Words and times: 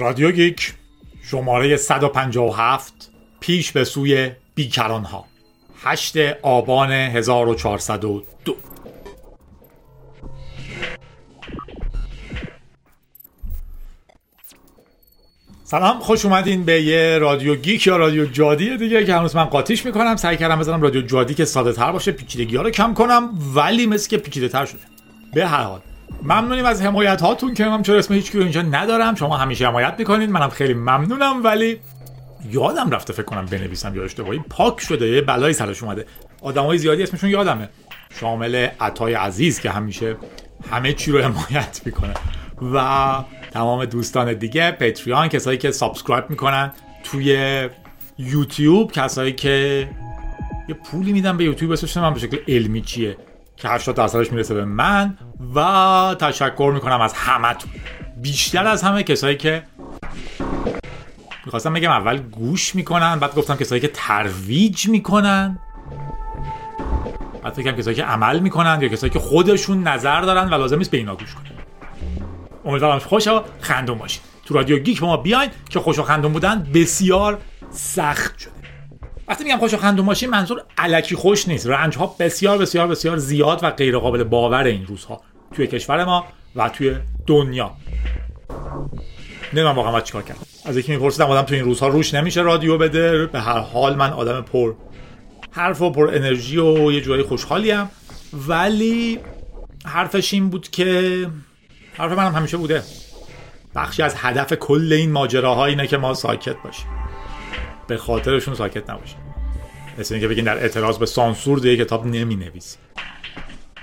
رادیو 0.00 0.30
Geek 0.30 0.74
شماره 1.22 1.76
157 1.76 3.10
پیش 3.40 3.72
به 3.72 3.84
سوی 3.84 4.30
بیکران 4.54 5.04
ها 5.04 5.24
8 5.82 6.16
آبان 6.42 6.92
1402 6.92 8.22
سلام 15.64 15.98
خوش 15.98 16.24
اومدین 16.24 16.64
به 16.64 16.82
یه 16.82 17.18
رادیو 17.18 17.54
Geek 17.54 17.86
یا 17.86 17.96
رادیو 17.96 18.26
جادی 18.26 18.76
دیگه 18.76 19.04
که 19.04 19.14
هنوز 19.14 19.36
من 19.36 19.44
قاطیش 19.44 19.86
می‌کنم. 19.86 20.16
سعی 20.16 20.36
کردم 20.36 20.58
بزنم 20.58 20.82
رادیو 20.82 21.02
جادی 21.02 21.34
که 21.34 21.44
ساده 21.44 21.72
تر 21.72 21.92
باشه 21.92 22.12
پیچیدگی 22.12 22.56
ها 22.56 22.62
رو 22.62 22.70
کم 22.70 22.94
کنم 22.94 23.30
ولی 23.54 23.86
مثل 23.86 24.08
که 24.08 24.18
پیچیده 24.18 24.48
تر 24.48 24.66
شده. 24.66 24.80
به 25.34 25.46
هر 25.46 25.62
حال. 25.62 25.80
ممنونیم 26.22 26.64
از 26.64 26.82
حمایت 26.82 27.20
هاتون 27.20 27.54
که 27.54 27.64
من 27.64 27.82
چرا 27.82 27.98
اسم 27.98 28.14
هیچ 28.14 28.34
اینجا 28.34 28.62
ندارم. 28.62 29.14
شما 29.14 29.36
همیشه 29.36 29.66
حمایت 29.66 29.94
می‌کنید 29.98 30.30
منم 30.30 30.48
خیلی 30.48 30.74
ممنونم 30.74 31.44
ولی 31.44 31.80
یادم 32.50 32.90
رفته 32.90 33.12
فکر 33.12 33.22
کنم 33.22 33.46
بنویسم 33.46 33.96
یا 33.96 34.04
اشتباهی. 34.04 34.40
پاک 34.50 34.80
شده 34.80 35.08
یه 35.08 35.20
بلایی 35.20 35.54
سرش 35.54 35.82
اومده. 35.82 36.06
آدمای 36.42 36.78
زیادی 36.78 37.02
اسمشون 37.02 37.30
یادمه. 37.30 37.68
شامل 38.20 38.68
عطای 38.80 39.14
عزیز 39.14 39.60
که 39.60 39.70
همیشه 39.70 40.16
همه 40.70 40.92
چی 40.92 41.12
رو 41.12 41.18
حمایت 41.18 41.80
می‌کنه. 41.84 42.14
و 42.74 43.16
تمام 43.50 43.84
دوستان 43.84 44.34
دیگه 44.34 44.70
Patreon 44.70 45.28
کسایی 45.28 45.58
که 45.58 45.70
subscribe 45.70 46.30
می‌کنن 46.30 46.72
توی 47.04 47.68
یوتیوب 48.18 48.92
کسایی 48.92 49.32
که 49.32 49.88
یه 50.68 50.74
پولی 50.74 51.12
میدن 51.12 51.36
به 51.36 51.44
یوتیوب 51.44 51.72
اسمش 51.72 51.96
من 51.96 52.14
به 52.14 52.20
شکل 52.20 52.36
علمی 52.48 52.82
چیه؟ 52.82 53.16
که 53.60 53.68
80 53.68 53.96
درصدش 53.96 54.32
می‌رسه 54.32 54.54
به 54.54 54.64
من 54.64 55.18
و 55.54 56.16
تشکر 56.20 56.70
می‌کنم 56.74 57.00
از 57.00 57.12
همتون. 57.12 57.70
بیشتر 58.16 58.66
از 58.66 58.82
همه 58.82 59.02
کسایی 59.02 59.36
که 59.36 59.62
می‌خواستم 61.44 61.72
بگم 61.72 61.90
اول 61.90 62.18
گوش 62.18 62.74
می‌کنن 62.74 63.18
بعد 63.18 63.34
گفتم 63.34 63.56
کسایی 63.56 63.80
که 63.80 63.88
ترویج 63.88 64.88
می‌کنن. 64.88 65.58
بعد 67.42 67.52
فکرم 67.52 67.76
کسایی 67.76 67.96
که 67.96 68.04
عمل 68.04 68.38
می‌کنن 68.38 68.78
یا 68.82 68.88
کسایی 68.88 69.12
که 69.12 69.18
خودشون 69.18 69.82
نظر 69.82 70.20
دارن 70.20 70.48
و 70.48 70.54
لازم 70.54 70.78
نیست 70.78 70.90
به 70.90 70.98
اینا 70.98 71.14
گوش 71.14 71.34
کنن. 71.34 71.50
امیدوارم 72.64 72.98
خوش 72.98 73.28
و 73.28 73.42
خندون 73.60 73.98
باشید 73.98 74.22
تو 74.44 74.54
رادیو 74.54 74.78
گیک 74.78 75.02
ما 75.02 75.16
بیاین 75.16 75.50
که 75.70 75.80
خوش 75.80 75.98
و 75.98 76.02
خندون 76.02 76.32
بودن 76.32 76.70
بسیار 76.74 77.38
سخت 77.70 78.38
شده. 78.38 78.59
وقتی 79.30 79.44
میگم 79.44 79.58
خوش 79.58 79.74
و 79.74 79.76
خندون 79.76 80.06
باشین 80.06 80.30
منظور 80.30 80.62
علکی 80.78 81.16
خوش 81.16 81.48
نیست. 81.48 81.66
رنج 81.66 81.96
ها 81.96 82.16
بسیار 82.18 82.58
بسیار 82.58 82.86
بسیار 82.86 83.16
زیاد 83.16 83.60
و 83.62 83.70
غیر 83.70 83.98
قابل 83.98 84.24
باور 84.24 84.64
این 84.64 84.86
روزها 84.86 85.20
توی 85.54 85.66
کشور 85.66 86.04
ما 86.04 86.26
و 86.56 86.68
توی 86.68 86.96
دنیا. 87.26 87.72
نمی‌دونم 89.52 89.76
واقعا 89.76 89.92
باید 89.92 90.04
چیکار 90.04 90.22
کرد. 90.22 90.36
از 90.64 90.76
یکی 90.76 90.92
میپرسیدم 90.92 91.26
آدم 91.26 91.42
تو 91.42 91.54
این 91.54 91.64
روزها 91.64 91.88
روش 91.88 92.14
نمیشه 92.14 92.40
رادیو 92.40 92.78
بده 92.78 93.26
به 93.26 93.40
هر 93.40 93.58
حال 93.58 93.96
من 93.96 94.10
آدم 94.10 94.40
پر 94.40 94.74
حرف 95.50 95.82
و 95.82 95.90
پر 95.90 96.08
انرژی 96.14 96.58
و 96.58 96.92
یه 96.92 97.00
جورایی 97.00 97.22
خوشحالیم. 97.22 97.90
ولی 98.48 99.18
حرفش 99.84 100.34
این 100.34 100.50
بود 100.50 100.70
که 100.70 101.26
حرف 101.94 102.12
منم 102.12 102.34
همیشه 102.34 102.56
بوده. 102.56 102.82
بخشی 103.74 104.02
از 104.02 104.14
هدف 104.18 104.52
کل 104.52 104.92
این 104.92 105.12
ماجراها 105.12 105.66
اینه 105.66 105.86
که 105.86 105.96
ما 105.96 106.14
ساکت 106.14 106.56
باشیم. 106.64 106.99
به 107.90 107.96
خاطرشون 107.96 108.54
ساکت 108.54 108.90
نباشیم 108.90 109.18
مثل 109.98 110.14
اینکه 110.14 110.28
بگین 110.28 110.44
در 110.44 110.58
اعتراض 110.58 110.98
به 110.98 111.06
سانسور 111.06 111.58
دیگه 111.58 111.84
کتاب 111.84 112.06
نمی 112.06 112.36
نویسی 112.36 112.76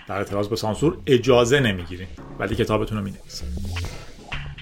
در 0.08 0.18
اعتراض 0.18 0.48
به 0.48 0.56
سانسور 0.56 0.98
اجازه 1.08 1.60
نمی‌گیریم 1.60 2.08
ولی 2.40 2.56
کتابتون 2.56 2.98
رو 2.98 3.04
می 3.04 3.12
نویسیم 3.12 3.48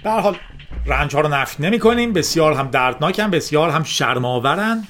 به 0.03 0.11
حال 0.11 0.37
رنج 0.85 1.15
ها 1.15 1.21
رو 1.21 1.29
نفی 1.29 1.63
نمی 1.63 1.79
کنیم 1.79 2.13
بسیار 2.13 2.53
هم 2.53 2.67
دردناکن 2.67 3.31
بسیار 3.31 3.69
هم 3.69 3.83
شرماورن 3.83 4.83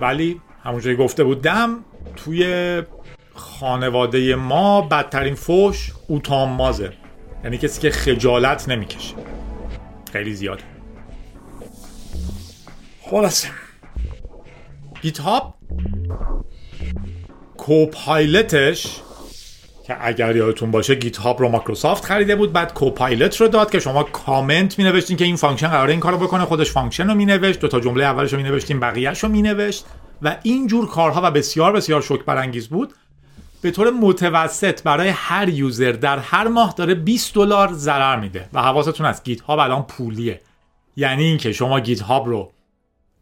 ولی 0.00 0.40
همونجوری 0.64 0.96
گفته 0.96 1.24
بودم 1.24 1.84
توی 2.16 2.82
خانواده 3.34 4.34
ما 4.34 4.80
بدترین 4.80 5.34
فوش 5.34 5.92
اوتامازه. 6.08 6.92
یعنی 7.44 7.58
کسی 7.58 7.80
که 7.80 7.90
خجالت 7.90 8.68
نمی‌کشه. 8.68 9.14
خیلی 10.12 10.34
زیاد 10.34 10.62
خلاصه 13.10 13.48
GitHub 15.02 15.20
Copilot 15.20 15.54
ش 17.56 19.00
که 19.86 19.96
اگر 20.00 20.36
یادتون 20.36 20.70
باشه 20.70 20.94
GitHub 20.94 21.40
رو 21.40 21.48
مایکروسافت 21.48 22.04
خریده 22.04 22.36
بود 22.36 22.52
بعد 22.52 22.74
Copilot 22.74 23.36
رو 23.36 23.48
داد 23.48 23.70
که 23.70 23.80
شما 23.80 24.02
کامنت 24.02 24.78
می 24.78 24.84
نوشتین 24.84 25.16
که 25.16 25.24
این 25.24 25.36
function 25.36 25.68
قراره 25.68 25.90
این 25.90 26.00
کارو 26.00 26.18
بکنه 26.18 26.44
خودش 26.44 26.70
function 26.70 27.06
رو 27.06 27.14
می 27.14 27.26
نوشت 27.26 27.60
دو 27.60 27.68
تا 27.68 27.80
جمله 27.80 28.04
اولش 28.04 28.32
رو 28.32 28.38
می 28.38 28.74
بقیه‌اش 28.80 29.24
رو 29.24 29.28
می 29.28 29.42
نوشت 29.42 29.84
و 30.22 30.36
این 30.42 30.66
جور 30.66 30.88
کارها 30.88 31.20
و 31.24 31.30
بسیار 31.30 31.72
بسیار 31.72 32.02
شوک 32.02 32.24
برانگیز 32.24 32.68
بود. 32.68 32.94
به 33.62 33.70
طور 33.70 33.90
متوسط 33.90 34.82
برای 34.82 35.08
هر 35.08 35.48
user 35.48 35.92
در 35.92 36.18
هر 36.18 36.48
ماه 36.48 36.74
داره 36.76 36.94
20 36.94 37.34
دلار 37.34 37.72
ضرر 37.72 38.20
میده 38.20 38.48
و 38.52 38.62
حواستون 38.62 39.06
از 39.06 39.22
GitHub 39.22 39.58
الان 39.58 39.82
پولیه. 39.82 40.40
یعنی 40.96 41.24
اینکه 41.24 41.52
شما 41.52 41.80
GitHub 41.80 42.28
رو 42.28 42.52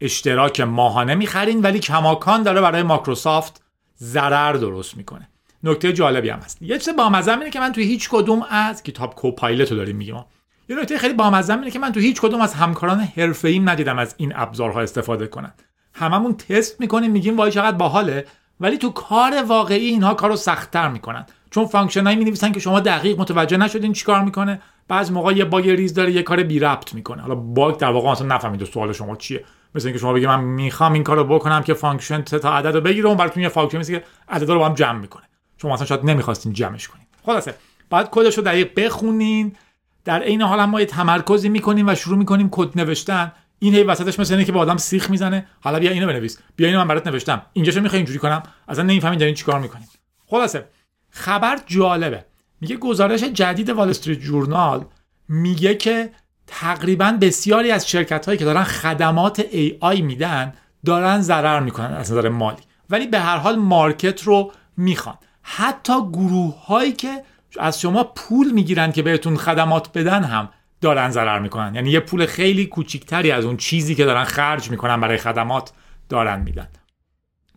اشتراک 0.01 0.61
ماهانه 0.61 1.15
می‌خرین 1.15 1.63
ولی 1.63 1.79
کماکان 1.79 2.43
داره 2.43 2.61
برای 2.61 2.83
مایکروسافت 2.83 3.63
ضرر 3.99 4.53
درست 4.53 4.97
می‌کنه. 4.97 5.29
نکته 5.65 5.93
جالبی 5.93 6.31
هم 6.31 6.39
هست. 6.39 6.63
یه 6.63 6.79
چیز 6.79 6.97
بامزه 6.97 7.33
اینه 7.33 7.51
که 7.51 7.61
من 7.61 7.73
توی 7.73 7.85
هیچ 7.85 8.09
کدوم 8.09 8.43
از 8.51 8.83
کتاب 8.83 9.15
Copilot 9.15 9.71
رو 9.71 9.77
داریم 9.77 9.97
میگم 9.97 10.25
یه 10.69 10.77
نکته 10.81 10.99
خیلی 10.99 11.15
بامزه 11.15 11.53
اینه 11.53 11.71
که 11.71 11.79
من 11.79 11.93
توی 11.93 12.03
هیچ 12.03 12.21
کدوم 12.21 12.41
از 12.41 12.55
همکاران 12.55 13.01
حرفه‌ایم 13.01 13.69
ندیدم 13.69 13.99
از 13.99 14.15
این 14.19 14.33
ابزارها 14.37 14.81
استفاده 14.81 15.27
کنن. 15.27 15.53
هممون 15.95 16.37
تست 16.37 16.81
می‌کنیم 16.81 17.11
میگیم 17.11 17.37
وای 17.37 17.53
چقدر 17.53 17.77
باحاله 17.77 18.25
ولی 18.61 18.79
تو 18.79 18.91
کار 18.91 19.43
واقعی 19.43 19.87
اینها 19.87 20.15
کارو 20.15 20.37
سختتر 20.37 20.89
می‌کنن. 20.89 21.27
چون 21.51 21.67
function 21.67 22.07
ایی 22.07 22.17
می 22.17 22.25
نویسن 22.25 22.53
که 22.53 22.61
شما 22.61 22.81
دقیق 22.81 23.21
متوجه 23.21 23.57
نشدین 23.57 23.93
چیکار 23.93 24.25
می‌کنه 24.25 24.61
بعض 24.89 25.11
موقع 25.11 25.33
یه 25.33 25.45
bug 25.45 25.69
ریز 25.69 25.95
داره 25.95 26.13
یه 26.13 26.23
کار 26.23 26.43
بی 26.43 26.59
ربط 26.59 26.95
می‌کنه. 26.95 27.23
حالا 27.23 27.35
bug 27.35 27.77
در 27.77 27.91
واقع 27.91 28.09
اصلا 28.09 28.27
نفهمید 28.27 28.65
سوال 28.65 28.93
شما 28.93 29.17
چیه. 29.17 29.45
مثل 29.75 29.87
اینکه 29.87 30.01
شما 30.01 30.13
بگی 30.13 30.27
من 30.27 30.41
می‌خوام 30.41 30.93
این 30.93 31.05
کارو 31.05 31.25
بکنم 31.25 31.63
که 31.63 31.75
function 31.75 32.23
تا 32.23 32.57
عدد 32.57 32.75
رو 32.75 32.81
بگیره 32.81 33.09
اون 33.09 33.17
براتون 33.17 33.43
یه 33.43 33.49
function 33.49 33.83
که 33.83 34.05
عدد 34.29 34.49
رو 34.51 34.59
با 34.59 34.67
هم 34.67 34.75
جمع 34.75 34.99
می‌کنه. 34.99 35.23
شما 35.63 35.75
اصلا 35.75 35.87
شاید 35.87 36.05
نمی‌خواستین 36.05 36.53
جمعش 36.53 36.89
کنین. 36.89 37.07
خلاصه 37.27 37.55
بعد 37.91 38.09
کدش 38.11 38.39
رو 38.39 38.45
دقیق 38.45 38.81
بخونین. 38.81 39.57
در 40.05 40.23
عین 40.23 40.43
حال 40.43 40.65
ما 40.65 40.81
یه 40.81 40.87
تمرکزی 40.87 41.49
می‌کنیم 41.49 41.89
و 41.89 41.95
شروع 41.95 42.19
می‌کنیم 42.19 42.49
کد 42.51 42.81
نوشتن. 42.81 43.33
این 43.59 43.75
هی 43.75 43.83
وسطش 43.83 44.21
مثل 44.21 44.35
اینه 44.35 44.45
که 44.45 44.53
با 44.53 44.61
آدم 44.61 44.77
سیخ 44.77 45.11
می‌زنه. 45.11 45.47
حالا 45.61 45.79
بیا 45.79 45.91
اینو 45.91 46.07
بنویس. 46.07 46.39
بیا 46.57 46.69
اینو 46.69 46.81
من 46.81 46.89
برات 46.89 47.07
نوشتم. 47.07 47.43
اینجاشو 47.53 47.81
می‌خوای 47.81 47.99
اینجوری 47.99 48.19
کنم؟ 48.19 48.43
اصلا 48.69 48.85
نمی‌فهمین 48.85 49.19
دارین 49.19 49.35
چیکار 49.35 49.61
می‌کنین. 49.61 49.87
خلاصه 50.27 50.65
خبر 51.11 51.59
جالبه. 51.67 52.25
میگه 52.61 52.77
گزارش 52.77 53.25
جدید 53.25 53.71
وال 53.71 53.91
استریت 53.91 54.21
جورنال 54.21 54.85
میگه 55.29 55.75
که 55.75 56.11
تقریبا 56.49 57.19
بسیاری 57.21 57.71
از 57.71 57.89
شرکت 57.89 58.27
هایی 58.27 58.39
که 58.39 58.45
دارن 58.45 58.65
خدمات 58.65 59.43
AI 59.43 60.01
میدن 60.01 60.53
دارن 60.85 61.21
ضرر 61.21 61.61
می‌کنن 61.61 61.95
از 61.95 62.13
نظر 62.13 62.29
مالی. 62.29 62.63
ولی 62.91 63.07
به 63.07 63.19
هر 63.21 63.37
حال 63.37 63.57
مارکت 63.57 64.23
رو 64.23 64.53
می‌خوان. 64.77 65.19
حتی 65.43 65.93
گروه 66.13 66.65
هایی 66.67 66.93
که 66.93 67.23
از 67.59 67.81
شما 67.81 68.05
پول 68.05 68.51
می‌گیرن 68.51 68.93
که 68.93 69.03
بهتون 69.03 69.37
خدمات 69.37 69.93
بدن 69.93 70.25
هم 70.25 70.49
دارن 70.81 71.11
ضرر 71.11 71.39
می‌کنن. 71.39 71.75
یعنی 71.75 71.91
یه 71.91 72.01
پول 72.01 72.27
خیلی 72.27 72.67
کوچیکتری 72.67 73.31
از 73.31 73.45
اون 73.45 73.57
چیزی 73.57 73.95
که 73.95 74.05
دارن 74.05 74.25
خرج 74.25 74.71
می‌کنن 74.71 75.01
برای 75.01 75.19
خدمات 75.19 75.73
دارن 76.09 76.41
میدن. 76.41 76.69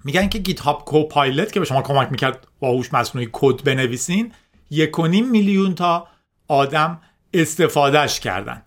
میگن 0.03 0.29
که 0.29 0.39
گیت 0.39 0.59
هاب 0.59 0.85
کوپایلت 0.85 1.51
که 1.51 1.59
به 1.59 1.65
شما 1.65 1.81
کمک 1.81 2.11
می‌کرد 2.11 2.47
با 2.59 2.71
هوش 2.71 2.93
مصنوعی 2.93 3.29
کد 3.31 3.63
بنویسین 3.63 4.33
یک 4.69 4.99
میلیون 4.99 5.75
تا 5.75 6.07
آدم 6.47 7.01
استفادهش 7.33 8.19
کردن. 8.19 8.61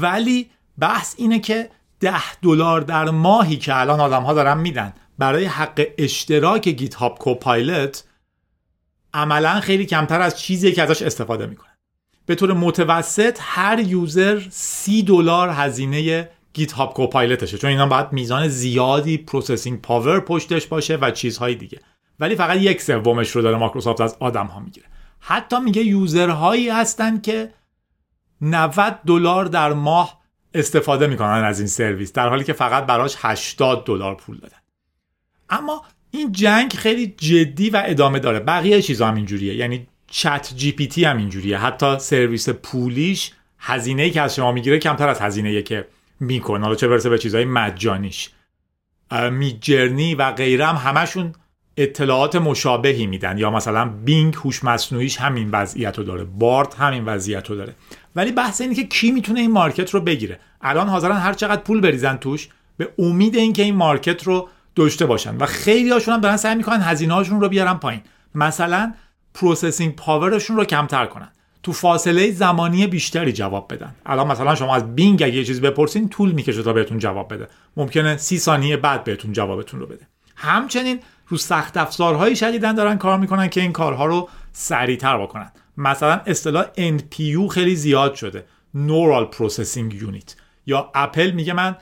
ولی 0.00 0.50
بحث 0.78 1.14
اینه 1.18 1.38
که 1.38 1.70
ده 2.00 2.34
دلار 2.42 2.80
در 2.80 3.10
ماهی 3.10 3.56
که 3.56 3.80
الان 3.80 4.00
آدم 4.00 4.22
ها 4.22 4.34
دارن 4.34 4.58
میدن 4.58 4.92
برای 5.18 5.44
حق 5.44 5.86
اشتراک 5.98 6.68
گیت 6.68 6.94
هاب 6.94 7.18
کوپایلت 7.18 8.04
عملا 9.14 9.60
خیلی 9.60 9.86
کمتر 9.86 10.20
از 10.20 10.38
چیزی 10.38 10.72
که 10.72 10.82
ازش 10.82 11.02
استفاده 11.02 11.46
می‌کنن. 11.46 11.76
به 12.26 12.34
طور 12.34 12.52
متوسط 12.52 13.38
هر 13.40 13.78
user 13.78 14.42
سی 14.50 15.02
دلار 15.02 15.48
هزینه 15.48 16.28
GitHub 16.52 16.72
Copilot 16.72 16.94
شه 16.94 17.58
چون 17.58 17.70
اینا 17.70 17.86
باید 17.86 18.12
میزان 18.12 18.48
زیادی 18.48 19.18
processing 19.18 19.80
power 19.80 20.20
پشتش 20.20 20.66
باشه 20.66 20.96
و 20.96 21.10
چیزهای 21.10 21.54
دیگه. 21.54 21.80
ولی 22.20 22.36
فقط 22.36 22.58
یک 22.58 22.82
سومش 22.82 23.30
رو 23.30 23.42
داره 23.42 23.56
مایکروسافت 23.56 24.00
از 24.00 24.16
آدم 24.20 24.46
ها 24.46 24.60
می‌گیره. 24.60 24.86
حتی 25.20 25.60
میگه 25.60 25.82
user 25.82 26.31
هایی 26.31 26.68
هستن 26.68 27.20
که 27.20 27.50
90 28.40 28.98
دلار 29.06 29.44
در 29.44 29.72
ماه 29.72 30.20
استفاده 30.54 31.06
می‌کنن 31.06 31.44
از 31.44 31.58
این 31.58 31.68
سرویس 31.68 32.12
در 32.12 32.28
حالی 32.28 32.44
که 32.44 32.52
فقط 32.52 32.86
براش 32.86 33.16
80 33.18 33.84
دلار 33.84 34.14
پول 34.14 34.38
دادن. 34.38 34.56
اما 35.50 35.84
این 36.10 36.32
جنگ 36.32 36.72
خیلی 36.72 37.06
جدی 37.06 37.70
و 37.70 37.82
ادامه 37.86 38.18
داره. 38.18 38.40
بقیه 38.40 38.82
چیزا 38.82 39.08
هم 39.08 39.14
اینجوریه. 39.14 39.54
یعنی 39.54 39.86
ChatGPT 40.06 41.04
هم 41.04 41.16
اینجوریه. 41.16 41.58
حتی 41.58 41.98
سرویس 41.98 42.48
پولیش 42.48 43.32
هزینه 43.58 44.02
ای 44.02 44.10
که 44.10 44.20
از 44.20 44.34
شما 44.34 44.52
می‌گیره 44.52 44.78
کمتر 44.78 45.08
از 45.08 45.20
هزینه 45.20 45.62
که 45.62 45.88
می‌کنه. 46.20 46.64
حالا 46.64 46.74
چه 46.74 46.88
برسه 46.88 47.08
به 47.08 47.18
چیزهای 47.18 47.44
مجانیش. 47.44 48.30
Midjourney 49.30 50.14
و 50.14 50.32
غیره 50.32 50.66
هم 50.66 50.90
همشون 50.90 51.32
اطلاعات 51.76 52.36
مشابهی 52.36 53.06
میدن. 53.06 53.38
یا 53.38 53.50
مثلا 53.50 53.84
Bing 53.88 54.34
هوش 54.34 54.64
مصنوعیش 54.64 55.16
همین 55.16 55.50
وضعیت 55.50 55.98
رو 55.98 56.04
داره. 56.04 56.24
Bard 56.24 56.74
همین 56.74 57.04
وضعیت 57.04 57.50
رو 57.50 57.56
داره. 57.56 57.74
ولی 58.16 58.32
بحث 58.32 58.60
اینه 58.60 58.74
که 58.74 58.84
کی 58.84 59.10
می‌تونه 59.10 59.40
این 59.40 59.50
market 59.50 59.90
رو 59.90 60.00
بگیره. 60.00 60.40
الان 60.60 60.88
حاضرن 60.88 61.16
هر 61.16 61.32
چقدر 61.32 61.62
پول 61.62 61.80
بریزن 61.80 62.16
توش 62.16 62.48
به 62.76 62.88
امید 62.98 63.36
اینکه 63.36 63.62
این 63.62 63.74
market 63.74 64.22
رو 64.22 64.48
داشته 64.74 65.06
باشن. 65.06 65.36
و 65.36 65.46
خیلی 65.46 65.90
هاشون 65.90 66.14
هم 66.14 66.20
دارن 66.20 66.36
سعی 66.36 66.54
می‌کنن 66.54 66.80
هزینه 66.80 67.14
هاشون 67.14 67.40
رو 67.40 67.48
بیارن 67.48 67.74
پایین. 67.74 68.00
مثلا 68.34 68.94
processing 69.34 69.96
power 69.96 70.29
شون 70.29 70.56
رو 70.56 70.64
کمتر 70.64 71.06
کنن. 71.06 71.28
تو 71.62 71.72
فاصله 71.72 72.30
زمانی 72.30 72.86
بیشتری 72.86 73.32
جواب 73.32 73.74
بدن. 73.74 73.94
الان 74.06 74.26
مثلا 74.26 74.54
شما 74.54 74.74
از 74.74 74.94
Bing 74.94 75.22
اگه 75.22 75.34
یه 75.34 75.44
چیزی 75.44 75.60
بپرسین 75.60 76.08
طول 76.08 76.32
می‌کشه 76.32 76.62
تا 76.62 76.72
بهتون 76.72 76.98
جواب 76.98 77.34
بده. 77.34 77.48
ممکنه 77.76 78.16
سی 78.16 78.38
ثانیه 78.38 78.76
بعد 78.76 79.04
بهتون 79.04 79.32
جوابتون 79.32 79.80
رو 79.80 79.86
بده. 79.86 80.08
همچنین 80.36 81.00
رو 81.28 81.36
سخت 81.36 81.76
افزارهایی 81.76 82.36
شدیداً 82.36 82.74
دارن 82.74 82.98
کار 82.98 83.18
می‌کنن 83.18 83.48
که 83.48 83.60
این 83.60 83.72
کارها 83.72 84.06
رو 84.06 84.28
سریعتر 84.52 85.18
بکنن. 85.18 85.52
مثلا 85.76 86.20
اصطلاح 86.26 86.66
NPU 86.76 87.48
خیلی 87.50 87.76
زیاد 87.76 88.14
شده. 88.14 88.44
Neural 88.76 89.34
Processing 89.36 89.92
Unit. 89.92 90.34
یا 90.66 90.90
اپل 90.94 91.30
میگه 91.30 91.52
من 91.52 91.76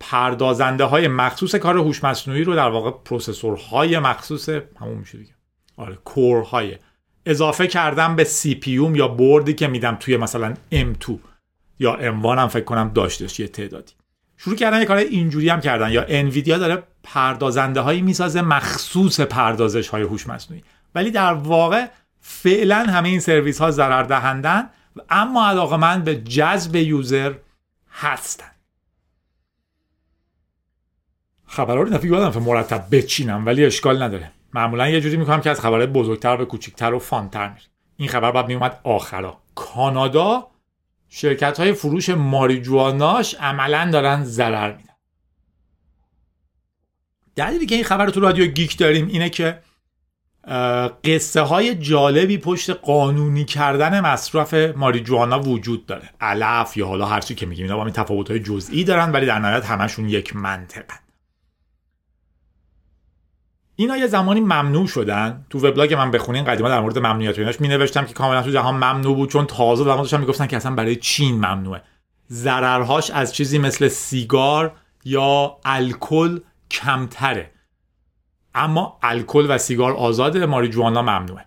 پردازنده 0.00 0.84
های 0.84 1.08
مخصوص 1.08 1.54
کار 1.54 1.78
هوش 1.78 2.04
مصنوعی 2.04 2.44
رو 2.44 2.54
در 2.56 2.68
واقع 2.68 2.90
processor 3.04 3.81
های 3.81 3.98
مخصوص 3.98 4.48
همون 4.48 4.98
میشه 4.98 5.18
دیگه. 5.18 5.34
آره 5.76 5.98
core 6.04 6.46
های. 6.46 6.78
اضافه 7.26 7.66
کردم 7.66 8.16
به 8.16 8.24
CPU 8.24 8.70
یا 8.70 9.08
بردی 9.08 9.54
که 9.54 9.68
میدم 9.68 9.96
توی 9.96 10.16
مثلا 10.16 10.54
M2 10.72 11.12
یا 11.78 11.96
M1 11.96 12.38
هم 12.38 12.48
فکر 12.48 12.64
کنم 12.64 12.90
داشتش 12.94 13.40
یه 13.40 13.48
تعدادی. 13.48 13.92
شروع 14.36 14.56
کردن 14.56 14.78
یه 14.78 14.84
کار 14.84 14.96
اینجوری 14.96 15.48
هم 15.48 15.60
کردن. 15.60 15.90
یا 15.90 16.04
انویدیا 16.08 16.58
داره 16.58 16.82
پردازنده 17.02 17.80
هایی 17.80 18.02
می‌سازه 18.02 18.42
مخصوص 18.42 19.20
پردازش 19.20 19.88
های 19.88 20.02
هوش 20.02 20.26
مصنوعی 20.26 20.62
ولی 20.94 21.10
در 21.10 21.32
واقع 21.32 21.86
فعلا 22.20 22.76
همه 22.76 23.08
این 23.08 23.20
سرویس 23.20 23.60
ها 23.60 23.70
ضرر 23.70 24.02
دهندن 24.02 24.70
اما 25.10 25.48
علاقه 25.48 25.76
من 25.76 26.04
به 26.04 26.16
جذب 26.16 26.76
یوزر 26.76 27.34
هستن. 27.92 28.50
خبرها 31.46 31.82
رو 31.82 31.90
دفعه 31.90 32.10
یادم 32.10 32.42
مرتب 32.42 32.84
بچینم 32.92 33.46
ولی 33.46 33.64
اشکال 33.64 34.02
نداره. 34.02 34.32
معمولا 34.54 34.88
یه 34.88 35.00
جوری 35.00 35.16
می‌کنم 35.16 35.40
که 35.40 35.50
از 35.50 35.60
خبرهای 35.60 35.86
بزرگتر 35.86 36.36
به 36.36 36.44
کوچکتر 36.44 36.94
و 36.94 36.98
فانتر 36.98 37.48
میره 37.48 37.64
این 37.96 38.08
خبر 38.08 38.30
باید 38.30 38.46
میومد 38.46 38.80
آخرا. 38.84 39.38
کانادا 39.54 40.46
شرکت 41.08 41.60
های 41.60 41.72
فروش 41.72 42.08
ماریجواناش 42.08 43.34
عملا 43.34 43.90
دارن 43.90 44.24
ضرر 44.24 44.76
میدن. 44.76 44.94
دلیلی 47.36 47.66
که 47.66 47.74
این 47.74 47.84
خبر 47.84 48.04
رو 48.04 48.10
تو 48.10 48.20
رادیو 48.20 48.46
گیک 48.46 48.78
داریم 48.78 49.06
اینه 49.06 49.30
که 49.30 49.62
قصه 51.04 51.40
های 51.40 51.74
جالبی 51.74 52.38
پشت 52.38 52.70
قانونی 52.70 53.44
کردن 53.44 54.00
مصرف 54.00 54.54
ماریجوانا 54.54 55.40
وجود 55.40 55.86
داره. 55.86 56.10
علف 56.20 56.76
یا 56.76 56.86
حالا 56.86 57.06
هرچی 57.06 57.34
که 57.34 57.46
میگیم 57.46 57.64
اینا 57.64 57.76
با 57.76 57.84
این 57.84 57.92
تفاوت 57.92 58.30
های 58.30 58.40
جزئی 58.40 58.84
دارن 58.84 59.12
ولی 59.12 59.26
در 59.26 59.38
نهایت 59.38 59.64
همشون 59.64 60.08
یک 60.08 60.36
منطقن. 60.36 60.98
اینا 63.76 63.96
یه 63.96 64.06
زمانی 64.06 64.40
ممنوع 64.40 64.86
شدن. 64.86 65.46
تو 65.50 65.58
وبلاگ 65.58 65.94
من 65.94 66.10
بخونین 66.10 66.44
قدیما 66.44 66.68
در 66.68 66.80
مورد 66.80 66.98
ممنوعیت 66.98 67.38
و 67.38 67.40
ایناش 67.40 67.60
مینوشتم 67.60 68.04
که 68.04 68.14
کاملا 68.14 68.42
تو 68.42 68.50
جهان 68.50 68.74
ممنوع 68.74 69.16
بود 69.16 69.30
چون 69.30 69.46
تازه 69.46 69.84
در 69.84 69.94
موردش 69.94 70.14
می‌گفتن 70.14 70.46
که 70.46 70.56
اصلا 70.56 70.74
برای 70.74 70.96
چین 70.96 71.34
ممنوعه. 71.34 71.82
ضررهاش 72.30 73.10
از 73.10 73.34
چیزی 73.34 73.58
مثل 73.58 73.88
سیگار 73.88 74.72
یا 75.04 75.56
الکل 75.64 76.40
کمتره. 76.70 77.50
اما 78.54 78.98
الکل 79.02 79.46
و 79.48 79.58
سیگار 79.58 79.92
آزاده 79.92 80.46
ماریجوانا 80.46 81.02
ممنوعه. 81.02 81.44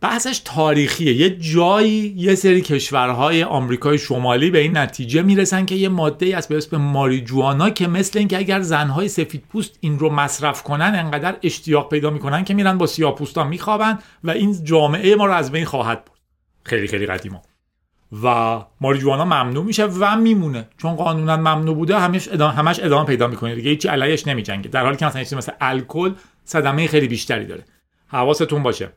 بحثش 0.00 0.42
تاریخیه. 0.44 1.12
یه 1.12 1.30
جایی 1.38 2.14
یه 2.16 2.34
سری 2.34 2.60
کشورهای 2.60 3.44
آمریکای 3.44 3.98
شمالی 3.98 4.50
به 4.50 4.58
این 4.58 4.76
نتیجه 4.76 5.22
می‌رسن 5.22 5.64
که 5.64 5.74
یه 5.74 5.88
ماده 5.88 6.36
از 6.36 6.48
به 6.48 6.56
اسم 6.56 6.76
ماریجوانا 6.76 7.70
که 7.70 7.86
مثل 7.86 8.18
اینکه 8.18 8.38
اگر 8.38 8.60
زنهای 8.60 9.08
سفید 9.08 9.44
پوست 9.48 9.78
این 9.80 9.98
رو 9.98 10.10
مصرف 10.10 10.62
کنن 10.62 10.92
انقدر 10.94 11.36
اشتیاق 11.42 11.88
پیدا 11.88 12.10
می‌کنن 12.10 12.44
که 12.44 12.54
میرن 12.54 12.78
با 12.78 12.86
سیاه 12.86 13.14
پوستا 13.14 13.44
میخوابن 13.44 13.98
و 14.24 14.30
این 14.30 14.64
جامعه 14.64 15.14
ما 15.14 15.26
رو 15.26 15.32
از 15.32 15.52
بین 15.52 15.64
خواهد 15.64 16.04
برد. 16.04 16.18
خیلی 16.62 16.88
خیلی 16.88 17.06
قدیما. 17.06 17.42
و 18.22 18.58
ماریجوانا 18.80 19.24
ممنوع 19.24 19.64
میشه 19.64 19.84
و 19.84 20.16
میمونه. 20.16 20.68
چون 20.78 20.94
قانونا 20.94 21.36
ممنوع 21.36 21.74
بوده 21.74 21.98
همش 21.98 22.28
ادامه 22.28 22.54
همش 22.54 22.80
ادامه 22.80 23.06
پیدا 23.06 23.26
می‌کنه 23.26 23.54
دیگه. 23.54 23.70
هیچی 23.70 23.88
علیش 23.88 24.26
نمیجنگه. 24.26 24.68
در 24.68 24.84
حالی 24.84 24.96
که 24.96 25.06
مثلا 25.06 25.22
چیزی 25.22 25.36
مثل 25.36 25.52
الکل 25.60 26.12
صدمه 26.44 26.86
خیلی 26.86 27.08
بیشتری 27.08 27.46
داره. 27.46 27.64
حواستون 28.08 28.62
باشه. 28.62 28.92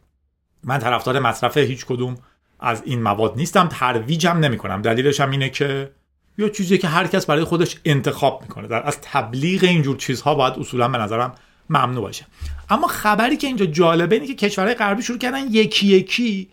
من 0.63 0.79
طرفدار 0.79 1.19
مصرف 1.19 1.57
هیچ 1.57 1.85
کدوم 1.85 2.17
از 2.59 2.81
این 2.85 3.01
مواد 3.01 3.33
نیستم. 3.35 3.67
ترویجم 3.67 4.37
نمی‌کنم. 4.37 4.81
دلیلش 4.81 5.21
هم 5.21 5.31
اینه 5.31 5.49
که 5.49 5.91
یا 6.37 6.49
چیزی 6.49 6.77
که 6.77 6.87
هر 6.87 7.07
کس 7.07 7.25
برای 7.25 7.43
خودش 7.43 7.77
انتخاب 7.85 8.41
می‌کنه. 8.41 8.67
در 8.67 8.87
از 8.87 9.01
تبلیغ 9.01 9.63
اینجور 9.63 9.97
چیزها 9.97 10.35
باید 10.35 10.53
اصولا 10.53 10.87
به 10.87 10.97
نظرم 10.97 11.35
ممنوع 11.69 12.01
باشه. 12.01 12.25
اما 12.69 12.87
خبری 12.87 13.37
که 13.37 13.47
اینجا 13.47 13.65
جالبه 13.65 14.15
اینه 14.15 14.27
که 14.27 14.35
کشورهای 14.35 14.75
غربی 14.75 15.03
شروع 15.03 15.19
کردن 15.19 15.47
یکی 15.49 15.87
یکی 15.87 16.49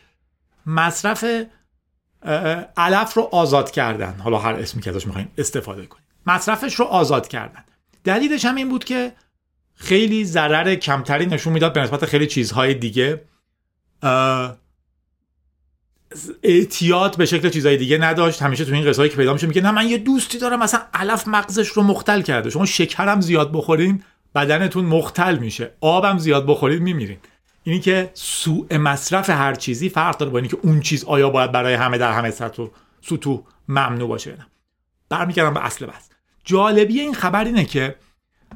مصرف 0.67 1.25
علف 2.76 3.14
رو 3.14 3.28
آزاد 3.32 3.70
کردن. 3.70 4.14
حالا 4.19 4.38
هر 4.38 4.55
اسمی 4.55 4.82
که 4.82 4.90
ازش 4.90 5.06
می‌خواین 5.06 5.28
استفاده 5.38 5.87
کنید 5.87 6.05
مصرفش 6.26 6.75
رو 6.75 6.84
آزاد 6.84 7.28
کردن. 7.28 7.64
دلیلش 8.05 8.44
هم 8.44 8.55
این 8.55 8.69
بود 8.69 8.84
که 8.84 9.12
خیلی 9.75 10.25
ضرر 10.25 10.75
کمتری 10.75 11.26
نشون 11.26 11.52
می‌داد 11.52 11.72
به 11.72 11.81
نسبت 11.81 12.05
خیلی 12.05 12.26
چیزهای 12.26 12.75
دیگه. 12.75 13.25
اعتیاد 16.43 17.17
به 17.17 17.26
شکل 17.26 17.49
چیزهای 17.49 17.76
دیگه 17.76 17.99
نداشت. 17.99 18.43
همیشه 18.43 18.64
تو 18.64 18.72
این 18.72 18.84
قصه 18.84 19.08
که 19.08 19.17
پیدا 19.17 19.32
میشه 19.32 19.46
میگه 19.46 19.61
نه 19.62 19.70
من 19.70 19.88
یه 19.88 19.99
دوستی 19.99 20.38
دارم 20.38 20.58
مثلا 20.58 20.81
علف 20.94 21.28
مغزش 21.28 21.69
رو 21.69 21.82
مختل 21.82 22.22
کرده. 22.22 22.50
شما 22.50 22.67
شکرم 22.67 23.20
زیاد 23.20 23.52
بخورین 23.52 24.02
بدنتون 24.34 24.84
مختل 24.84 25.38
میشه. 25.38 25.70
آبم 25.81 26.19
زیاد 26.19 26.46
بخورید 26.46 26.82
میمیرین. 26.82 27.19
اینی 27.62 27.81
که 27.81 28.11
سوء 28.15 28.79
مصرف 28.79 29.31
هر 29.31 29.55
چیزی 29.55 29.89
فرق 29.89 30.17
داره 30.17 30.32
با 30.32 30.39
اینکه 30.39 30.56
اون 30.63 30.81
چیز 30.81 31.05
آیا 31.05 31.31
باید 31.31 31.53
برای 31.53 31.75
همه 31.75 31.99
در 31.99 32.13
همه 32.13 32.31
سطح 32.31 32.63
و 32.63 32.69
سطوح 33.01 33.43
ممنوع 33.69 34.08
باشه 34.08 34.31
نه. 34.31 34.46
برمیگردم 35.08 35.55
به 35.55 35.65
اصل 35.65 35.87
بحث. 35.87 36.08
جالبی 36.44 37.01
این 37.01 37.15
خبر 37.15 37.44
اینه 37.44 37.65
که 37.65 37.96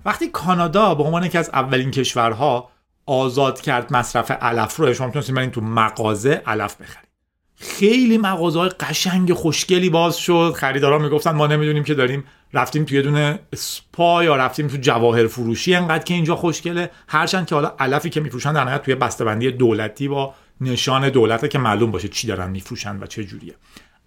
وقتی 0.05 0.29
کانادا 0.29 0.95
به 0.95 1.03
عنوان 1.03 1.25
یکی 1.25 1.39
از 1.39 1.49
اولین 1.49 1.91
کشورها 1.91 2.71
آزاد 3.07 3.61
کرد 3.61 3.93
مصرف 3.93 4.31
علف 4.31 4.77
رو 4.77 4.95
شما 4.95 5.07
می‌تونستید 5.07 5.35
برین 5.35 5.51
تو 5.51 5.61
مغازه 5.61 6.43
علف 6.47 6.77
بخرید. 6.81 7.09
خیلی 7.57 8.19
مغازه 8.19 8.59
های 8.59 8.69
قشنگ 8.69 9.33
خوشگلی 9.33 9.91
باز 9.91 10.17
شد. 10.17 10.55
خریدارا 10.57 10.99
می‌گفتن 10.99 11.31
ما 11.31 11.47
نمی‌دونیم 11.47 11.85
که 11.85 11.95
داریم 11.95 12.25
رفتیم 12.55 12.85
توی 12.85 13.03
دونه 13.03 13.39
سپا 13.55 14.25
یا 14.25 14.37
رفتیم 14.37 14.69
تو 14.69 14.77
جواهر 14.77 15.27
فروشی 15.27 15.75
انقدر 15.75 16.05
که 16.05 16.15
اینجا 16.15 16.37
خوشگله. 16.37 16.91
هرچند 17.09 17.47
که 17.47 17.55
حالا 17.55 17.75
علفی 17.79 18.11
که 18.11 18.21
میفروشن 18.21 18.53
در 18.53 18.65
نهایت 18.65 18.83
توی 18.83 18.95
بسته‌بندی 18.95 19.51
دولتی 19.51 20.09
با 20.09 20.35
نشان 20.61 21.09
دولته 21.09 21.49
که 21.49 21.59
معلوم 21.59 21.91
باشه 21.91 22.09
چی 22.09 22.27
دارن 22.27 22.51
میفروشن 22.51 23.03
و 23.03 23.07
چه 23.07 23.25
جوریه. 23.25 23.55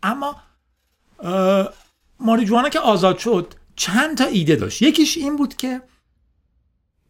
اما 0.03 0.35
ماریجوانا 2.19 2.69
که 2.69 2.79
آزاد 2.79 3.17
شد 3.17 3.53
چند 3.75 4.17
تا 4.17 4.25
ایده 4.25 4.55
داشت. 4.55 4.81
یکیش 4.81 5.17
این 5.17 5.35
بود 5.35 5.55
که 5.55 5.81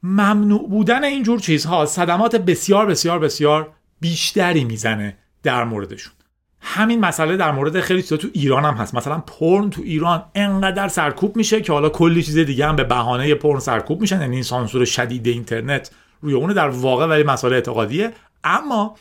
ممنوع 0.04 0.70
بودن 0.70 1.04
اینجور 1.04 1.40
چیزها 1.40 1.86
صدمات 1.86 2.36
بسیار 2.36 2.86
بسیار 2.86 3.20
بسیار 3.20 3.74
بیشتری 4.00 4.64
می‌زنه 4.64 5.18
در 5.44 5.64
موردشون. 5.64 6.14
همین 6.70 7.00
مسئله 7.00 7.38
در 7.38 7.52
مورد 7.52 7.80
خیلی 7.80 8.02
چیزا 8.02 8.18
تو 8.18 8.28
ایران 8.34 8.66
هم 8.66 8.74
هست. 8.74 8.96
مثلا 8.96 9.18
پرن 9.18 9.70
تو 9.70 9.82
ایران 9.82 10.24
انقدر 10.36 10.88
سرکوب 10.88 11.36
میشه 11.36 11.62
که 11.62 11.74
حالا 11.74 11.90
کلی 11.90 12.24
چیز 12.24 12.38
دیگه 12.38 12.68
هم 12.68 12.76
به 12.76 12.84
بهانه 12.84 13.36
پرن 13.36 13.60
سرکوب 13.60 14.02
میشن. 14.02 14.22
یعنی 14.22 14.36
این 14.36 14.44
سانسور 14.44 14.86
شدید 14.86 15.28
اینترنت 15.28 15.92
روی 16.22 16.34
اون 16.34 16.54
در 16.54 16.70
واقع 16.70 17.06
ولی 17.06 17.24
مسئله 17.24 17.56
اعتقادیه. 17.56 18.14
اما 18.44 18.96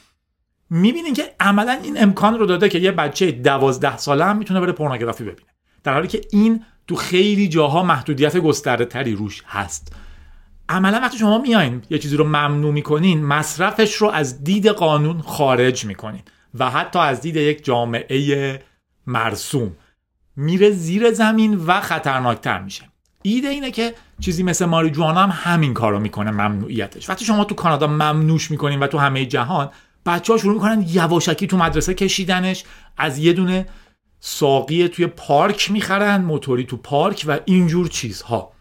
می‌بینین 0.70 1.14
که 1.14 1.34
عملا 1.40 1.78
این 1.82 2.02
امکان 2.02 2.38
رو 2.38 2.46
داده 2.46 2.68
که 2.68 2.78
یه 2.78 2.92
بچه 2.92 3.30
دوازده 3.30 3.96
ساله 3.96 4.24
هم 4.24 4.38
می‌تونه 4.38 4.60
بره 4.60 4.72
پورنوگرافی 4.72 5.24
ببینه. 5.24 5.48
در 5.84 5.94
حالی 5.94 6.08
که 6.08 6.20
این 6.32 6.64
تو 6.86 6.96
خیلی 6.96 7.48
جاها 7.48 7.82
محدودیت 7.82 8.36
گسترده 8.36 8.84
تری 8.84 9.14
روش 9.14 9.42
هست. 9.46 9.96
عملا 10.68 11.00
وقتی 11.00 11.18
شما 11.18 11.38
میایین 11.38 11.82
یه 11.90 11.98
چیزی 11.98 12.16
رو 12.16 12.24
ممنوع 12.24 12.72
می‌کنین 12.72 13.24
مصرفش 13.24 13.94
رو 13.94 14.08
از 14.08 14.44
دید 14.44 14.66
قانون 14.66 15.20
خارج 15.20 15.84
می‌کنین. 15.84 16.22
و 16.58 16.70
حتی 16.70 16.98
از 16.98 17.20
دید 17.20 17.36
یک 17.36 17.64
جامعه 17.64 18.62
مرسوم. 19.06 19.76
میره 20.36 20.70
زیر 20.70 21.12
زمین 21.12 21.54
و 21.54 21.80
خطرناکتر 21.80 22.62
میشه. 22.62 22.84
ایده 23.22 23.48
اینه 23.48 23.70
که 23.70 23.94
چیزی 24.20 24.42
مثل 24.42 24.64
ماریجوانا 24.64 25.20
هم 25.26 25.52
همین 25.52 25.74
کار 25.74 25.92
رو 25.92 25.98
می‌کنه 25.98 26.30
ممنوعیتش. 26.30 27.10
وقتی 27.10 27.24
شما 27.24 27.44
تو 27.44 27.54
کانادا 27.54 27.86
ممنوعش 27.86 28.50
می‌کنین 28.50 28.80
و 28.80 28.86
تو 28.86 28.98
همه 28.98 29.26
جهان 29.26 29.70
بچه 30.06 30.32
ها 30.32 30.38
شروع 30.38 30.54
می‌کنن 30.54 30.84
یواشکی 30.88 31.46
تو 31.46 31.56
مدرسه 31.56 31.94
کشیدنش 31.94 32.64
از 32.96 33.18
یه 33.18 33.32
دونه 33.32 33.66
ساقی 34.20 34.88
توی 34.88 35.06
پارک 35.06 35.70
می‌خرن 35.70 36.22
موتوری 36.22 36.64
تو 36.64 36.76
پارک 36.76 37.24
و 37.28 37.38
اینجور 37.44 37.88
چیزها. 37.88 38.52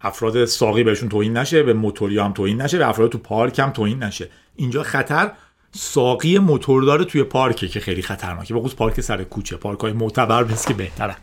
افراد 0.00 0.44
ساقی 0.44 0.84
بهشون 0.84 1.08
توهین 1.08 1.36
نشه 1.36 1.62
به 1.62 1.72
موتوری 1.72 2.18
هم 2.18 2.32
توهین 2.32 2.62
نشه 2.62 2.78
به 2.78 2.88
افراد 2.88 3.10
تو 3.10 3.18
پارک 3.18 3.58
هم 3.58 3.70
توهین 3.70 4.02
نشه. 4.02 4.28
اینجا 4.56 4.82
خطر 4.82 5.32
ساقی 5.72 6.38
موتوردار 6.38 7.04
توی 7.04 7.22
پارکه 7.22 7.68
که 7.68 7.80
خیلی 7.80 8.02
خطرناکه. 8.02 8.54
بخصوص 8.54 8.74
پارک 8.74 9.00
سر 9.00 9.24
کوچه 9.24 9.56
پارک 9.56 9.80
های 9.80 9.92
معتبر 9.92 10.44
بس 10.44 10.68
که 10.68 10.74
بهترن. 10.74 11.16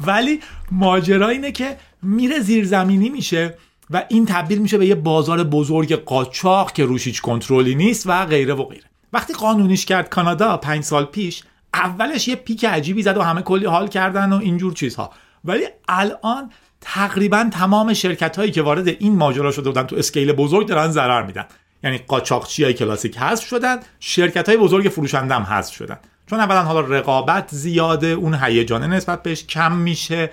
ولی 0.00 0.40
ماجرا 0.72 1.28
اینه 1.28 1.52
که 1.52 1.76
میره 2.02 2.40
زیرزمینی 2.40 3.08
میشه 3.08 3.54
و 3.90 4.04
این 4.08 4.26
تبدیل 4.26 4.58
میشه 4.58 4.78
به 4.78 4.86
یه 4.86 4.94
بازار 4.94 5.44
بزرگ 5.44 5.92
قاچاق 5.92 6.72
که 6.72 6.84
روش 6.84 7.06
هیچ 7.06 7.20
کنترلی 7.20 7.74
نیست 7.74 8.06
و 8.06 8.26
غیره 8.26 8.54
و 8.54 8.64
غیره. 8.64 8.84
وقتی 9.12 9.32
قانونیش 9.32 9.86
کرد 9.86 10.08
کانادا 10.08 10.56
پنج 10.56 10.84
سال 10.84 11.04
پیش 11.04 11.42
اولش 11.74 12.28
یه 12.28 12.36
پیک 12.36 12.64
عجیبی 12.64 13.02
زد 13.02 13.16
و 13.16 13.22
همه 13.22 13.42
کلی 13.42 13.66
حال 13.66 13.88
کردن 13.88 14.32
و 14.32 14.36
اینجور 14.36 14.72
چیزها. 14.72 15.10
ولی 15.44 15.64
الان 15.88 16.50
تقریبا 16.80 17.50
تمام 17.52 17.94
شرکت 17.94 18.36
هایی 18.36 18.50
که 18.50 18.62
وارد 18.62 18.88
این 18.88 19.16
ماجرا 19.16 19.52
شده 19.52 19.70
بودن 19.70 19.82
تو 19.82 19.96
اسکیل 19.96 20.32
بزرگ 20.32 20.66
دارن 20.66 20.90
ضرر 20.90 21.22
میدن. 21.22 21.44
یعنی 21.86 21.98
قاچاقچی 21.98 22.64
های 22.64 22.74
کلاسیک 22.74 23.16
حذف 23.16 23.46
شدن 23.46 23.76
شرکت 24.00 24.48
های 24.48 24.58
بزرگ 24.58 24.88
فروشنده 24.88 25.34
هم 25.34 25.42
حذف 25.42 25.74
شدن. 25.74 25.98
چون 26.26 26.40
اولا 26.40 26.62
حالا 26.62 26.80
رقابت 26.80 27.48
زیاده 27.50 28.06
اون 28.06 28.34
هیجانه 28.34 28.86
نسبت 28.86 29.22
بهش 29.22 29.44
کم 29.44 29.72
میشه. 29.72 30.30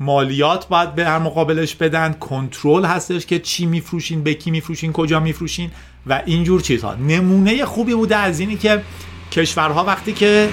مالیات 0.00 0.68
باید 0.68 0.94
به 0.94 1.06
هر 1.06 1.18
مقابلش 1.18 1.74
بدن. 1.74 2.12
کنترل 2.12 2.84
هستش 2.84 3.26
که 3.26 3.38
چی 3.38 3.66
میفروشین 3.66 4.22
به 4.22 4.34
کی 4.34 4.50
میفروشین 4.50 4.92
کجا 4.92 5.20
میفروشین 5.20 5.70
و 6.06 6.22
اینجور 6.26 6.60
چیزها. 6.60 6.94
نمونه 6.94 7.64
خوبی 7.64 7.94
بوده 7.94 8.16
از 8.16 8.40
اینی 8.40 8.56
که 8.56 8.82
کشورها 9.32 9.84
وقتی 9.84 10.12
که 10.12 10.48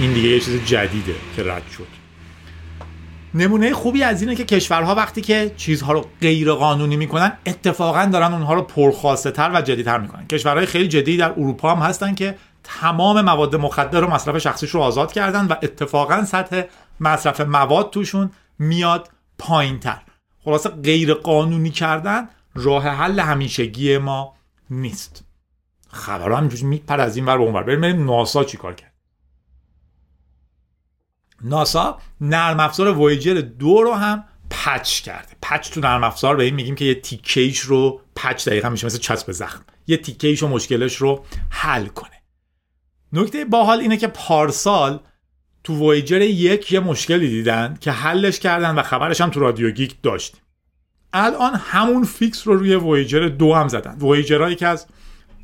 این 0.00 0.12
دیگه 0.12 0.28
یه 0.28 0.40
چیز 0.40 0.64
جدیده 0.64 1.14
که 1.36 1.42
رد 1.42 1.62
شد. 1.76 2.01
نمونه 3.34 3.72
خوبی 3.72 4.02
از 4.02 4.22
اینه 4.22 4.34
که 4.34 4.44
کشورها 4.44 4.94
وقتی 4.94 5.20
که 5.20 5.52
چیزها 5.56 5.92
رو 5.92 6.06
غیر 6.20 6.52
قانونی 6.52 6.96
می‌کنن 6.96 7.32
اتفاقا 7.46 8.04
دارن 8.04 8.32
اونها 8.32 8.54
رو 8.54 8.62
پرخواسته 8.62 9.30
تر 9.30 9.50
و 9.54 9.62
جدیتر 9.62 9.98
می‌کنن. 9.98 10.26
کشورهای 10.26 10.66
خیلی 10.66 10.88
جدی 10.88 11.16
در 11.16 11.30
اروپا 11.30 11.74
هم 11.74 11.82
هستن 11.82 12.14
که 12.14 12.36
تمام 12.64 13.20
مواد 13.20 13.56
مخدر 13.56 14.04
و 14.04 14.10
مصرف 14.10 14.38
شخصیش 14.38 14.70
رو 14.70 14.80
آزاد 14.80 15.12
کردن 15.12 15.46
و 15.46 15.54
اتفاقا 15.62 16.24
سطح 16.24 16.62
مصرف 17.00 17.40
مواد 17.40 17.90
توشون 17.90 18.30
میاد 18.58 19.10
پایین 19.38 19.78
تر 19.78 20.02
خلاصه 20.44 20.68
غیر 20.68 21.14
قانونی 21.14 21.70
کردن 21.70 22.28
راه 22.54 22.88
حل 22.88 23.20
همیشگی 23.20 23.98
ما 23.98 24.34
نیست. 24.70 25.24
خبرها 25.88 26.36
همینجوری 26.36 26.64
میپر 26.64 27.00
از 27.00 27.16
این 27.16 27.26
ور 27.26 27.38
به 27.38 27.42
اون 27.42 27.54
ور. 27.54 27.62
بریم 27.62 28.04
ناسا 28.04 28.44
چیکار 28.44 28.74
کرد. 28.74 28.91
ناسا 31.44 31.98
نرم 32.20 32.60
افزار 32.60 32.98
وویجر 32.98 33.34
دو 33.34 33.82
رو 33.82 33.94
هم 33.94 34.24
پچ 34.50 35.00
کرده. 35.00 35.36
پچ 35.42 35.70
تو 35.70 35.80
نرم 35.80 36.04
افزار 36.04 36.36
به 36.36 36.44
این 36.44 36.54
میگیم 36.54 36.74
که 36.74 36.84
یه 36.84 36.94
تیکیش 36.94 37.60
رو 37.60 38.00
پچ 38.16 38.48
دقیقا 38.48 38.68
میشه 38.68 38.86
مثل 38.86 38.98
چسب 38.98 39.32
زخم. 39.32 39.64
یه 39.86 39.96
تیکیش 39.96 40.42
و 40.42 40.48
مشکلش 40.48 40.96
رو 40.96 41.24
حل 41.50 41.86
کنه. 41.86 42.22
نکته 43.12 43.44
باحال 43.44 43.80
اینه 43.80 43.96
که 43.96 44.06
پارسال 44.06 45.00
تو 45.64 45.74
وویجر 45.74 46.20
یک 46.20 46.72
یه 46.72 46.80
مشکلی 46.80 47.28
دیدن 47.28 47.78
که 47.80 47.92
حلش 47.92 48.38
کردن 48.40 48.74
و 48.74 48.82
خبرش 48.82 49.20
هم 49.20 49.30
تو 49.30 49.40
رادیو 49.40 49.70
گیک 49.70 49.96
داشتیم. 50.02 50.40
الان 51.12 51.54
همون 51.54 52.04
fix 52.04 52.46
رو 52.46 52.56
روی 52.56 52.74
وویجر 52.74 53.28
دو 53.28 53.54
هم 53.54 53.68
زدن. 53.68 53.98
وویجرهایی 54.00 54.56
که 54.56 54.66
از 54.66 54.86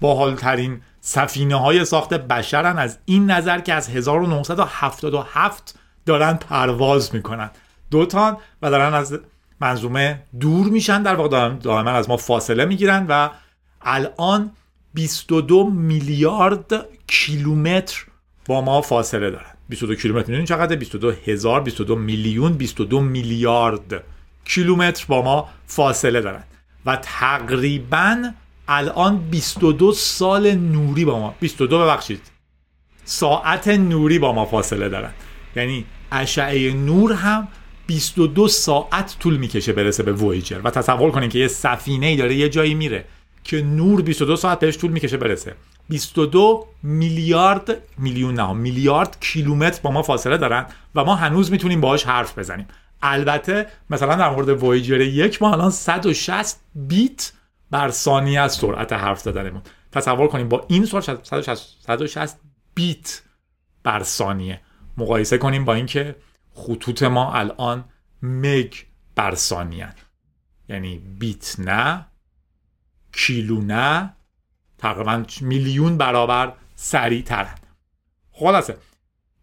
باحالترین 0.00 0.80
سفینه 1.00 1.56
های 1.56 1.84
ساخت 1.84 2.14
بشرن 2.14 2.78
از 2.78 2.98
این 3.04 3.30
نظر 3.30 3.60
که 3.60 3.74
از 3.74 3.88
1977 3.88 5.78
دارن 6.08 6.34
پرواز 6.34 7.14
می‌کنن. 7.14 7.50
دوتان 7.90 8.36
و 8.62 8.70
دارن 8.70 8.94
از 8.94 9.18
منظومه 9.60 10.22
دور 10.40 10.66
میشن. 10.66 11.02
در 11.02 11.14
واقع 11.14 11.48
دائما 11.48 11.90
از 11.90 12.08
ما 12.08 12.16
فاصله 12.16 12.64
می‌گیرن 12.64 13.06
و 13.08 13.30
الان 13.82 14.50
22 14.94 15.70
میلیارد 15.70 16.86
کیلومتر 17.06 18.04
با 18.46 18.60
ما 18.60 18.82
فاصله 18.82 19.30
دارن. 19.30 19.54
22 19.68 19.94
کیلومتر 19.94 20.26
می‌دونین 20.26 20.46
چقدر 20.46 20.76
22 20.76 21.12
هزار 21.26 21.60
22 21.60 21.96
میلیون 21.96 22.52
22 22.52 23.00
میلیارد 23.00 24.04
کیلومتر 24.44 25.04
با 25.08 25.22
ما 25.22 25.48
فاصله 25.66 26.20
دارن. 26.20 26.44
و 26.86 26.96
تقریبا 26.96 28.32
الان 28.68 29.18
22 29.18 29.92
سال 29.92 30.54
نوری 30.54 31.04
با 31.04 31.18
ما. 31.18 31.34
22 31.40 31.78
ببخشید. 31.78 32.20
ساعت 33.04 33.68
نوری 33.68 34.18
با 34.18 34.32
ما 34.32 34.44
فاصله 34.44 34.88
دارن. 34.88 35.10
یعنی 35.56 35.84
اشعه 36.12 36.72
نور 36.72 37.12
هم 37.12 37.48
22 37.86 38.48
ساعت 38.48 39.16
طول 39.20 39.36
می‌کشه 39.36 39.72
برسه 39.72 40.02
به 40.02 40.12
وویجر 40.12 40.60
و 40.64 40.70
تصور 40.70 41.10
کنین 41.10 41.28
که 41.28 41.38
یه 41.38 41.48
سفینه 41.48 42.06
ای 42.06 42.16
داره 42.16 42.34
یه 42.34 42.48
جایی 42.48 42.74
میره 42.74 43.04
که 43.44 43.62
نور 43.62 44.02
22 44.02 44.36
ساعت 44.36 44.60
بهش 44.60 44.78
طول 44.78 44.90
می‌کشه 44.90 45.16
برسه. 45.16 45.54
22 45.88 46.66
میلیارد 46.82 47.82
میلیون 47.98 48.34
نه 48.34 48.52
میلیارد 48.52 49.16
کیلومتر 49.20 49.80
با 49.82 49.90
ما 49.90 50.02
فاصله 50.02 50.36
دارن 50.36 50.66
و 50.94 51.04
ما 51.04 51.14
هنوز 51.14 51.50
می‌تونیم 51.50 51.80
باهاش 51.80 52.04
حرف 52.04 52.38
بزنیم. 52.38 52.66
البته 53.02 53.66
مثلا 53.90 54.14
در 54.14 54.30
مورد 54.30 54.62
وویجر 54.62 55.00
یک 55.00 55.42
ما 55.42 55.52
الان 55.52 55.70
160 55.70 56.56
بیت 56.74 57.32
بر 57.70 57.90
ثانیه 57.90 58.40
از 58.40 58.54
سرعت 58.54 58.92
حرف 58.92 59.20
زدنمون. 59.20 59.62
تصور 59.92 60.28
کنیم 60.28 60.48
با 60.48 60.64
این 60.68 60.86
سرعت 60.86 61.24
160 61.86 62.36
بیت 62.74 63.22
بر 63.82 64.02
ثانیه. 64.02 64.60
مقایسه 64.98 65.38
کنیم 65.38 65.64
با 65.64 65.74
اینکه 65.74 66.16
خطوط 66.54 67.02
ما 67.02 67.32
الان 67.32 67.84
مگ 68.22 68.74
بر 69.14 69.34
ثانیه 69.34 69.88
یعنی 70.68 70.98
بیت 70.98 71.60
نه 71.60 72.06
کیلو 73.12 73.60
نه 73.60 74.14
تقریبا 74.78 75.24
میلیون 75.40 75.98
برابر 75.98 76.52
سریع 76.74 77.22
ترن 77.22 77.54
خلاصه 78.32 78.76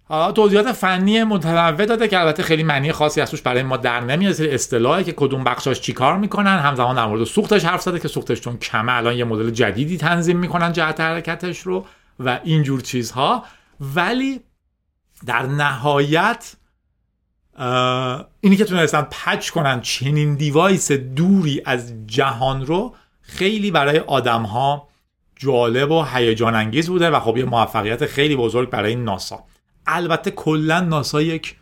حالا 0.07 0.31
توضیحات 0.31 0.71
فنی 0.71 1.23
متنوع 1.23 1.85
داده 1.85 2.07
که 2.07 2.19
البته 2.19 2.43
خیلی 2.43 2.63
معنی 2.63 2.91
خاصی 2.91 3.21
از 3.21 3.31
توش 3.31 3.41
برای 3.41 3.63
ما 3.63 3.77
در 3.77 3.99
نمیاد 3.99 4.41
اصطلاحی 4.41 5.03
که 5.03 5.11
کدوم 5.11 5.43
بخشاش 5.43 5.81
چیکار 5.81 6.17
می‌کنن 6.17 6.59
همزمان 6.59 6.95
در 6.95 7.05
مورد 7.05 7.23
سوختش 7.23 7.65
حرف 7.65 7.81
زده 7.81 7.99
که 7.99 8.07
سوختش 8.07 8.41
چون 8.41 8.57
کمه 8.57 8.93
الان 8.93 9.15
یه 9.15 9.23
مدل 9.23 9.49
جدیدی 9.49 9.97
تنظیم 9.97 10.37
می‌کنن 10.37 10.73
جهت 10.73 10.99
حرکتش 10.99 11.59
رو 11.59 11.85
و 12.19 12.39
اینجور 12.43 12.81
چیزها. 12.81 13.45
ولی 13.95 14.41
در 15.25 15.45
نهایت 15.45 16.55
اینی 18.41 18.55
که 18.57 18.65
تونستن 18.65 19.01
پچ 19.01 19.49
کنن 19.49 19.81
چنین 19.81 20.35
دیوایس 20.35 20.91
دوری 20.91 21.61
از 21.65 21.93
جهان 22.07 22.65
رو 22.65 22.95
خیلی 23.21 23.71
برای 23.71 23.99
آدم 23.99 24.41
ها 24.41 24.87
جالب 25.35 25.91
و 25.91 26.03
هیجان 26.03 26.55
انگیز 26.55 26.89
بوده 26.89 27.09
و 27.09 27.19
خب 27.19 27.37
یه 27.37 27.45
موفقیت 27.45 28.05
خیلی 28.05 28.35
بزرگ 28.35 28.69
برای 28.69 28.95
ناسا. 28.95 29.43
البته 29.87 30.31
کلا 30.31 30.79
ناسا 30.79 31.21
یک 31.21 31.55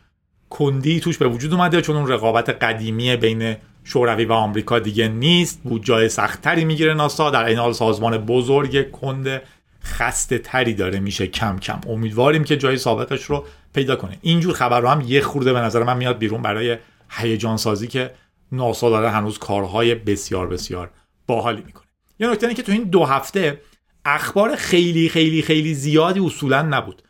کندی 0.49 0.99
توش 0.99 1.17
به 1.17 1.27
وجود 1.27 1.53
اومده 1.53 1.81
چون 1.81 1.95
اون 1.95 2.07
رقابت 2.07 2.49
قدیمی 2.49 3.15
بین 3.15 3.55
شوروی 3.83 4.25
و 4.25 4.33
آمریکا 4.33 4.79
دیگه 4.79 5.07
نیست 5.07 5.61
بود 5.63 5.85
جای 5.85 6.09
سختتری 6.09 6.65
می‌گیره 6.65 6.93
ناسا 6.93 7.29
در 7.29 7.45
این 7.45 7.57
حال 7.57 7.73
سازمان 7.73 8.17
بزرگ 8.17 8.91
کند 8.91 9.41
خسته 9.83 10.37
تری 10.37 10.73
داره 10.73 10.99
میشه 10.99 11.27
کم 11.27 11.59
کم. 11.59 11.81
امیدواریم 11.89 12.43
که 12.43 12.57
جای 12.57 12.77
سابقش 12.77 13.23
رو 13.23 13.45
پیدا 13.73 13.95
کنه. 13.95 14.17
اینجور 14.21 14.53
خبر 14.53 14.79
رو 14.79 14.87
هم 14.87 15.01
یه 15.01 15.21
خورده 15.21 15.53
به 15.53 15.59
نظر 15.59 15.83
من 15.83 15.97
میاد 15.97 16.17
بیرون 16.17 16.41
برای 16.41 16.77
هیجان 17.09 17.57
سازی 17.57 17.87
که 17.87 18.13
ناسا 18.51 18.89
داره 18.89 19.09
هنوز 19.09 19.37
کارهای 19.37 19.95
بسیار 19.95 20.47
بسیار 20.47 20.91
باحالی 21.27 21.63
می‌کنه. 21.65 21.83
یه 22.19 22.29
نکته 22.29 22.47
اینه 22.47 22.57
که 22.57 22.63
تو 22.63 22.71
این 22.71 22.83
دو 22.83 23.05
هفته 23.05 23.61
اخبار 24.05 24.55
خیلی 24.55 25.09
خیلی 25.09 25.41
خیلی 25.41 25.73
زیادی 25.73 26.19
اصولا 26.19 26.61
نبود. 26.61 27.03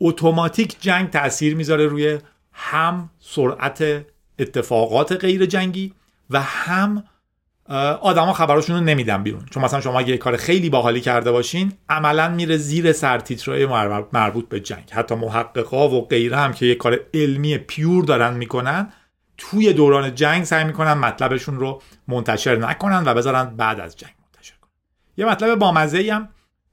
اتوماتیک 0.00 0.76
جنگ 0.80 1.10
تاثیر 1.10 1.54
می‌ذاره 1.56 1.86
روی 1.86 2.18
هم 2.52 3.10
سرعت 3.20 4.04
اتفاقات 4.38 5.12
غیر 5.12 5.46
جنگی 5.46 5.94
و 6.30 6.40
هم 6.40 7.04
آدما 8.00 8.32
خبراشون 8.32 8.76
رو 8.76 8.82
نمیدن 8.84 9.22
بیرون. 9.22 9.46
چون 9.50 9.64
مثلا 9.64 9.80
شما 9.80 9.98
اگه 9.98 10.08
یه 10.08 10.16
کار 10.16 10.36
خیلی 10.36 10.70
باحالی 10.70 11.00
کرده 11.00 11.32
باشین 11.32 11.72
عملا 11.88 12.28
میره 12.28 12.56
زیر 12.56 12.92
سرتیترهای 12.92 13.66
مربوط 14.12 14.48
به 14.48 14.60
جنگ. 14.60 14.90
حتی 14.90 15.14
محققا 15.14 15.88
و 15.88 16.06
غیره 16.06 16.36
هم 16.36 16.52
که 16.52 16.66
یه 16.66 16.74
کار 16.74 17.00
علمی 17.14 17.58
pure 17.58 18.04
دارن 18.04 18.34
می‌کنن 18.34 18.92
توی 19.38 19.72
دوران 19.72 20.14
جنگ 20.14 20.44
سعی 20.44 20.64
می‌کنن 20.64 20.92
مطلبشون 20.92 21.58
رو 21.58 21.82
منتشر 22.08 22.56
نکنن 22.56 23.02
و 23.06 23.14
بذارن 23.14 23.56
بعد 23.56 23.80
از 23.80 23.96
جنگ 23.96 24.12
منتشر 24.24 24.54
کنن. 24.60 24.70
یه 25.16 25.26
مطلب 25.26 25.58
بامزه 25.58 26.12
هم 26.12 26.28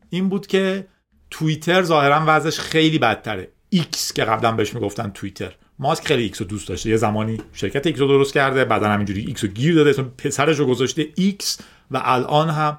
این 0.09 0.29
بود 0.29 0.47
که 0.47 0.87
توییتر 1.31 1.81
ظاهرا 1.81 2.23
وضعش 2.27 2.59
خیلی 2.59 2.99
بدتره. 2.99 3.51
ایکس 3.69 4.13
که 4.13 4.23
قبلا 4.23 4.51
بهش 4.51 4.73
می‌گفتن 4.73 5.09
توییتر. 5.09 5.55
ماسک 5.79 6.07
خیلی 6.07 6.23
ایکس 6.23 6.41
رو 6.41 6.47
دوست 6.47 6.67
داشته. 6.67 6.89
یه 6.89 6.97
زمانی 6.97 7.41
شرکت 7.53 7.87
ایکس 7.87 7.99
رو 7.99 8.07
درست 8.07 8.33
کرده 8.33 8.65
بعدا 8.65 8.89
همینجوری 8.89 9.25
ایکس 9.25 9.43
رو 9.43 9.49
گیر 9.49 9.75
داده 9.75 9.89
اسم 9.89 10.11
پسرش 10.17 10.59
رو 10.59 10.65
گذاشته 10.65 11.07
ایکس 11.15 11.59
و 11.91 12.01
الان 12.03 12.49
هم 12.49 12.77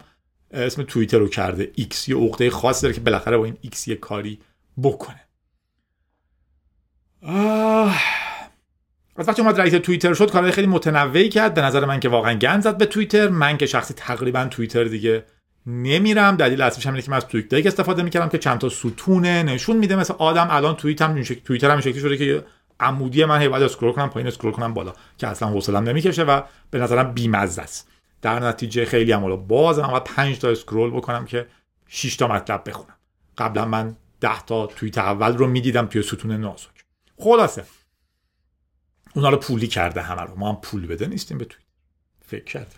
اسم 0.51 0.83
توییتر 0.83 1.19
رو 1.19 1.29
کرده 1.29 1.73
ایکس 1.75 2.09
یه 2.09 2.17
عقده 2.17 2.51
خاص 2.51 2.83
داره 2.83 2.95
که 2.95 3.01
بالاخره 3.01 3.37
با 3.37 3.45
این 3.45 3.57
ایکس 3.61 3.89
یه 3.89 3.95
کاری 3.95 4.39
بکنه. 4.83 5.21
از 9.17 9.29
وقتی 9.29 9.43
اومد 9.43 9.61
رئیس 9.61 9.73
توییتر 9.73 10.15
شد 10.15 10.31
کارهای 10.31 10.53
خیلی 10.53 10.67
متنوعی 10.67 11.29
کرد. 11.29 11.55
به 11.55 11.63
نظر 11.63 11.85
من 11.85 12.01
که 12.01 12.09
واقعا 12.09 12.35
گند 12.35 12.63
زد 12.63 12.79
به 12.79 12.87
توییتر. 12.87 13.29
من 13.29 13.57
که 13.57 13.67
شخصی 13.67 13.95
تقریبا 13.95 14.45
توییتر 14.45 14.85
دیگه 14.85 15.25
نمیرم. 15.67 16.37
دلیل 16.37 16.63
اصلیش 16.63 16.87
اینه 16.87 17.03
که 17.03 17.11
من 17.11 17.17
از 17.17 17.27
TweetDeck 17.27 17.69
استفاده 17.69 18.03
می‌کردم 18.03 18.29
که 18.29 18.39
چند 18.39 18.59
تا 18.59 18.69
ستونه 18.69 19.43
نشون 19.43 19.77
میده. 19.77 19.97
مثل 19.97 20.15
آدم 20.19 20.49
الان 20.51 20.77
توییت 20.77 21.03
هم 21.03 21.23
توییتر 21.23 21.71
هم 21.71 21.81
شکلی 21.81 22.01
شده 22.01 22.17
که 22.17 22.45
عمودی 22.81 23.25
من 23.25 23.41
هی 23.41 23.49
باید 23.49 23.63
scroll 23.63 23.93
کنم 23.93 24.11
پایین 24.11 24.27
scroll 24.27 24.53
کنم 24.53 24.75
بالا 24.75 24.93
که 25.19 25.27
اصلا 25.27 25.49
حوصله‌ام 25.49 25.85
نمی‌کشه 25.85 26.23
و 26.23 26.43
به 26.71 26.79
نظرم 26.79 27.13
بیمزه 27.13 27.63
است. 27.63 27.91
در 28.23 28.41
نتیجه 28.41 28.85
خیلی 28.85 29.13
هم 29.13 29.37
باز 29.37 29.79
من 29.79 29.99
5 29.99 30.39
تا 30.39 30.49
اسکرول 30.49 30.91
بکنم 30.91 31.25
که 31.25 31.47
6 31.87 32.17
تا 32.17 32.29
مطلب 32.29 32.69
بخونم. 32.69 32.97
قبلا 33.39 33.65
من 33.65 33.97
10 34.21 34.41
تا 34.41 34.67
توییت 34.67 34.99
اول 34.99 35.37
رو 35.37 35.47
می‌دیدم 35.47 35.87
توی 35.87 36.03
ستون 36.03 36.33
نازک. 36.33 36.85
خلاصه. 37.19 37.65
اونا 39.15 39.31
رو 39.31 39.37
پولی 39.37 39.67
کرده 39.67 40.03
همه 40.03 40.23
رو. 40.23 40.37
ما 40.37 40.49
هم 40.49 40.57
پول 40.61 40.87
بده 40.87 41.07
نیستیم 41.07 41.39
به 41.39 41.45
توییت. 41.45 41.67
فکر 42.27 42.45
کرده 42.45 42.77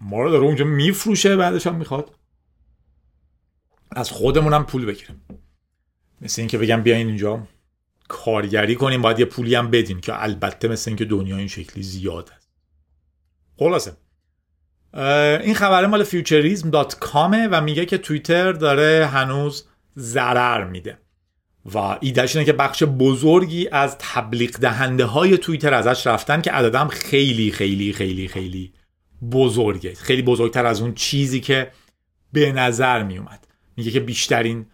ما 0.00 0.22
رو 0.22 0.30
داره 0.30 0.44
اونجا 0.44 0.64
میفروشه 0.64 1.36
بعدش 1.36 1.66
هم 1.66 1.74
می‌خواد. 1.74 2.14
از 3.90 4.10
خودمونم 4.10 4.66
پول 4.66 4.84
بگیریم. 4.84 5.22
مثل 6.20 6.42
اینکه 6.42 6.58
بگم 6.58 6.82
بیاین 6.82 7.06
اینجا. 7.06 7.46
کارگری 8.08 8.74
کنیم 8.74 9.02
باید 9.02 9.18
یه 9.18 9.24
پولی 9.24 9.54
هم 9.54 9.70
بدیم 9.70 10.00
که 10.00 10.22
البته 10.22 10.68
مثل 10.68 10.90
اینکه 10.90 11.04
دنیا 11.04 11.36
این 11.36 11.48
شکلی 11.48 11.82
زیاد 11.82 12.30
است. 12.36 12.48
خلاصه. 13.58 13.92
این 15.44 15.54
خبره 15.54 15.86
مال 15.86 16.04
futurism.com 16.04 17.48
و 17.50 17.60
میگه 17.60 17.86
که 17.86 17.98
توییتر 17.98 18.52
داره 18.52 19.06
هنوز 19.06 19.64
ضرر 19.98 20.64
میده. 20.64 20.98
و 21.74 21.98
ایدهش 22.00 22.36
اینه 22.36 22.46
که 22.46 22.52
بخش 22.52 22.82
بزرگی 22.82 23.68
از 23.72 23.96
تبلیغ 23.98 24.50
دهنده 24.50 25.04
های 25.04 25.38
توییتر 25.38 25.74
ازش 25.74 26.06
رفتن 26.06 26.40
که 26.40 26.50
عددم 26.50 26.88
خیلی 26.88 27.50
خیلی 27.50 27.92
خیلی 27.92 28.28
خیلی 28.28 28.72
بزرگه. 29.32 29.94
خیلی 29.94 30.22
بزرگتر 30.22 30.66
از 30.66 30.80
اون 30.80 30.94
چیزی 30.94 31.40
که 31.40 31.70
به 32.32 32.52
نظر 32.52 33.02
می 33.02 33.18
اومد 33.18 33.46
میگه 33.76 33.90
که 33.90 34.00
بیشترین 34.00 34.66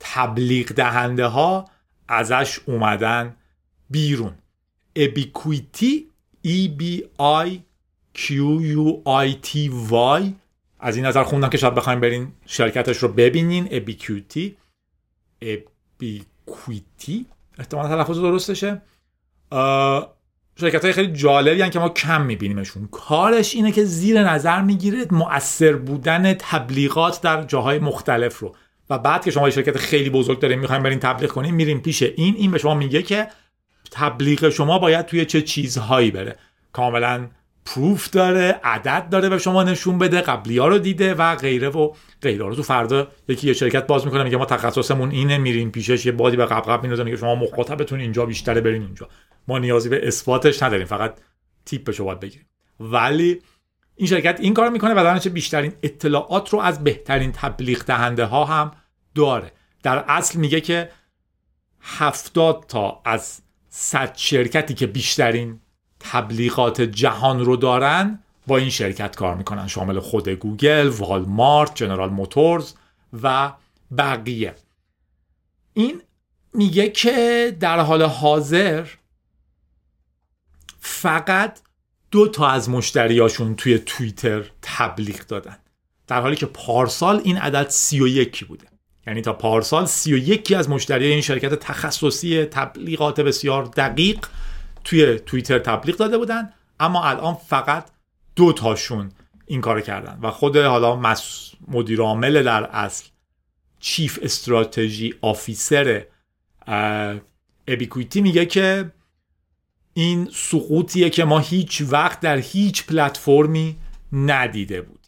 تبلیغ 0.00 0.66
دهنده 0.66 1.26
ها 1.26 1.68
ازش 2.12 2.60
اومدن 2.66 3.36
بیرون. 3.90 4.34
ابیکویتی 4.96 6.08
E 6.46 6.68
B 6.80 6.82
I 7.46 7.48
Q 8.18 8.24
U 8.78 8.86
I 9.06 9.46
T 9.46 9.70
Y. 9.90 10.22
از 10.80 10.96
این 10.96 11.06
نظر 11.06 11.22
خوندم 11.22 11.48
که 11.48 11.58
شاید 11.58 11.74
بخوایم 11.74 12.00
برین 12.00 12.32
شرکتش 12.46 12.96
رو 12.96 13.08
ببینین. 13.08 13.68
ابیکویتی 13.70 14.56
ابیکویتی 15.42 17.26
احتمال 17.58 17.88
تلفظ 17.88 18.18
درستشه. 18.18 18.82
شرکت 20.60 20.84
های 20.84 20.92
خیلی 20.92 21.12
جالبی 21.12 21.70
که 21.70 21.78
ما 21.78 21.88
کم 21.88 22.22
میبینیمشون. 22.22 22.88
کارش 22.92 23.54
اینه 23.54 23.72
که 23.72 23.84
زیر 23.84 24.22
نظر 24.22 24.62
می‌گیره 24.62 25.06
مؤثر 25.10 25.72
بودن 25.72 26.34
تبلیغات 26.34 27.20
در 27.20 27.42
جاهای 27.42 27.78
مختلف 27.78 28.38
رو. 28.38 28.56
و 28.90 28.98
بعد 28.98 29.24
که 29.24 29.30
شما 29.30 29.50
شرکت 29.50 29.76
خیلی 29.76 30.10
بزرگ 30.10 30.38
دارین 30.40 30.58
می‌خوایم 30.58 30.82
برین 30.82 30.98
تبلیغ 30.98 31.30
کنین 31.30 31.54
میریم 31.54 31.80
پیش 31.80 32.02
این 32.02 32.34
این 32.38 32.50
به 32.50 32.58
شما 32.58 32.74
میگه 32.74 33.02
که 33.02 33.28
تبلیغ 33.90 34.48
شما 34.48 34.78
باید 34.78 35.06
توی 35.06 35.24
چه 35.24 35.42
چیزهایی 35.42 36.10
بره. 36.10 36.36
کاملا 36.72 37.28
پروف 37.64 38.10
داره 38.10 38.60
عدد 38.64 39.08
داره 39.10 39.28
به 39.28 39.38
شما 39.38 39.62
نشون 39.62 39.98
بده 39.98 40.20
قبلی 40.20 40.58
ها 40.58 40.68
رو 40.68 40.78
دیده 40.78 41.14
و 41.14 41.36
غیره 41.36 41.68
و 41.68 41.92
غیره. 42.22 42.44
رو 42.44 42.54
تو 42.54 42.62
فردا 42.62 43.08
یکی 43.28 43.46
یه 43.46 43.52
شرکت 43.52 43.86
باز 43.86 44.04
می‌کنه 44.04 44.22
میگه 44.22 44.36
ما 44.36 44.44
تخصصمون 44.44 45.10
اینه 45.10 45.38
میریم 45.38 45.70
پیشش 45.70 46.06
یه 46.06 46.12
بادی 46.12 46.36
به 46.36 46.46
قبقب 46.46 46.82
میندازه 46.82 47.04
میگه 47.04 47.16
شما 47.16 47.34
مخاطبتون 47.34 48.00
اینجا 48.00 48.26
بیشتره 48.26 48.60
برین 48.60 48.82
اونجا 48.82 49.08
ما 49.48 49.58
نیازی 49.58 49.88
به 49.88 50.06
اثباتش 50.06 50.62
نداریم 50.62 50.86
فقط 50.86 51.14
تیپش 51.66 51.98
رو 51.98 52.04
باید 52.04 52.20
بگیریم. 52.20 52.46
ولی 52.80 53.40
این 53.96 54.08
شرکت 54.08 54.40
این 54.40 54.54
کار 54.54 54.70
می‌کنه 54.70 54.92
و 54.92 54.94
در 54.94 55.30
بیشترین 55.30 55.72
اطلاعات 55.82 56.50
رو 56.50 56.58
از 56.58 56.84
بهترین 56.84 57.32
تبلیغ 57.32 57.84
دهنده 57.84 58.24
ها 58.24 58.44
هم 58.44 58.70
داره. 59.14 59.52
در 59.82 60.04
اصل 60.08 60.38
میگه 60.38 60.60
که 60.60 60.90
هفتاد 61.80 62.64
تا 62.68 63.02
از 63.04 63.40
صد 63.68 64.16
شرکتی 64.16 64.74
که 64.74 64.86
بیشترین 64.86 65.60
تبلیغات 66.00 66.80
جهان 66.80 67.44
رو 67.44 67.56
دارن 67.56 68.18
با 68.46 68.56
این 68.56 68.70
شرکت 68.70 69.16
کار 69.16 69.34
می‌کنن. 69.34 69.66
شامل 69.66 70.00
خود 70.00 70.28
گوگل، 70.28 70.88
والمارت، 70.88 71.74
جنرال 71.74 72.10
موتورز 72.10 72.74
و 73.22 73.52
بقیه. 73.98 74.54
این 75.72 76.02
میگه 76.54 76.88
که 76.88 77.56
در 77.60 77.80
حال 77.80 78.02
حاضر 78.02 78.86
فقط 80.80 81.60
دو 82.12 82.28
تا 82.28 82.48
از 82.48 82.70
مشتریاشون 82.70 83.56
توی 83.56 83.78
توییتر 83.78 84.44
تبلیغ 84.62 85.26
دادن. 85.26 85.56
در 86.06 86.20
حالی 86.20 86.36
که 86.36 86.46
پارسال 86.46 87.20
این 87.24 87.38
عدد 87.38 87.68
سی 87.68 88.00
و 88.00 88.08
یکی 88.08 88.44
بوده. 88.44 88.66
یعنی 89.06 89.22
تا 89.22 89.32
پارسال 89.32 89.86
سی 89.86 90.14
و 90.14 90.16
یکی 90.16 90.54
از 90.54 90.70
مشتری 90.70 91.06
این 91.06 91.20
شرکت 91.20 91.54
تخصصی 91.54 92.44
تبلیغات 92.44 93.20
بسیار 93.20 93.64
دقیق 93.64 94.26
توی 94.84 95.18
توییتر 95.18 95.58
تبلیغ 95.58 95.96
داده 95.96 96.18
بودن 96.18 96.52
اما 96.80 97.04
الان 97.04 97.34
فقط 97.34 97.88
دو 98.36 98.52
تاشون 98.52 99.12
این 99.46 99.60
کار 99.60 99.80
کردن. 99.80 100.18
و 100.22 100.30
خود 100.30 100.56
حالا 100.56 100.96
مس... 100.96 101.50
مدیر 101.68 102.00
عامل 102.00 102.42
در 102.42 102.64
اصل 102.64 103.04
چیف 103.80 104.18
استراتژی 104.22 105.14
آفیسر 105.20 106.04
Ebiquity 107.68 108.20
میگه 108.20 108.46
که 108.46 108.92
این 109.94 110.28
سقوطیه 110.32 111.10
که 111.10 111.24
ما 111.24 111.38
هیچ 111.38 111.82
وقت 111.90 112.20
در 112.20 112.36
هیچ 112.36 112.86
پلتفرمی 112.86 113.76
ندیده 114.12 114.82
بود 114.82 115.02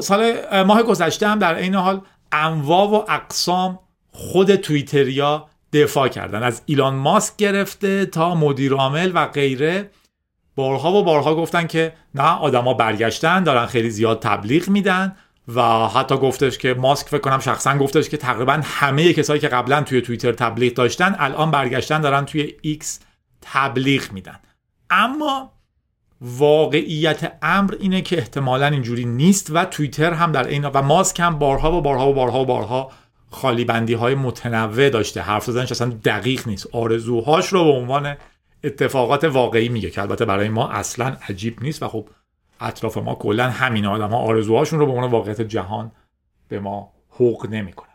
سال 0.00 0.32
ماه 0.62 0.82
گذشته 0.82 1.28
هم 1.28 1.38
در 1.38 1.54
این 1.54 1.74
حال 1.74 2.00
انواع 2.32 2.88
و 2.88 3.04
اقسام 3.08 3.78
خود 4.12 4.56
توییتریا 4.56 5.48
دفاع 5.72 6.08
کردن. 6.08 6.42
از 6.42 6.62
ایلان 6.66 6.94
ماسک 6.94 7.36
گرفته 7.36 8.06
تا 8.06 8.34
مدیر 8.34 8.72
عامل 8.72 9.12
و 9.14 9.26
غیره. 9.26 9.90
بارها 10.56 10.92
و 10.92 11.04
بارها 11.04 11.34
گفتن 11.34 11.66
که 11.66 11.92
نه 12.14 12.22
آدما 12.22 12.74
برگشتن 12.74 13.44
دارن 13.44 13.66
خیلی 13.66 13.90
زیاد 13.90 14.20
تبلیغ 14.20 14.68
میدن 14.68 15.16
و 15.54 15.62
حتی 15.88 16.16
گفتش 16.16 16.58
که 16.58 16.74
ماسک 16.74 17.08
فکر 17.08 17.20
کنم 17.20 17.40
شخصا 17.40 17.78
گفتش 17.78 18.08
که 18.08 18.16
تقریبا 18.16 18.60
همه 18.64 19.12
کسایی 19.12 19.40
که 19.40 19.48
قبلا 19.48 19.82
توی 19.82 20.00
توییتر 20.00 20.32
تبلیغ 20.32 20.74
داشتن 20.74 21.16
الان 21.18 21.50
برگشتن 21.50 22.00
دارن 22.00 22.24
توی 22.24 22.54
ایکس 22.62 23.00
تبلیغ 23.42 24.12
میدن. 24.12 24.38
اما 24.90 25.52
واقعیت 26.20 27.38
امر 27.42 27.74
اینه 27.80 28.02
که 28.02 28.18
احتمالا 28.18 28.66
اینجوری 28.66 29.04
نیست 29.04 29.50
و 29.50 29.64
توییتر 29.64 30.12
هم 30.12 30.32
در 30.32 30.46
این 30.46 30.64
و 30.64 30.82
ماسک 30.82 31.20
هم 31.20 31.38
بارها 31.38 31.72
و 31.72 31.80
بارها 31.80 32.10
و 32.10 32.14
بارها 32.14 32.40
و 32.40 32.44
بارها 32.44 32.92
خالی 33.30 33.64
بندی 33.64 33.94
های 33.94 34.14
متنوع 34.14 34.88
داشته. 34.88 35.20
حرف 35.20 35.44
زدنش 35.44 35.70
اصلا 35.72 35.88
دقیق 36.04 36.48
نیست. 36.48 36.66
آرزوهاش 36.72 37.48
رو 37.48 37.64
به 37.64 37.70
عنوان 37.70 38.16
اتفاقات 38.64 39.24
واقعی 39.24 39.68
میگه 39.68 39.90
که 39.90 40.00
البته 40.00 40.24
برای 40.24 40.48
ما 40.48 40.68
اصلا 40.68 41.16
عجیب 41.28 41.62
نیست 41.62 41.82
و 41.82 41.88
خب 41.88 42.08
اطراف 42.60 42.96
ما 42.96 43.14
کلا 43.14 43.50
همین 43.50 43.86
آدم 43.86 44.10
ها 44.10 44.16
آرزوهاشون 44.16 44.78
رو 44.78 44.86
به 44.86 44.92
عنوان 44.92 45.10
واقعیت 45.10 45.40
جهان 45.40 45.92
به 46.48 46.60
ما 46.60 46.92
حق 47.10 47.46
نمی‌کنن. 47.50 47.88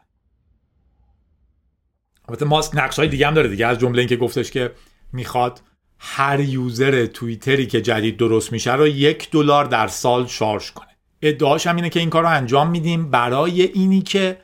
البته 2.29 2.45
ماسک 2.45 2.71
نقش 2.75 2.99
های 2.99 3.07
دیگه 3.07 3.27
هم 3.27 3.33
داره 3.33 3.49
دیگه. 3.49 3.67
از 3.67 3.79
جمله 3.79 3.99
اینکه 3.99 4.17
گفتش 4.17 4.51
که 4.51 4.71
می‌خواد 5.13 5.61
هر 5.99 6.39
یوزر 6.39 7.05
توییتری 7.05 7.67
که 7.67 7.81
جدید 7.81 8.17
درست 8.17 8.51
میشه 8.51 8.73
رو 8.73 8.87
یک 8.87 9.31
دلار 9.31 9.65
در 9.65 9.87
سال 9.87 10.27
شارژ 10.27 10.71
کنه. 10.71 10.97
ادعاش 11.21 11.67
هم 11.67 11.75
اینه 11.75 11.89
که 11.89 11.99
این 11.99 12.09
کار 12.09 12.23
رو 12.23 12.29
انجام 12.29 12.69
میدیم 12.69 13.11
برای 13.11 13.61
اینی 13.61 14.01
که 14.01 14.41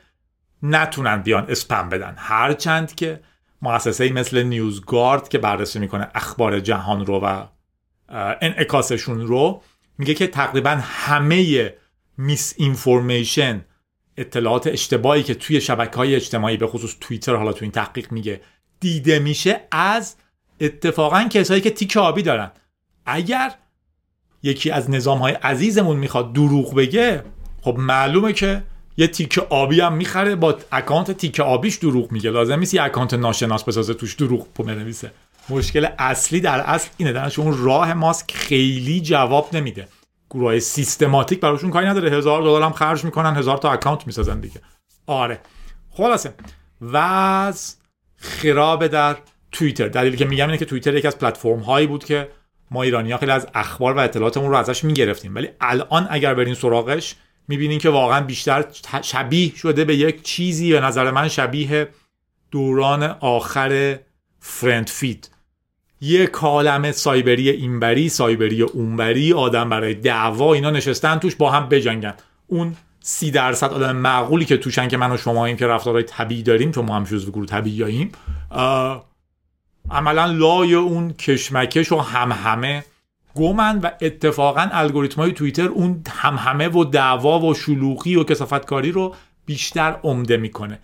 نتونن 0.62 1.16
بیان 1.22 1.46
اسپم 1.48 1.88
بدن. 1.88 2.14
هرچند 2.18 2.94
که 2.94 3.20
مؤسسه 3.62 4.12
مثل 4.12 4.42
نیوزگارد 4.42 5.28
که 5.28 5.38
بررسی 5.38 5.78
می‌کنه 5.78 6.08
اخبار 6.14 6.60
جهان 6.60 7.06
رو 7.06 7.20
و 7.20 7.46
انعکاسشون 8.40 9.20
رو 9.20 9.62
میگه 9.98 10.14
که 10.14 10.26
تقریبا 10.26 10.78
همه 10.82 11.74
میس 12.18 12.54
اینفورمیشن 12.56 13.64
اطلاعات 14.16 14.66
اشتباهی 14.66 15.22
که 15.22 15.34
توی 15.34 15.60
شبکه 15.60 15.96
های 15.96 16.14
اجتماعی 16.14 16.56
به 16.56 16.66
خصوص 16.66 16.96
توییتر 17.00 17.34
حالا 17.34 17.52
تو 17.52 17.64
این 17.64 17.72
تحقیق 17.72 18.12
میگه 18.12 18.40
دیده 18.80 19.18
میشه 19.18 19.60
از 19.70 20.16
اتفاقا 20.60 21.28
کسایی 21.30 21.60
که 21.60 21.70
تیک 21.70 21.96
آبی 21.96 22.22
دارن. 22.22 22.50
اگر 23.06 23.54
یکی 24.42 24.70
از 24.70 24.90
نظام 24.90 25.18
های 25.18 25.32
عزیزمون 25.32 25.96
می‌خواد 25.96 26.32
دروغ 26.32 26.74
بگه 26.74 27.22
خب 27.62 27.76
معلومه 27.78 28.32
که 28.32 28.62
یه 28.96 29.06
تیک 29.06 29.38
آبی 29.38 29.80
هم 29.80 29.92
می‌خره 29.92 30.36
با 30.36 30.58
اکانت 30.72 31.10
تیک 31.10 31.40
آبیش 31.40 31.76
دروغ 31.76 32.12
میگه. 32.12 32.30
لازم 32.30 32.58
نیست 32.58 32.74
یه 32.74 32.82
اکانت 32.82 33.14
ناشناس 33.14 33.64
بسازه 33.64 33.94
توش 33.94 34.14
دروغ 34.14 34.46
بنویسه. 34.54 35.12
مشکل 35.48 35.88
اصلی 35.98 36.40
در 36.40 36.60
اصل 36.60 36.88
اینه. 36.96 37.12
در 37.12 37.32
اون 37.36 37.64
راه 37.64 37.94
ماسک 37.94 38.32
خیلی 38.34 39.00
جواب 39.00 39.56
نمیده. 39.56 39.88
گروه 40.30 40.58
سیستماتیک 40.58 41.40
براشون 41.40 41.70
کاری 41.70 41.86
نداره. 41.86 42.10
هزار 42.10 42.42
دلار 42.42 42.62
هم 42.62 42.72
خرج 42.72 43.04
می‌کنن 43.04 43.36
هزار 43.36 43.58
تا 43.58 43.72
account 43.72 44.06
می‌سازن 44.06 44.40
دیگه. 44.40 44.60
آره. 45.06 45.40
خلاصه. 45.90 46.34
وضع 46.80 47.74
خراب 48.16 48.86
در 48.86 49.16
توییتر. 49.54 49.88
دلیلی 49.88 50.16
که 50.16 50.24
میگم 50.24 50.46
اینه 50.46 50.58
که 50.58 50.64
توییتر 50.64 50.96
یکی 50.96 51.06
از 51.06 51.18
پلتفرم 51.18 51.60
هایی 51.60 51.86
بود 51.86 52.04
که 52.04 52.28
ما 52.70 52.82
ایرانی 52.82 53.12
ها 53.12 53.18
خیلی 53.18 53.32
از 53.32 53.46
اخبار 53.54 53.94
و 53.94 53.98
اطلاعاتمون 53.98 54.50
رو 54.50 54.56
ازش 54.56 54.84
می‌گرفتیم. 54.84 55.34
ولی 55.34 55.48
الان 55.60 56.06
اگر 56.10 56.34
برین 56.34 56.54
سراغش 56.54 57.14
می‌بینین 57.48 57.78
که 57.78 57.88
واقعا 57.88 58.20
بیشتر 58.20 58.64
شبیه 59.02 59.56
شده 59.56 59.84
به 59.84 59.96
یک 59.96 60.22
چیزی 60.22 60.72
به 60.72 60.80
نظر 60.80 61.10
من 61.10 61.28
شبیه 61.28 61.88
دوران 62.50 63.02
آخر 63.20 63.98
FriendFeed 64.40 65.30
یه 66.00 66.26
کالم 66.26 66.92
سایبری 66.92 67.50
اینبری 67.50 68.08
سایبری 68.08 68.62
اونبری 68.62 69.32
آدم 69.32 69.68
برای 69.68 69.94
دعوا 69.94 70.54
اینا 70.54 70.70
نشستن 70.70 71.18
توش 71.18 71.36
با 71.36 71.50
هم 71.50 71.68
بجنگن. 71.68 72.14
اون 72.46 72.76
سی 73.00 73.30
درصد 73.30 73.72
آدم 73.72 73.96
معقولی 73.96 74.44
که 74.44 74.56
توشن 74.56 74.88
که 74.88 74.96
من 74.96 75.12
و 75.12 75.16
شما 75.16 75.46
این 75.46 75.56
که 75.56 75.66
رفتارهای 75.66 76.02
طبیعی 76.02 76.42
داریم 76.42 76.72
چون 76.72 76.84
ما 76.84 76.96
هم 76.96 77.04
جزو 77.04 77.30
گروه 77.30 77.46
طبیعیاییم 77.46 78.12
عملا 79.90 80.26
لای 80.26 80.74
اون 80.74 81.12
کشمکش 81.12 81.92
و 81.92 81.98
همهمه 81.98 82.84
گمن 83.34 83.78
و 83.78 83.90
اتفاقا 84.00 84.68
الگوریتم 84.72 85.20
های 85.20 85.32
توییتر 85.32 85.68
اون 85.68 86.02
همهمه 86.10 86.68
و 86.68 86.84
دعوا 86.84 87.40
و 87.40 87.54
شلوغی 87.54 88.16
و 88.16 88.24
کسافتکاری 88.24 88.92
رو 88.92 89.14
بیشتر 89.46 89.96
عمده 90.02 90.36
می‌کنه. 90.36 90.78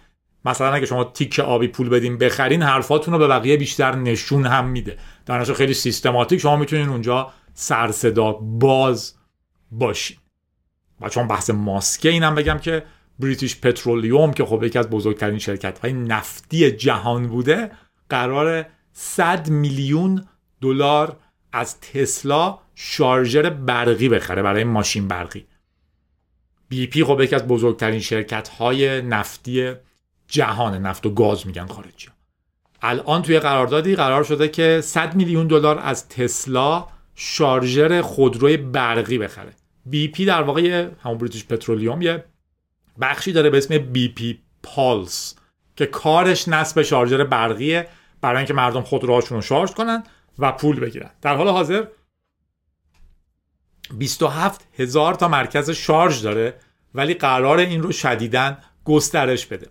مثلا 0.44 0.72
اگه 0.72 0.86
شما 0.86 1.04
تیک 1.04 1.40
آبی 1.40 1.68
پول 1.68 1.88
بدین 1.88 2.18
بخرین 2.18 2.62
حرفاتون 2.62 3.14
رو 3.14 3.20
به 3.20 3.28
بقیه 3.28 3.56
بیشتر 3.56 3.96
نشون 3.96 4.46
هم 4.46 4.68
میده. 4.68 4.98
در 5.26 5.44
خیلی 5.44 5.74
سیستماتیک 5.74 6.40
شما 6.40 6.56
می‌تونین 6.56 6.88
اونجا 6.88 7.32
سرصدا 7.54 8.32
باز 8.32 9.14
باشین. 9.70 10.16
و 11.00 11.08
چون 11.08 11.28
بحث 11.28 11.50
ماسکه 11.50 12.08
اینم 12.08 12.34
بگم 12.34 12.58
که 12.58 12.84
بریتیش 13.18 13.60
پترولیوم 13.60 14.32
که 14.32 14.44
خب 14.44 14.62
یکی 14.62 14.78
از 14.78 14.90
بزرگترین 14.90 15.38
شرکت 15.38 15.78
های 15.78 15.92
نفتی 15.92 16.70
جهان 16.70 17.26
بوده 17.26 17.70
قرار 18.08 18.66
100 18.92 19.50
میلیون 19.50 20.24
دلار 20.60 21.16
از 21.52 21.80
تسلا 21.80 22.58
شارژر 22.74 23.50
برقی 23.50 24.08
بخره 24.08 24.42
برای 24.42 24.64
ماشین 24.64 25.08
برقی. 25.08 25.46
BP 26.68 27.04
خب 27.04 27.20
یکی 27.20 27.34
از 27.34 27.46
بزرگترین 27.46 28.00
شرکت 28.00 28.48
های 28.48 29.02
نفتی 29.02 29.72
جهان 30.28 30.86
نفت 30.86 31.06
و 31.06 31.10
گاز 31.10 31.46
میگن 31.46 31.66
خارجی. 31.66 32.08
الان 32.82 33.22
توی 33.22 33.38
قراردادی 33.38 33.96
قرار 33.96 34.24
شده 34.24 34.48
که 34.48 34.80
100 34.80 35.14
میلیون 35.14 35.46
دلار 35.46 35.78
از 35.78 36.08
تسلا 36.08 36.86
شارژر 37.14 38.02
خودروی 38.02 38.56
برقی 38.56 39.18
بخره. 39.18 39.52
BP 39.86 40.24
در 40.24 40.42
واقع 40.42 40.88
همون 41.02 41.18
British 41.18 41.44
Petroleum 41.44 42.02
یه 42.02 42.24
بخشی 43.00 43.32
داره 43.32 43.50
به 43.50 43.58
اسم 43.58 43.78
BP 43.78 44.08
Pulse 44.08 45.34
که 45.76 45.86
کارش 45.86 46.48
نصب 46.48 46.82
شارژر 46.82 47.24
برقیه. 47.24 47.88
برای 48.20 48.36
اینکه 48.36 48.54
مردم 48.54 48.82
خودروهاشون 48.82 49.36
رو 49.36 49.42
شارژ 49.42 49.70
کنن 49.70 50.02
و 50.38 50.52
پول 50.52 50.80
بگیرن. 50.80 51.10
در 51.22 51.36
حال 51.36 51.48
حاضر 51.48 51.84
27 53.98 54.68
هزار 54.78 55.14
تا 55.14 55.28
مرکز 55.28 55.70
شارژ 55.70 56.22
داره 56.22 56.54
ولی 56.94 57.14
قرار 57.14 57.58
این 57.58 57.82
رو 57.82 57.92
شدیدن 57.92 58.58
گسترش 58.84 59.46
بده. 59.46 59.66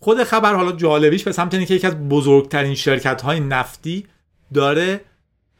خود 0.00 0.24
خبر 0.24 0.54
حالا 0.54 0.72
جالبیش 0.72 1.24
به 1.24 1.32
سمت 1.32 1.54
اینکه 1.54 1.74
یکی 1.74 1.86
از 1.86 2.08
بزرگترین 2.08 2.74
شرکت 2.74 3.22
های 3.22 3.40
نفتی 3.40 4.06
داره 4.54 5.00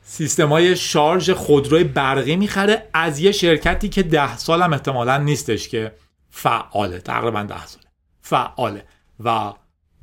سیستم 0.02 0.48
های 0.48 0.76
شارژ 0.76 1.30
خودروی 1.30 1.84
برقی 1.84 2.36
می‌خره 2.36 2.88
از 2.94 3.18
یه 3.18 3.32
شرکتی 3.32 3.88
که 3.88 4.02
ده 4.02 4.36
سال 4.36 4.62
هم 4.62 4.72
احتمالا 4.72 5.18
نیستش 5.18 5.68
که 5.68 5.92
فعاله. 6.30 6.98
تقریبا 6.98 7.42
ده 7.42 7.66
ساله. 7.66 7.86
فعاله. 8.20 8.84
و 9.24 9.52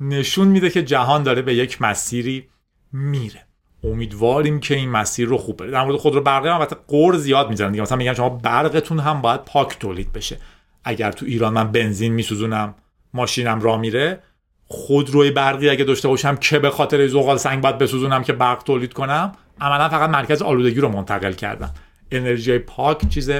نشون 0.00 0.48
میده 0.48 0.70
که 0.70 0.82
جهان 0.82 1.22
داره 1.22 1.42
به 1.42 1.54
یک 1.54 1.82
مسیری 1.82 2.48
میره. 2.92 3.46
امیدواریم 3.84 4.60
که 4.60 4.74
این 4.74 4.90
مسیر 4.90 5.28
رو 5.28 5.38
خوب 5.38 5.56
بره. 5.56 5.70
در 5.70 5.84
مورد 5.84 5.96
خودرو 5.96 6.20
برقی 6.20 6.48
هم 6.48 6.54
البته 6.54 6.76
قور 6.88 7.16
زیاد 7.16 7.50
می‌زنن 7.50 7.70
دیگه. 7.70 7.82
مثلا 7.82 7.98
میگن 7.98 8.14
شما 8.14 8.28
برقتون 8.28 8.98
هم 8.98 9.20
باید 9.22 9.44
پاک 9.44 9.78
تولید 9.78 10.12
بشه. 10.12 10.38
اگر 10.84 11.12
تو 11.12 11.26
ایران 11.26 11.52
من 11.52 11.72
بنزین 11.72 12.12
میسوزونم 12.12 12.74
ماشینم 13.14 13.60
را 13.60 13.76
میره 13.76 14.22
خودروی 14.66 15.30
برقی 15.30 15.70
اگه 15.70 15.84
داشته 15.84 16.08
باشم 16.08 16.36
که 16.36 16.58
به 16.58 16.70
خاطر 16.70 17.06
زغال 17.06 17.36
سنگ 17.36 17.62
باید 17.62 17.78
بسوزونم 17.78 18.24
که 18.24 18.32
برق 18.32 18.62
تولید 18.62 18.92
کنم 18.92 19.32
عملا 19.60 19.88
فقط 19.88 20.10
مرکز 20.10 20.42
آلودگی 20.42 20.80
رو 20.80 20.88
منتقل 20.88 21.32
کردم. 21.32 21.74
انرژی 22.10 22.58
پاک 22.58 23.08
چیز 23.08 23.30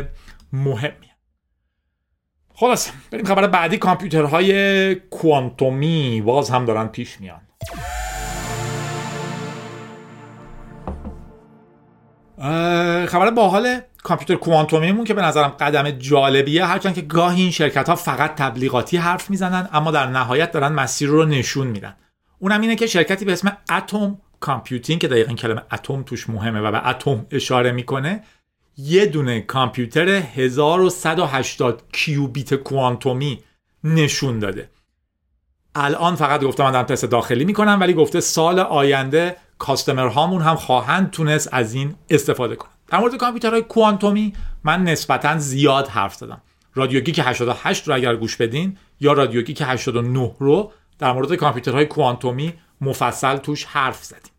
مهمیه 0.53 1.10
خلاص 2.61 2.91
بریم 3.11 3.25
خبر 3.25 3.47
بعدی. 3.47 3.79
کامپیوترهای 3.79 4.95
کوانتومی 4.95 6.21
باز 6.21 6.51
هم 6.51 6.65
دارن 6.65 6.87
پیش 6.87 7.21
میان. 7.21 7.41
خبر 13.07 13.31
باحال 13.31 13.81
کامپیوتر 14.03 14.35
کوانتومیمون 14.35 15.05
که 15.05 15.15
به 15.15 15.23
نظرم 15.23 15.49
قدم 15.49 15.91
جالبیه. 15.91 16.65
هرچند 16.65 16.95
که 16.95 17.01
گاهی 17.01 17.43
این 17.43 17.51
شرکت 17.51 17.89
ها 17.89 17.95
فقط 17.95 18.35
تبلیغاتی 18.35 18.97
حرف 18.97 19.31
می‌زنن 19.31 19.69
اما 19.73 19.91
در 19.91 20.07
نهایت 20.07 20.51
دارن 20.53 20.73
مسیر 20.73 21.09
رو 21.09 21.25
نشون 21.25 21.67
میدن. 21.67 21.97
اونم 22.39 22.61
اینه 22.61 22.77
که 22.77 22.87
شرکتی 22.87 23.25
به 23.25 23.33
اسم 23.33 23.57
Atom 23.71 24.19
Computing 24.41 25.01
که 25.01 25.09
دقیقا 25.09 25.33
کلمه 25.33 25.63
اتم 25.73 26.03
توش 26.03 26.31
مهمه 26.31 26.61
و 26.61 26.73
به 26.73 26.89
اتم 26.89 27.27
اشاره 27.31 27.73
می‌کنه 27.73 28.23
یه 28.83 29.07
دونه 29.07 29.41
کامپیوتر 29.41 30.09
1180 30.09 31.83
کیوبیت 31.93 32.55
کوانتومی 32.55 33.43
نشون 33.85 34.39
داده. 34.39 34.71
الان 35.75 36.15
فقط 36.15 36.45
گفته 36.45 36.63
من 36.63 36.71
دارم 36.71 36.85
تست 36.85 37.05
داخلی 37.05 37.45
می‌کنم 37.45 37.79
ولی 37.81 37.95
گفته 37.95 38.21
سال 38.21 38.59
آینده 38.59 39.37
customer 39.59 40.09
هامون 40.09 40.43
هم 40.43 40.57
خواهند 40.57 41.11
تونست 41.11 41.49
از 41.53 41.75
این 41.75 41.95
استفاده 42.11 42.57
کنن 42.57 42.71
در 42.89 42.99
مورد 42.99 43.17
کامپیوترهای 43.17 43.63
کوانتومی 43.63 44.33
من 44.65 44.85
نسبتا 44.85 45.39
زیاد 45.39 45.89
حرف 45.89 46.15
زدم. 46.15 46.43
رادیو 46.75 47.01
گیک 47.01 47.21
88 47.25 47.89
رو 47.89 47.95
اگر 47.95 48.17
گوش 48.17 48.37
بدین 48.37 48.79
یا 49.01 49.13
رادیو 49.13 49.43
گیک 49.43 49.63
89 49.67 50.35
رو 50.39 50.73
در 50.99 51.13
مورد 51.13 51.35
کامپیوترهای 51.35 51.87
کوانتومی 51.87 52.55
مفصل 52.81 53.37
توش 53.37 53.65
حرف 53.65 54.05
زدیم. 54.05 54.33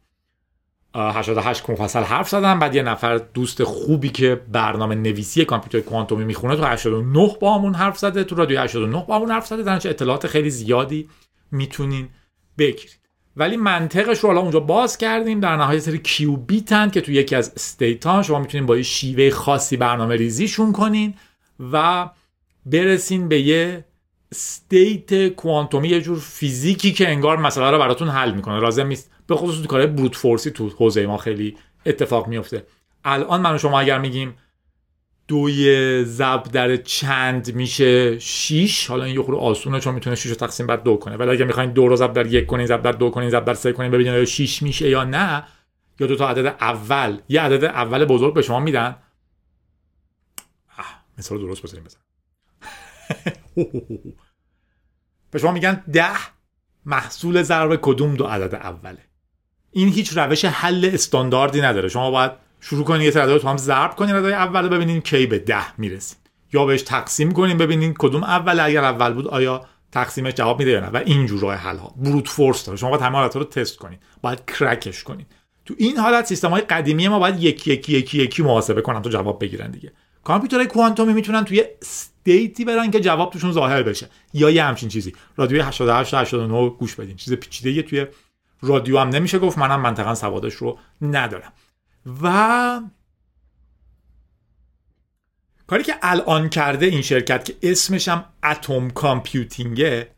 88 0.96 1.70
مفصل 1.70 2.04
حرف 2.04 2.30
زدم. 2.30 2.60
بعد 2.60 2.76
یه 2.76 2.84
نفر 2.84 3.18
دوست 3.18 3.64
خوبی 3.64 4.10
که 4.10 4.42
برنامه 4.52 4.96
نویسی 4.96 5.46
کامپیوتر 5.46 5.90
کوانتومی 5.90 6.26
می‌خونه 6.26 6.56
تو 6.56 6.64
89 6.64 7.36
با 7.42 7.56
همون 7.58 7.74
حرف 7.74 7.98
زده 7.98 8.24
تو 8.24 8.36
رادیو 8.36 8.62
89 8.62 9.06
با 9.08 9.16
همون 9.16 9.32
حرف 9.32 9.48
زده. 9.48 9.64
در 9.64 9.74
اطلاعات 9.74 10.28
خیلی 10.28 10.50
زیادی 10.50 11.10
می‌تونین 11.52 12.10
بگیرید. 12.58 13.00
ولی 13.36 13.58
منطقش 13.58 14.20
رو 14.20 14.30
حالا 14.30 14.42
اونجا 14.42 14.60
باز 14.60 14.98
کردیم. 14.98 15.40
در 15.40 15.56
نهایت 15.56 15.80
سری 15.80 15.98
کیوبیتن 15.98 16.90
که 16.90 17.02
تو 17.02 17.12
یکی 17.12 17.36
از 17.36 17.54
state 17.56 18.22
شما 18.22 18.40
می‌تونین 18.40 18.66
با 18.66 18.78
یه 18.78 18.84
شیوه 18.84 19.30
خاصی 19.30 19.78
برنامه 19.78 20.16
ریزیشون 20.16 20.72
کنین 20.72 21.14
و 21.72 22.10
برسین 22.66 23.28
به 23.28 23.42
یه 23.42 23.86
استیت 24.32 25.28
کوانتومی 25.28 25.88
یه 25.88 26.02
جور 26.02 26.20
فیزیکی 26.20 26.92
که 26.94 27.10
انگار 27.10 27.38
مسئله 27.38 27.72
رو 27.72 27.80
براتون 27.80 28.10
حل 28.10 28.32
می‌کنه. 28.32 28.60
لازم 28.60 28.88
نیست 28.88 29.12
به 29.32 29.38
خصوص 29.38 29.62
تو 29.62 29.68
کار 29.68 29.86
بروت 29.86 30.16
فورسی 30.16 30.52
تو 30.52 30.70
حوزه 30.70 31.06
ما 31.06 31.18
خیلی 31.18 31.58
اتفاق 31.86 32.28
میفته 32.28 32.66
الان 33.06 33.42
من 33.42 33.56
و 33.56 33.58
شما 33.58 33.80
اگر 33.80 34.00
میگیم 34.00 34.36
دوی 35.28 36.04
ضرب 36.04 36.44
در 36.44 36.76
چند 36.76 37.56
میشه 37.56 38.20
6 38.20 38.90
حالا 38.90 39.04
این 39.04 39.16
یه 39.16 39.22
خورده 39.22 39.42
آسونه 39.42 39.80
چون 39.80 39.94
می‌تونه 39.94 40.16
6 40.16 40.26
رو 40.26 40.36
تقسیم 40.36 40.68
بر 40.68 40.76
دو 40.76 40.96
کنه. 40.96 41.16
ولی 41.16 41.32
اگه 41.32 41.46
می‌خواین 41.46 41.72
دو 41.72 41.88
رو 41.88 41.96
ضرب 41.96 42.14
در 42.14 42.26
یک 42.26 42.46
کنین 42.46 42.66
ضرب 42.66 42.82
در 42.82 42.92
دو 42.92 43.10
کنین 43.10 43.30
ضرب 43.30 43.46
در 43.46 43.54
سه 43.54 43.72
کنین 43.72 43.92
ببینید 43.92 44.14
آیا 44.14 44.26
6 44.26 44.64
میشه 44.64 44.90
یا 44.90 45.04
نه 45.04 45.44
یا 46.00 46.08
دو 46.08 46.16
تا 46.16 46.30
عدد 46.30 46.46
اول 46.46 47.22
یه 47.30 47.42
عدد 47.42 47.64
اول 47.64 48.06
بزرگ 48.06 48.34
به 48.34 48.42
شما 48.42 48.60
میدن. 48.60 48.96
مثال 51.18 51.38
درست 51.38 51.64
بزنیم 51.64 51.84
بزن. 51.84 52.00
به 55.32 55.40
شما 55.40 55.52
میگن 55.52 55.84
ده 55.94 56.18
محصول 56.86 57.44
ضرب 57.44 57.80
کدوم 57.82 58.16
دو 58.16 58.26
عدد 58.26 58.56
اوله؟ 58.56 59.11
این 59.72 59.90
هیچ 59.90 60.18
روش 60.18 60.46
حل 60.46 60.90
استانداردی 60.94 61.62
نداره. 61.62 61.90
شما 61.90 62.12
باید 62.12 62.32
شروع 62.60 62.84
کنید 62.84 63.02
یه 63.02 63.12
تعداد 63.12 63.42
تو 63.42 63.48
هم 63.48 63.58
ضرب 63.58 63.96
کنید 63.96 64.16
عدد 64.16 64.26
اول 64.26 64.70
ببینید 64.70 65.04
کی 65.04 65.26
به 65.26 65.40
ده 65.40 65.80
می‌رسید 65.80 66.18
یا 66.54 66.66
بهش 66.66 66.82
تقسیم 66.82 67.32
کنید 67.32 67.58
ببینید 67.58 67.96
کدوم 68.00 68.24
اول 68.24 68.60
اگر 68.60 68.84
اول 68.84 69.14
بود 69.14 69.28
آیا 69.28 69.66
تقسیمش 69.92 70.34
جواب 70.34 70.60
میده 70.60 70.72
یا 70.72 70.80
نه. 70.80 70.88
و 70.88 70.98
اینجور 71.06 71.42
راه 71.42 71.56
حل 71.56 71.78
ها 71.78 71.96
بروت 71.98 72.28
فورس 72.28 72.66
داره. 72.66 72.78
شما 72.78 72.90
باید 72.90 73.02
همه 73.02 73.18
حالتها 73.18 73.40
رو 73.40 73.46
تست 73.46 73.78
کنید 73.78 74.00
باید 74.22 74.46
کرکش 74.46 75.04
کنید 75.04 75.28
تو 75.66 75.74
این 75.78 75.98
حالت 75.98 76.26
سیستم 76.26 76.50
های 76.50 76.62
قدیمی 76.62 77.08
ما 77.08 77.20
باید 77.20 77.44
یکی 77.44 77.72
یکی 77.74 77.98
یکی 77.98 78.18
یکی 78.18 78.44
محاسبه 78.44 78.82
کنن 78.82 79.02
تا 79.02 79.10
جواب 79.10 79.42
بگیرن 79.42 79.72
دیگه. 79.72 79.92
کامپیوترهای 80.24 80.68
کوانتومی 80.68 81.14
می‌تونن 81.14 81.46
توی 81.46 81.64
استیتی 81.82 82.66
برن 82.66 82.92
که 82.92 83.00
جواب 83.00 83.34
توشون 83.34 83.52
ظاهر 83.52 83.84
بشه. 83.84 84.10
یا 84.34 84.50
یه 84.50 84.64
همچین 84.64 84.90
چیزی. 84.90 85.14
رادیو 85.38 85.64
88 85.64 86.14
89 86.14 86.70
گوش 86.70 86.96
بدین. 86.96 87.16
چیز 87.16 87.34
پیچیده 87.34 87.82
توی 87.82 88.06
رادیو 88.62 89.00
هم 89.00 89.10
نمیشه 89.10 89.40
گفت 89.40 89.58
منم 89.58 89.82
منطقا 89.82 90.16
سوادش 90.16 90.54
رو 90.54 90.80
ندارم. 91.02 91.54
و 92.24 92.82
کاری 95.68 95.84
که 95.84 95.96
الان 96.02 96.50
کرده 96.50 96.86
این 96.86 97.02
شرکت 97.02 97.46
که 97.46 97.56
اسمش 97.64 98.08
هم 98.08 98.26
اتم 98.44 98.90
کامپیوتینگه 98.90 100.12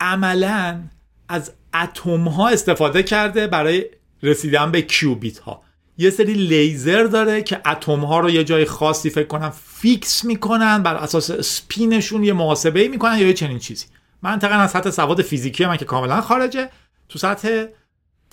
عملا 0.00 0.82
از 1.28 1.52
اتم 1.74 2.28
ها 2.28 2.48
استفاده 2.48 3.02
کرده 3.02 3.46
برای 3.46 3.84
رسیدن 4.22 4.70
به 4.70 4.82
کیوبیت 4.82 5.38
ها 5.38 5.62
یه 5.98 6.10
سری 6.10 6.32
لیزر 6.32 7.04
داره 7.04 7.42
که 7.42 7.68
اتم 7.68 8.00
ها 8.00 8.20
رو 8.20 8.30
یه 8.30 8.44
جای 8.44 8.64
خاصی 8.64 9.10
فکر 9.10 9.26
کنم 9.26 9.50
fix 9.50 10.24
می‌کنن 10.24 10.82
بر 10.82 10.94
اساس 10.94 11.32
سپینشون 11.32 12.24
یه 12.24 12.32
محاسبه 12.32 12.88
می‌کنن 12.88 13.18
یا 13.18 13.26
یه 13.26 13.32
چنین 13.32 13.58
چیزی. 13.58 13.86
منطقا 14.22 14.54
از 14.54 14.70
سطح 14.70 14.90
سواد 14.90 15.22
فیزیکی 15.22 15.66
من 15.66 15.76
که 15.76 15.84
کاملا 15.84 16.20
خارجه 16.20 16.70
تو 17.08 17.18
سطح 17.18 17.64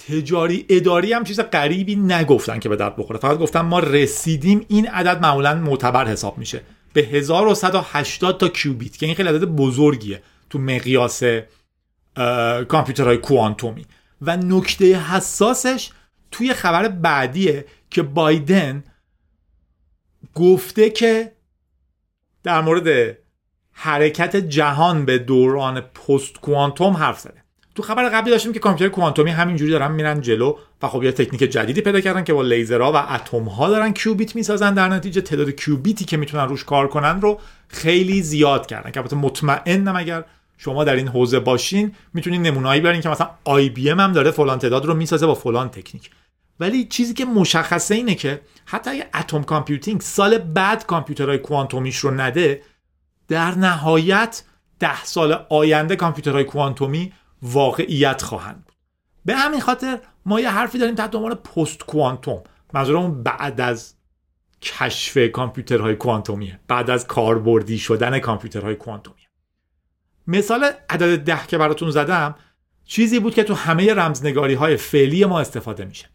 تجاری 0.08 0.66
اداری 0.70 1.14
هم 1.14 1.24
چیز 1.24 1.40
غریبی 1.40 1.96
نگفتن 1.96 2.60
که 2.60 2.70
به 2.70 2.76
درد 2.76 2.96
بخوره. 2.96 3.20
فقط 3.20 3.38
گفتن 3.38 3.62
ما 3.62 3.80
رسیدیم 3.80 4.66
این 4.68 4.88
عدد 4.88 5.22
معمولا 5.22 5.56
معتبر 5.56 6.08
حساب 6.08 6.38
میشه. 6.38 6.62
به 6.94 7.02
1180 7.02 8.40
تا 8.40 8.48
کیوبیت 8.48 8.98
که 8.98 9.06
این 9.06 9.16
خیلی 9.16 9.30
عدد 9.30 9.46
بزرگیه 9.46 10.22
تو 10.50 10.60
مقیاس 10.60 11.24
کامپیوترهای 12.68 13.18
کوانتومی. 13.18 13.86
و 14.22 14.38
نکته 14.38 15.00
حساسش 15.00 15.90
توی 16.32 16.54
خبر 16.54 16.88
بعدیه 16.88 17.66
که 17.90 18.02
بایدن 18.02 18.84
گفته 20.36 20.90
که 20.90 21.32
در 22.44 22.62
مورد 22.62 23.18
حرکت 23.72 24.36
جهان 24.36 25.06
به 25.06 25.18
دوران 25.18 25.82
پست 25.82 26.38
کوانتوم 26.42 26.94
حرف 26.98 27.20
زده. 27.20 27.41
تو 27.76 27.84
خبر 27.84 28.10
قبلی 28.10 28.32
داشتیم 28.32 28.54
که 28.54 28.60
کامپیوتر 28.60 28.96
کوانتومی 28.96 29.32
همینجوری 29.32 29.72
دارن 29.72 29.92
میرن 29.92 30.22
جلو 30.22 30.56
و 30.82 30.88
خب 30.88 31.04
یه 31.04 31.12
تکنیک 31.12 31.44
جدیدی 31.44 31.82
پیدا 31.82 32.02
کردن 32.02 32.24
که 32.24 32.34
با 32.34 32.42
لیزرها 32.42 32.92
و 32.92 32.96
اتم 32.96 33.44
ها 33.44 33.70
دارن 33.70 33.94
کیوبیت 33.94 34.36
می‌سازن. 34.36 34.74
در 34.74 34.90
نتیجه 34.90 35.22
تعداد 35.22 35.50
کیوبیتی 35.50 36.06
که 36.06 36.18
می‌تونن 36.18 36.48
روش 36.48 36.64
کار 36.64 36.88
کنن 36.88 37.22
رو 37.22 37.40
خیلی 37.68 38.22
زیاد 38.22 38.66
کردن. 38.66 38.92
که 38.92 39.00
البته 39.00 39.16
مطمئنم 39.16 39.96
اگر 39.96 40.24
شما 40.58 40.84
در 40.84 40.96
این 40.96 41.08
حوزه 41.08 41.40
باشین 41.40 41.96
می‌تونین 42.14 42.42
نمونه‌ای 42.42 42.82
بیارین 42.82 43.02
که 43.02 43.10
مثلا 43.10 43.30
IBM 43.44 44.12
داره 44.12 44.32
فلان 44.32 44.60
تعداد 44.60 44.86
رو 44.86 44.94
می‌سازه 44.94 45.26
با 45.26 45.36
فلان 45.36 45.70
تکنیک. 45.70 46.10
ولی 46.60 46.86
چیزی 46.86 47.14
که 47.14 47.26
مشخصه 47.26 47.96
اینه 47.96 48.16
که 48.16 48.42
حتی 48.66 48.90
اگه 48.90 49.06
Atom 49.14 49.44
Computing 49.44 50.02
سال 50.02 50.38
بعد 50.38 50.86
کامپیوترهای 50.86 51.38
کوانتومیش 51.38 51.98
رو 51.98 52.12
نده 52.12 52.62
در 53.28 53.52
نهایت 53.52 54.44
ده 54.80 55.04
سال 55.04 55.46
آینده 55.50 55.96
کامپیوترهای 55.96 56.44
کوانتومی 56.44 57.14
واقعیت 57.42 58.22
خواهند 58.22 58.66
بود. 58.66 58.76
به 59.26 59.36
همین 59.36 59.60
خاطر 59.60 60.00
ما 60.26 60.40
یه 60.40 60.50
حرفی 60.50 60.78
داریم 60.78 60.96
تحت 60.96 61.16
عنوان 61.16 61.36
post 61.36 61.84
quantum. 61.84 62.44
منظورمون 62.74 63.24
بعد 63.24 63.62
از 63.62 63.96
کشف 64.62 65.32
کامپیوترهای 65.32 65.96
کوانتومیه. 65.96 66.60
بعد 66.68 66.90
از 66.90 67.08
کاربردی 67.08 67.78
شدن 67.78 68.20
کامپیوترهای 68.20 68.76
کوانتومیه. 68.76 69.28
مثال 70.28 70.72
عدد 70.90 71.18
ده 71.18 71.48
که 71.48 71.58
براتون 71.58 71.92
زدم 71.92 72.36
چیزی 72.86 73.20
بود 73.20 73.34
که 73.34 73.44
تو 73.44 73.54
همه 73.54 73.94
رمزنگاری 73.94 74.54
های 74.54 74.78
فعلی 74.78 75.26
ما 75.26 75.40
استفاده 75.40 75.86
میشه. 75.86 76.10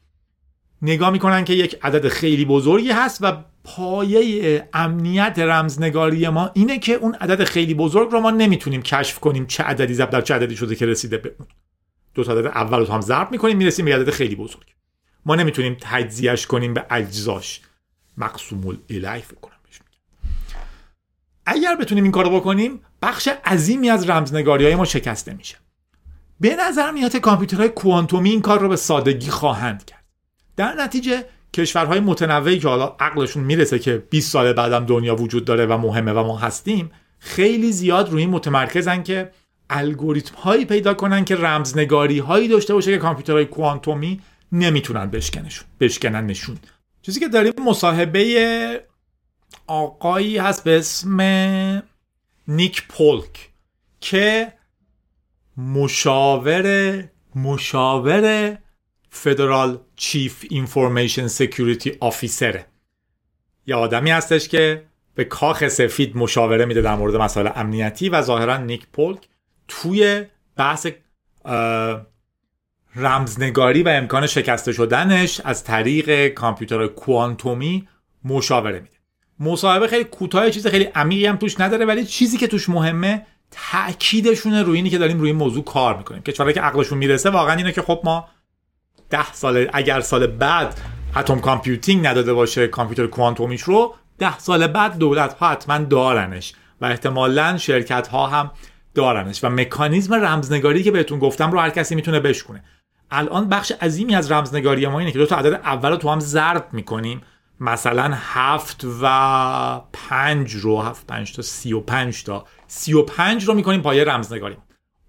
نگاه 0.82 1.10
می‌کنن 1.10 1.44
که 1.44 1.52
یک 1.52 1.78
عدد 1.82 2.08
خیلی 2.08 2.44
بزرگی 2.44 2.90
هست 2.90 3.18
و 3.22 3.32
پایه 3.64 4.68
امنیت 4.72 5.38
رمزنگاری 5.38 6.28
ما 6.28 6.50
اینه 6.54 6.78
که 6.78 6.92
اون 6.92 7.14
عدد 7.14 7.44
خیلی 7.44 7.74
بزرگ 7.74 8.10
رو 8.10 8.20
ما 8.20 8.30
نمی‌تونیم 8.30 8.82
کشف 8.82 9.18
کنیم 9.18 9.46
چه 9.46 9.62
عددی 9.62 9.94
ضرب 9.94 10.10
در 10.10 10.20
چه 10.20 10.34
عددی 10.34 10.56
شده 10.56 10.74
که 10.74 10.86
رسیده 10.86 11.18
به 11.18 11.34
اون. 11.38 11.48
دو 12.14 12.24
تا 12.24 12.32
عدد 12.32 12.46
اول 12.46 12.78
رو 12.78 12.92
هم 12.92 13.00
ضرب 13.00 13.30
می‌کنیم 13.30 13.56
می‌رسیم 13.56 13.84
به 13.84 13.94
عدد 13.94 14.10
خیلی 14.10 14.36
بزرگ. 14.36 14.74
ما 15.26 15.34
نمی‌تونیم 15.34 15.76
تجزیهش 15.80 16.46
کنیم 16.46 16.74
به 16.74 16.86
اجزاش. 16.90 17.60
مقسوم 18.18 18.78
الیه 18.90 19.18
فکر 19.18 19.40
کنم 19.40 19.56
بهش 19.64 19.80
اگر 21.46 21.76
بتونیم 21.76 22.04
این 22.04 22.12
کارو 22.12 22.40
بکنیم 22.40 22.80
بخش 23.02 23.28
عظیمی 23.28 23.90
از 23.90 24.10
رمزنگاری 24.10 24.64
های 24.64 24.74
ما 24.74 24.84
شکسته 24.84 25.34
میشه. 25.34 25.56
به 26.40 26.56
نظر 26.56 26.90
میاد 26.90 27.16
کامپیوترهای 27.16 27.68
کوانتومی 27.68 28.30
این 28.30 28.40
کار 28.40 28.58
رو 28.58 28.68
به 28.68 28.76
سادگی 28.76 29.30
خواهند 29.30 29.84
کرد. 29.84 29.95
در 30.56 30.74
نتیجه 30.74 31.24
کشورهای 31.54 32.00
متنوعی 32.00 32.58
که 32.58 32.68
حالا 32.68 32.96
عقلشون 33.00 33.44
می‌رسه 33.44 33.78
که 33.78 34.02
20 34.10 34.32
سال 34.32 34.52
بعدم 34.52 34.86
دنیا 34.86 35.16
وجود 35.16 35.44
داره 35.44 35.66
و 35.66 35.78
مهمه 35.78 36.12
و 36.12 36.24
ما 36.24 36.38
هستیم 36.38 36.90
خیلی 37.18 37.72
زیاد 37.72 38.10
روی 38.10 38.26
متمرکزن 38.26 39.02
که 39.02 39.30
الگوریتم 39.70 40.34
هایی 40.34 40.64
پیدا 40.64 40.94
کنن 40.94 41.24
که 41.24 41.36
رمزنگاری 41.36 42.18
هایی 42.18 42.48
داشته 42.48 42.74
باشه 42.74 42.92
که 42.92 42.98
کامپیوترهای 42.98 43.44
کوانتومی 43.44 44.20
نمی‌تونن 44.52 45.10
بشکنشون 45.10 45.66
بشکنن 45.80 46.26
نشون 46.26 46.58
چیزی 47.02 47.20
که 47.20 47.28
داریم 47.28 47.52
مصاحبه 47.66 48.82
آقایی 49.66 50.38
هست 50.38 50.64
به 50.64 50.78
اسم 50.78 51.20
Nick 52.48 52.88
Polk 52.88 53.50
که 54.00 54.52
مشاور 55.56 57.04
مشاور 57.34 58.58
federal 59.10 59.78
chief 59.96 60.44
information 60.50 61.26
security 61.26 61.96
officer 62.00 62.58
ه 62.58 62.66
یه 63.66 63.74
آدمی 63.74 64.10
هستش 64.10 64.48
که 64.48 64.84
به 65.14 65.24
کاخ 65.24 65.68
سفید 65.68 66.16
مشاوره 66.16 66.64
میده 66.64 66.82
در 66.82 66.94
مورد 66.94 67.16
مسائل 67.16 67.48
امنیتی 67.54 68.08
و 68.08 68.22
ظاهرا 68.22 68.56
Nick 68.56 68.86
Polk 68.92 69.28
توی 69.68 70.24
بحث 70.56 70.86
رمزنگاری 72.96 73.82
و 73.82 73.88
امکان 73.88 74.26
شکسته 74.26 74.72
شدنش 74.72 75.40
از 75.44 75.64
طریق 75.64 76.28
کامپیوتر 76.28 76.86
کوانتومی 76.86 77.88
مشاوره 78.24 78.80
میده. 78.80 78.96
مصاحبه 79.40 79.88
خیلی 79.88 80.04
کوتاه 80.04 80.50
چیز 80.50 80.66
خیلی 80.66 80.84
عمیقی 80.84 81.26
هم 81.26 81.36
توش 81.36 81.60
نداره 81.60 81.84
ولی 81.84 82.04
چیزی 82.04 82.38
که 82.38 82.46
توش 82.46 82.68
مهمه 82.68 83.26
تاکیدشونه 83.50 84.62
روی 84.62 84.76
اینی 84.76 84.90
که 84.90 84.98
داریم 84.98 85.18
روی 85.18 85.30
این 85.30 85.38
موضوع 85.38 85.64
کار 85.64 85.96
می‌کنیم 85.96 86.22
کشورهایی 86.22 86.54
که 86.54 86.60
عقلشون 86.60 86.98
می‌رسه 86.98 87.30
واقعا 87.30 87.56
اینه 87.56 87.72
که 87.72 87.82
خب 87.82 88.00
ما 88.04 88.28
ده 89.10 89.32
سال 89.32 89.70
اگر 89.72 90.00
سال 90.00 90.26
بعد 90.26 90.80
اتم 91.16 91.40
کامپیوتینگ 91.40 92.06
نداده 92.06 92.34
باشه 92.34 92.66
کامپیوتر 92.66 93.06
کوانتومیش 93.06 93.62
رو 93.62 93.94
ده 94.18 94.38
سال 94.38 94.66
بعد 94.66 94.98
دولت 94.98 95.34
ها 95.34 95.48
حتما 95.48 95.78
دارنش 95.78 96.54
و 96.80 96.86
احتمالا 96.86 97.56
شرکت 97.58 98.08
ها 98.08 98.26
هم 98.26 98.50
دارنش 98.94 99.44
و 99.44 99.48
مکانیزم 99.48 100.14
رمزنگاری 100.14 100.82
که 100.82 100.90
بهتون 100.90 101.18
گفتم 101.18 101.50
رو 101.50 101.58
هر 101.58 101.70
کسی 101.70 101.94
می‌تونه 101.94 102.20
بشکنه 102.20 102.64
الان 103.10 103.48
بخش 103.48 103.72
عظیمی 103.72 104.14
از 104.14 104.32
رمزنگاری 104.32 104.86
ما 104.86 104.98
اینه 104.98 105.12
که 105.12 105.18
دو 105.18 105.26
تا 105.26 105.36
عدد 105.36 105.52
اول 105.52 105.90
رو 105.90 105.96
تو 105.96 106.10
هم 106.10 106.20
ضرب 106.20 106.68
می‌کنیم. 106.72 107.20
مثلا 107.60 108.12
هفت 108.14 108.86
و 109.02 109.80
پنج 109.92 110.54
رو 110.54 110.82
هفت 110.82 111.06
پنج 111.06 111.32
تا 111.36 111.42
سی 111.42 111.72
و 111.72 111.80
پنج 111.80 112.24
تا. 112.24 112.44
سی 112.66 112.92
و 112.92 113.02
پنج 113.02 113.44
رو 113.44 113.54
می‌کنیم 113.54 113.82
پایه 113.82 114.04
رمزنگاری 114.04 114.56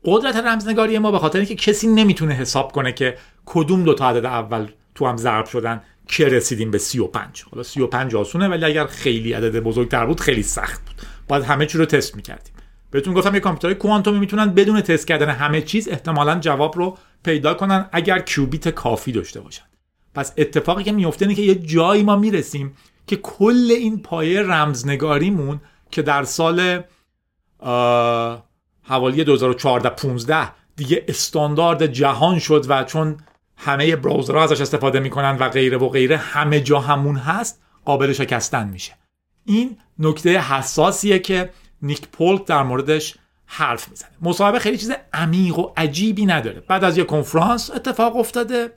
قدرت 0.06 0.36
رمزنگاری 0.36 1.00
ما 1.00 1.12
به 1.12 1.20
خاطر 1.20 1.40
اینکه 1.40 1.56
کسی 1.56 1.88
نمی‌تونه 1.88 2.34
حساب 2.34 2.72
کنه 2.72 2.92
که 2.92 3.18
کدوم 3.48 3.84
دو 3.84 3.94
تا 3.94 4.10
عدد 4.10 4.26
اول 4.26 4.68
تو 4.96 5.08
هم 5.08 5.18
ضرب 5.18 5.46
شدن؟ 5.46 5.82
که 6.08 6.26
رسیدیم 6.26 6.72
به 6.72 6.78
35 6.78 7.46
حالا 7.52 7.64
35 7.64 8.16
آسونه 8.16 8.48
ولی 8.48 8.66
اگر 8.66 8.86
خیلی 8.86 9.34
عدد 9.34 9.60
بزرگتر 9.60 10.06
بود 10.06 10.20
خیلی 10.20 10.44
سخت 10.44 10.86
بود. 10.86 10.96
باید 11.28 11.44
همه 11.44 11.66
چی 11.66 11.78
رو 11.78 11.86
تست 11.86 12.16
می‌کردیم. 12.16 12.54
بهتون 12.92 13.14
گفتم 13.14 13.34
یه 13.34 13.40
کامپیوترهای 13.40 13.76
کوانتومی 13.76 14.20
می‌تونن 14.20 14.54
بدون 14.54 14.82
تست 14.82 15.08
کردن 15.08 15.30
همه 15.30 15.62
چیز 15.62 15.88
احتمالا 15.88 16.40
جواب 16.40 16.78
رو 16.78 16.98
پیدا 17.24 17.54
کنن 17.54 17.90
اگر 17.92 18.20
کیوبیت 18.20 18.70
کافی 18.70 19.12
داشته 19.12 19.42
باشن. 19.42 19.64
پس 20.16 20.34
اتفاقی 20.38 20.84
که 20.84 20.92
میفته 20.92 21.26
اینه 21.26 21.36
که 21.36 21.42
یه 21.42 21.56
جایی 21.56 22.04
ما 22.04 22.16
می‌رسیم 22.16 22.74
که 23.08 23.16
کل 23.16 23.68
این 23.70 24.02
پایه 24.02 24.42
رمزنگاریمون 24.42 25.62
که 25.92 26.02
در 26.02 26.24
سال 26.24 26.84
حوالی 28.84 29.24
2014 29.24 29.90
15 29.90 30.52
دیگه 30.76 31.06
استاندارد 31.08 31.86
جهان 31.86 32.40
شد 32.40 32.66
و 32.70 32.84
چون 32.84 33.18
همه 33.58 33.96
براوزرها 33.96 34.44
ازش 34.44 34.62
استفاده 34.62 35.00
می‌کنن 35.00 35.38
و 35.40 35.50
غیره 35.50 35.78
و 35.78 35.90
غیره 35.90 36.18
همه 36.18 36.62
جا 36.62 36.80
همون 36.80 37.16
هست 37.16 37.62
قابل 37.86 38.14
شکستن 38.14 38.68
میشه. 38.68 38.94
این 39.46 39.78
نکته 40.00 40.40
حساسیه 40.40 41.20
که 41.20 41.50
نیک 41.82 42.08
پولک 42.08 42.46
در 42.46 42.64
موردش 42.64 43.16
حرف 43.46 43.90
می‌زنه. 43.90 44.12
مصاحبه 44.22 44.60
خیلی 44.60 44.78
چیز 44.78 44.92
عمیق 45.14 45.60
و 45.60 45.72
عجیبی 45.78 46.26
نداره. 46.26 46.60
بعد 46.60 46.84
از 46.84 46.98
یه 46.98 47.04
کنفرانس 47.04 47.72
اتفاق 47.72 48.16
افتاده. 48.16 48.74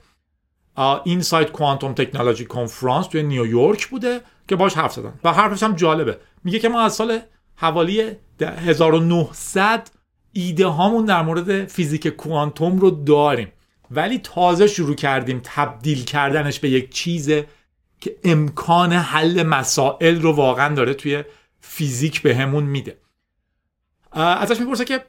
این 1.03 1.21
سایت 1.21 1.51
کوانتوم 1.51 1.93
تکنولوژی 1.93 2.45
کنفرانس 2.45 3.07
توی 3.07 3.23
نیویورک 3.23 3.87
بوده 3.87 4.21
که 4.47 4.55
باش 4.55 4.73
حرف 4.73 4.93
زدن. 4.93 5.13
و 5.23 5.33
حرفش 5.33 5.63
هم 5.63 5.75
جالبه. 5.75 6.17
میگه 6.43 6.59
که 6.59 6.69
ما 6.69 6.81
از 6.81 6.93
سال 6.93 7.19
حوالی 7.55 8.11
1900 8.41 9.89
ایده 10.33 10.67
هامون 10.67 11.05
در 11.05 11.21
مورد 11.21 11.65
فیزیک 11.65 12.07
کوانتوم 12.07 12.79
رو 12.79 12.91
داریم. 12.91 13.51
ولی 13.91 14.19
تازه 14.19 14.67
شروع 14.67 14.95
کردیم 14.95 15.41
تبدیل 15.43 16.03
کردنش 16.03 16.59
به 16.59 16.69
یک 16.69 16.93
چیز 16.93 17.29
که 18.01 18.15
امکان 18.23 18.93
حل 18.93 19.43
مسائل 19.43 20.21
رو 20.21 20.31
واقعا 20.31 20.75
داره 20.75 20.93
توی 20.93 21.23
فیزیک 21.59 22.21
بهمون 22.21 22.63
میده. 22.63 22.97
ازش 24.11 24.59
می‌پرسه 24.59 24.85
که 24.85 25.05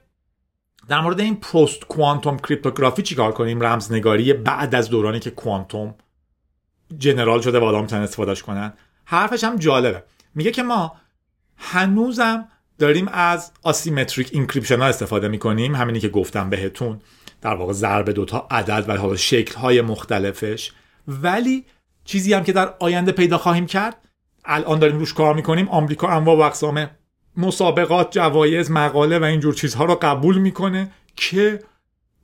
در 0.88 1.01
مورد 1.01 1.21
این 1.21 1.37
post 1.37 1.85
quantum 1.85 2.38
cryptography 2.38 3.03
چیکار 3.03 3.33
کنیم؟ 3.33 3.61
رمزنگاری 3.61 4.33
بعد 4.33 4.75
از 4.75 4.90
دورانی 4.90 5.21
که 5.21 5.31
کوانتوم 5.31 5.95
general 6.98 7.40
شده 7.40 7.59
و 7.59 7.64
آدم 7.64 7.81
می‌تونن 7.81 8.03
استفادهش 8.03 8.42
کنن. 8.42 8.73
حرفش 9.05 9.45
هم 9.45 9.57
جالبه. 9.57 10.03
میگه 10.35 10.51
که 10.51 10.62
ما 10.62 10.97
هنوزم 11.57 12.49
داریم 12.79 13.09
از 13.09 13.53
asymmetric 13.62 14.29
encryption 14.33 14.81
ها 14.81 14.87
استفاده 14.87 15.29
می‌کنیم 15.29 15.75
همینی 15.75 16.01
که 16.01 16.09
گفتم 16.09 16.51
بهتون. 16.51 17.01
در 17.42 17.55
واقع 17.55 17.72
ضرب 17.72 18.11
دوتا 18.11 18.46
عدد 18.50 18.85
و 18.88 18.96
حالا 18.96 19.16
شکل 19.16 19.55
های 19.55 19.81
مختلفش. 19.81 20.72
ولی 21.09 21.64
چیزی 22.05 22.35
هم 22.35 22.44
که 22.44 22.52
در 22.52 22.74
آینده 22.78 23.12
پیدا 23.12 23.38
خواهیم 23.38 23.66
کرد 23.66 23.96
الان 24.44 24.78
داریم 24.78 24.98
روش 24.98 25.14
کار 25.14 25.35
می‌کنیم 25.35 25.68
آمریکا 25.68 26.09
انواع 26.09 26.37
و 26.37 26.40
اقسام 26.40 26.90
مسابقات 27.37 28.12
جوایز 28.12 28.70
مقاله 28.70 29.18
و 29.18 29.24
اینجور 29.24 29.55
چیزها 29.55 29.85
رو 29.85 29.94
قبول 29.94 30.38
می‌کنه 30.38 30.90
که 31.16 31.62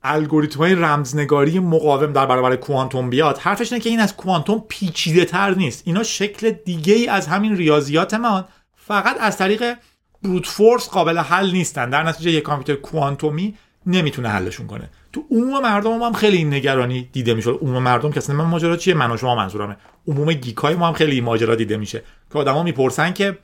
الگوریتم 0.03 0.59
های 0.59 0.75
رمزنگاری 0.75 1.59
مقاوم 1.59 2.13
در 2.13 2.25
برابر 2.25 2.55
کوانتوم 2.55 3.09
بیاد. 3.09 3.37
حرفش 3.37 3.71
اینه 3.71 3.83
که 3.83 3.89
این 3.89 3.99
از 3.99 4.15
کوانتوم 4.15 4.65
پیچیده 4.69 5.25
تر 5.25 5.53
نیست. 5.53 5.83
اینا 5.85 6.03
شکل 6.03 6.51
دیگه 6.51 6.93
ای 6.93 7.07
از 7.07 7.27
همین 7.27 7.57
ریاضیات 7.57 8.13
ما 8.13 8.45
فقط 8.75 9.17
از 9.19 9.37
طریق 9.37 9.77
بروت 10.23 10.47
فورس 10.47 10.89
قابل 10.89 11.17
حل 11.17 11.51
نیستن. 11.51 11.89
در 11.89 12.03
نتیجه 12.03 12.31
یک 12.31 12.43
کامپیوتر 12.43 12.81
کوانتومی 12.81 13.55
نمی‌تونه 13.85 14.29
حلشون 14.29 14.67
کنه. 14.67 14.89
تو 15.13 15.25
عموم 15.31 15.61
مردم 15.61 16.01
هم 16.01 16.13
خیلی 16.13 16.37
این 16.37 16.53
نگرانی 16.53 17.09
دیده 17.11 17.33
میشه 17.33 17.49
عموم 17.49 17.83
مردم 17.83 18.11
که 18.11 18.17
اصلا 18.17 18.45
ماجرا 18.45 18.77
چیه؟ 18.77 18.93
من 18.93 19.11
و 19.11 19.17
شما 19.17 19.35
منظورمه. 19.35 19.77
عموم 20.07 20.33
گیکای 20.33 20.75
ما 20.75 20.87
هم 20.87 20.93
خیلی 20.93 21.11
این 21.11 21.23
ماجرا 21.23 21.55
دیده 21.55 21.77
میشه. 21.77 22.03
که 22.33 22.39
آدما 22.39 22.63
می‌پرسن 22.63 23.13
که 23.13 23.37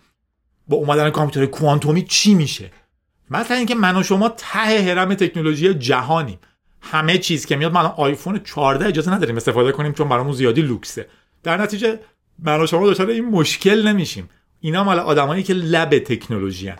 با 0.68 0.78
اومدن 0.78 1.10
کامپیوتر 1.10 1.52
کوانتومی 1.52 2.02
چی 2.02 2.36
میشه؟ 2.36 2.72
مثلا 3.30 3.58
اینکه 3.58 3.76
من 3.76 3.98
و 3.98 4.04
شما 4.04 4.30
ته 4.30 4.60
هرم 4.60 5.14
تکنولوژی 5.14 5.74
جهانیم. 5.74 6.40
همه 6.82 7.18
چیز 7.18 7.46
که 7.46 7.56
میاد 7.56 7.72
ما 7.72 7.80
آیفون 7.80 8.40
14 8.44 8.86
اجازه 8.86 9.14
نداریم 9.14 9.36
استفاده 9.36 9.72
کنیم 9.72 9.94
چون 9.94 10.10
برامون 10.10 10.34
زیادی 10.34 10.62
لوکسه. 10.62 11.08
در 11.44 11.58
نتیجه 11.58 12.00
من 12.40 12.62
و 12.62 12.68
شما 12.68 12.90
دچار 12.90 13.10
این 13.10 13.26
مشکل 13.30 13.88
نمیشیم. 13.88 14.30
اینا 14.60 14.84
مال 14.84 15.00
آدمایی 15.00 15.44
که 15.44 15.54
لب 15.54 16.00
تکنولوژی 16.00 16.68
هن. 16.68 16.78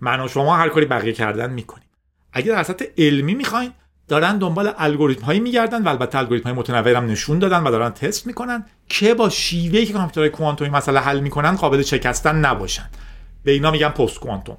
من 0.00 0.20
و 0.20 0.28
شما 0.28 0.56
هر 0.56 0.68
کاری 0.68 0.86
بقیه 0.86 1.12
کردن 1.12 1.50
می‌کنیم. 1.50 1.85
اگر 2.32 2.52
در 2.52 2.62
سطح 2.62 2.84
علمی 2.98 3.34
می‌خواین 3.34 3.72
دارن 4.08 4.38
دنبال 4.38 4.72
الگوریتم 4.78 5.24
هایی 5.24 5.40
میگردن 5.40 5.82
و 5.82 5.88
البته 5.88 6.18
الگوریتم 6.18 6.48
های 6.48 6.58
متنوعی 6.58 6.94
هم 6.94 7.06
نشون 7.06 7.38
دادن 7.38 7.62
و 7.62 7.70
دارن 7.70 7.90
تست 7.90 8.26
می‌کنن 8.26 8.64
که 8.88 9.14
با 9.14 9.28
شیوهی 9.28 9.86
که 9.86 9.92
کامپیوترهای 9.92 10.30
کوانتومی 10.30 10.70
مسئله 10.70 11.00
حل 11.00 11.20
می‌کنن 11.20 11.56
قابل 11.56 11.82
شکستن 11.82 12.36
نباشن. 12.36 12.90
به 13.44 13.52
اینا 13.52 13.70
میگن 13.70 13.88
پست 13.88 14.20
کوانتوم 14.20 14.56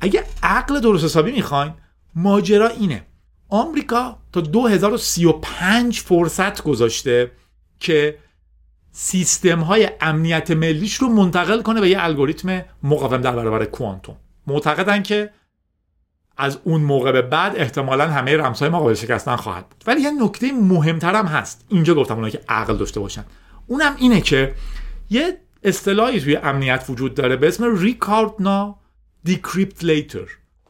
اگه 0.00 0.24
عقل 0.42 0.80
درست 0.80 1.04
حسابی 1.04 1.32
می‌خواین 1.32 1.72
ماجرا 2.14 2.68
اینه. 2.68 3.06
آمریکا 3.48 4.18
تا 4.32 4.40
2035 4.40 6.00
فرصت 6.00 6.62
گذاشته 6.62 7.30
که 7.80 8.18
سیستم 8.92 9.60
های 9.60 9.88
امنیت 10.00 10.50
ملیش 10.50 10.94
رو 10.94 11.08
منتقل 11.08 11.62
کنه 11.62 11.80
به 11.80 11.88
یه 11.88 12.04
الگوریتم 12.04 12.62
مقاوم 12.82 13.20
در 13.20 13.36
برابر 13.36 13.64
کوانتوم. 13.64 14.16
معتقدن 14.46 15.02
که 15.02 15.30
از 16.36 16.58
اون 16.64 16.80
موقع 16.80 17.12
به 17.12 17.22
بعد 17.22 17.56
احتمالا 17.56 18.10
همه 18.10 18.36
رمزهای 18.36 18.68
ما 18.68 18.78
قابل 18.78 18.94
شکستن 18.94 19.36
خواهد 19.36 19.68
بود. 19.68 19.84
ولی 19.86 20.00
یه 20.00 20.10
نکته 20.10 20.52
مهمتر 20.52 21.14
هم 21.14 21.26
هست. 21.26 21.64
اینجا 21.68 21.94
گفتم 21.94 22.14
اونایی 22.14 22.32
که 22.32 22.40
عقل 22.48 22.76
داشته 22.76 23.00
باشن. 23.00 23.24
اونم 23.66 23.94
اینه 23.98 24.20
که 24.20 24.54
یه 25.10 25.40
اصطلاحی 25.62 26.20
توی 26.20 26.36
امنیت 26.36 26.84
وجود 26.88 27.14
داره 27.14 27.36
به 27.36 27.48
اسم 27.48 27.78
ریکارد 27.78 28.32
نا 28.38 28.76
دیکریپت 29.24 29.84
لیتر. 29.84 30.28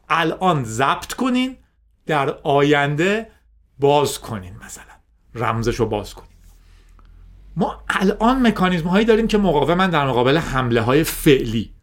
الان 0.09 0.63
ضبط 0.63 1.13
کنین 1.13 1.57
در 2.05 2.29
آینده 2.43 3.27
باز 3.79 4.19
کنین 4.19 4.53
مثلا. 4.65 4.83
رمزش 5.35 5.75
رو 5.75 5.85
باز 5.85 6.13
کنین. 6.13 6.29
ما 7.55 7.83
الان 7.89 8.47
مکانیزم 8.47 8.87
هایی 8.87 9.05
داریم 9.05 9.27
که 9.27 9.37
مقاومن 9.37 9.89
در 9.89 10.07
مقابل 10.07 10.37
حمله 10.37 10.81
های 10.81 11.03
فعلی. 11.03 11.73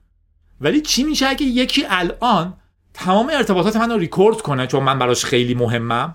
ولی 0.60 0.80
چی 0.80 1.04
میشه 1.04 1.26
اگه 1.26 1.42
یکی 1.42 1.84
الان 1.88 2.54
تمام 2.94 3.30
ارتباطات 3.32 3.76
من 3.76 3.90
رو 3.90 3.98
ریکورد 3.98 4.40
کنه 4.40 4.66
چون 4.66 4.82
من 4.82 4.98
براش 4.98 5.24
خیلی 5.24 5.54
مهمم. 5.54 6.14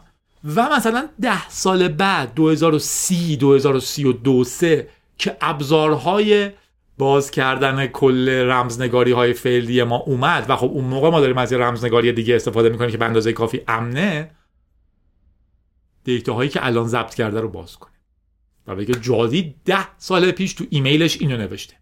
و 0.55 0.69
مثلا 0.77 1.09
ده 1.21 1.49
سال 1.49 1.87
بعد 1.87 2.33
2030 2.33 3.37
2032 3.37 4.43
سه 4.43 4.89
که 5.17 5.37
ابزارهای 5.41 6.51
باز 6.97 7.31
کردن 7.31 7.87
کل 7.87 8.29
رمزنگاری 8.29 9.11
های 9.11 9.33
فعلی 9.33 9.83
ما 9.83 9.97
اومد 9.97 10.49
و 10.49 10.55
خب 10.55 10.67
اون 10.67 10.85
موقع 10.85 11.09
ما 11.09 11.19
داریم 11.19 11.37
از 11.37 11.51
یه 11.51 11.57
رمزنگاری 11.57 12.11
دیگه 12.11 12.35
استفاده 12.35 12.69
می‌کنیم 12.69 12.91
که 12.91 12.97
به 12.97 13.05
اندازه 13.05 13.33
کافی 13.33 13.61
امنه 13.67 14.31
دیتا 16.03 16.33
هایی 16.33 16.49
که 16.49 16.65
الان 16.65 16.87
ضبط 16.87 17.13
کرده 17.13 17.41
رو 17.41 17.49
باز 17.49 17.77
کنیم. 17.77 17.97
و 18.67 18.75
بگه 18.75 18.95
جادی 18.95 19.55
ده 19.65 19.97
سال 19.97 20.31
پیش 20.31 20.53
تو 20.53 20.65
ایمیلش 20.69 21.21
اینو 21.21 21.37
نوشته. 21.37 21.73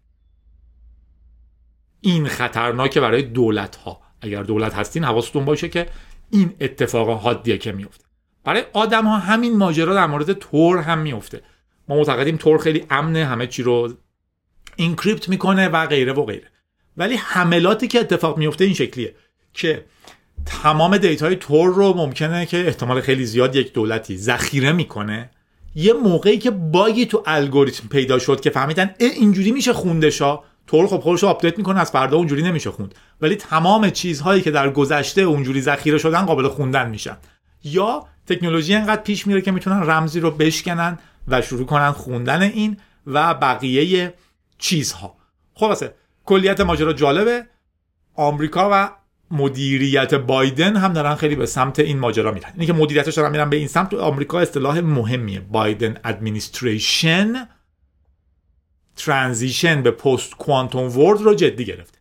این 2.00 2.28
خطرناکه 2.28 3.00
برای 3.00 3.22
دولت 3.22 3.76
ها 3.76 4.00
اگر 4.26 4.42
دولت 4.42 4.74
هستین 4.74 5.04
حواستون 5.04 5.44
باشه 5.44 5.68
که 5.68 5.86
این 6.30 6.54
اتفاق 6.60 7.08
عادیه 7.08 7.58
که 7.58 7.72
میفته. 7.72 8.04
برای 8.44 8.62
آدم 8.72 9.04
ها 9.04 9.18
همین 9.18 9.56
ماجرا 9.56 9.94
در 9.94 10.06
مورد 10.06 10.32
تور 10.32 10.78
هم 10.78 10.98
میفته. 10.98 11.40
ما 11.88 11.96
معتقدیم 11.96 12.36
تور 12.36 12.58
خیلی 12.58 12.84
امنه 12.90 13.24
همه 13.24 13.46
چی 13.46 13.62
رو 13.62 13.92
encrypt 14.76 15.28
می‌کنه 15.28 15.68
و 15.68 15.86
غیره 15.86 16.12
و 16.12 16.24
غیره. 16.24 16.46
ولی 16.96 17.16
حملاتی 17.16 17.88
که 17.88 18.00
اتفاق 18.00 18.38
میفته 18.38 18.64
این 18.64 18.74
شکلیه 18.74 19.14
که 19.52 19.84
تمام 20.46 20.96
دیتای 20.96 21.36
تور 21.36 21.74
رو 21.74 21.94
ممکنه 21.96 22.46
که 22.46 22.66
احتمال 22.66 23.00
خیلی 23.00 23.26
زیاد 23.26 23.56
یک 23.56 23.72
دولتی 23.72 24.16
ذخیره 24.16 24.72
می‌کنه. 24.72 25.30
یه 25.74 25.92
موقعی 25.92 26.38
که 26.38 26.50
باگی 26.50 27.06
تو 27.06 27.22
الگوریتم 27.26 27.88
پیدا 27.88 28.18
شد 28.18 28.40
که 28.40 28.50
فهمیدن 28.50 28.94
اینجوری 28.98 29.52
میشه 29.52 29.72
خوندشا 29.72 30.40
تور 30.66 30.86
خب 30.86 30.98
خودش 30.98 31.22
رو 31.22 31.28
آپدیت 31.28 31.58
می‌کنه 31.58 31.80
از 31.80 31.90
فردا 31.90 32.16
اونجوری 32.16 32.42
نمیشه 32.42 32.70
خوند. 32.70 32.94
ولی 33.20 33.36
تمام 33.36 33.90
چیزهایی 33.90 34.42
که 34.42 34.50
در 34.50 34.70
گذشته 34.70 35.20
اونجوری 35.20 35.60
ذخیره 35.60 35.98
شدن 35.98 36.22
قابل 36.22 36.48
خوندن 36.48 36.90
میشن. 36.90 37.16
یا 37.64 38.06
تکنولوژی 38.26 38.74
انقدر 38.74 39.02
پیش 39.02 39.26
میره 39.26 39.40
که 39.40 39.50
می‌تونن 39.50 39.82
رمزی 39.90 40.20
رو 40.20 40.30
بشکنن 40.30 40.98
و 41.28 41.42
شروع 41.42 41.66
کنن 41.66 41.90
خوندن 41.90 42.42
این 42.42 42.76
و 43.06 43.34
بقیه 43.34 44.14
چیزها. 44.58 45.16
خلاصه 45.54 45.94
کلیت 46.24 46.60
ماجرا 46.60 46.92
جالبه. 46.92 47.46
آمریکا 48.14 48.68
و 48.72 48.90
مدیریت 49.30 50.14
بایدن 50.14 50.76
هم 50.76 50.92
دارن 50.92 51.14
خیلی 51.14 51.34
به 51.34 51.46
سمت 51.46 51.78
این 51.78 51.98
ماجرا 51.98 52.32
میرن. 52.32 52.50
اینی 52.54 52.66
که 52.66 52.72
مدیریتش 52.72 53.14
دارن 53.14 53.30
میرن 53.30 53.50
به 53.50 53.56
این 53.56 53.68
سمت 53.68 53.94
آمریکا 53.94 54.40
اصطلاح 54.40 54.80
مهمیه. 54.80 55.40
Biden 55.40 55.96
administration 56.04 57.48
ترانزیشن 58.96 59.82
به 59.82 59.90
پست 59.90 60.34
کوانتوم 60.36 60.98
ورد 60.98 61.20
رو 61.20 61.34
جدی 61.34 61.64
گرفته 61.64 61.98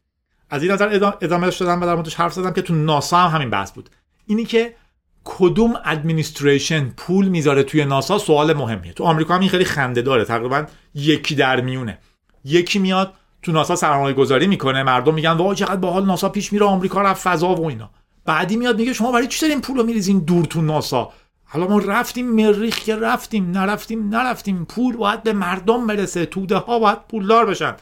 از 0.50 0.64
این 0.64 0.72
نظر 0.72 0.88
ادامه 1.22 1.50
دادم 1.50 1.82
و 1.82 1.86
در 1.86 1.96
موردش 1.96 2.16
حرف 2.16 2.34
زدم 2.34 2.54
که 2.54 2.62
تو 2.62 2.76
ناسا 2.76 3.18
هم 3.18 3.36
همین 3.36 3.50
بحث 3.50 3.72
بود. 3.72 3.90
اینی 4.28 4.46
که 4.46 4.76
کدوم 5.24 5.80
ادمنستریشن 5.86 6.90
پول 6.98 7.28
می‌ذاره 7.28 7.64
توی 7.64 7.86
ناسا 7.86 8.18
سوال 8.18 8.54
مهمیه. 8.54 8.94
تو 8.94 9.04
آمریکا 9.04 9.34
هم 9.34 9.40
این 9.40 9.50
خیلی 9.50 9.66
خنده 9.66 10.02
داره. 10.02 10.26
تقریبا 10.26 10.66
یکی 10.96 11.36
در 11.36 11.62
میونه. 11.62 11.98
یکی 12.44 12.80
میاد 12.80 13.14
تو 13.42 13.52
ناسا 13.52 13.76
سرمایه 13.76 14.14
گذاری 14.14 14.48
می‌کنه. 14.48 14.84
مردم 14.84 15.14
میگن 15.14 15.32
وای 15.32 15.56
چقدر 15.56 15.76
باحال 15.76 16.06
ناسا 16.06 16.30
پیش 16.30 16.54
میره 16.54 16.66
آمریکا 16.66 17.02
رفت 17.02 17.22
فضا 17.22 17.56
و 17.56 17.66
اینا. 17.66 17.90
بعدی 18.26 18.56
میاد 18.56 18.80
میگه 18.80 18.94
شما 18.94 19.12
برای 19.12 19.28
چی 19.28 19.42
دارین 19.42 19.62
پول 19.62 19.78
رو 19.78 19.84
میریزین 19.84 20.20
دور 20.20 20.46
تو 20.46 20.62
ناسا؟ 20.62 21.14
حالا 21.56 21.68
ما 21.68 21.80
رفتیم 21.80 22.32
مریخ 22.32 22.80
که 22.80 22.96
رفتیم 22.96 23.52
نرفتیم 23.52 24.10
نرفتیم. 24.10 24.66
پول 24.66 24.98
باید 24.98 25.24
به 25.24 25.34
مردم 25.34 25.88
برسه. 25.88 26.26
توده 26.26 26.58
ها 26.58 26.80
باید 26.80 27.08
پولدار 27.08 27.46
بشن. 27.46 27.76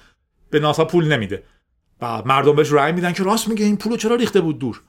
به 0.50 0.60
ناسا 0.60 0.86
پول 0.86 1.08
نمیده. 1.08 1.44
و 2.02 2.22
مردم 2.26 2.56
بهش 2.56 2.72
رأی 2.72 2.92
میدن 2.92 3.14
که 3.14 3.24
راست 3.24 3.48
میگه 3.48 3.66
این 3.66 3.78
پولو 3.78 3.98
چرا 3.98 4.16
ریخته 4.16 4.42
بود 4.42 4.60
دور؟ 4.60 4.82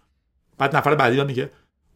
بعد 0.58 0.76
نفر 0.76 0.94
بعدی 0.94 1.24
میگه 1.24 1.50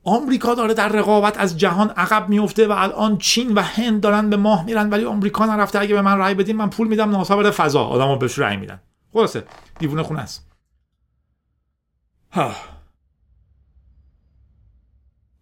آمریکا 0.04 0.54
داره 0.54 0.74
در 0.74 0.88
رقابت 0.88 1.38
از 1.38 1.58
جهان 1.58 1.90
عقب 1.90 2.28
میفته 2.28 2.66
و 2.66 2.72
الان 2.72 3.18
چین 3.18 3.54
و 3.54 3.62
هند 3.62 4.00
دارن 4.00 4.30
به 4.30 4.36
ماه 4.36 4.64
میرن 4.64 4.90
ولی 4.90 5.04
آمریکا 5.04 5.46
نرفته. 5.46 5.78
اگه 5.80 5.94
به 5.94 6.02
من 6.02 6.18
رأی 6.18 6.34
بدین 6.34 6.56
من 6.56 6.70
پول 6.70 6.88
میدم 6.88 7.10
ناسا 7.10 7.36
بره 7.36 7.50
فضا. 7.50 7.84
آدمو 7.84 8.16
بهش 8.16 8.38
رأی 8.38 8.56
میدن. 8.56 8.80
خلاصه 9.12 9.44
دیوونه 9.78 10.02
خونه 10.02 10.20
است. 10.20 10.50
ها. 12.30 12.54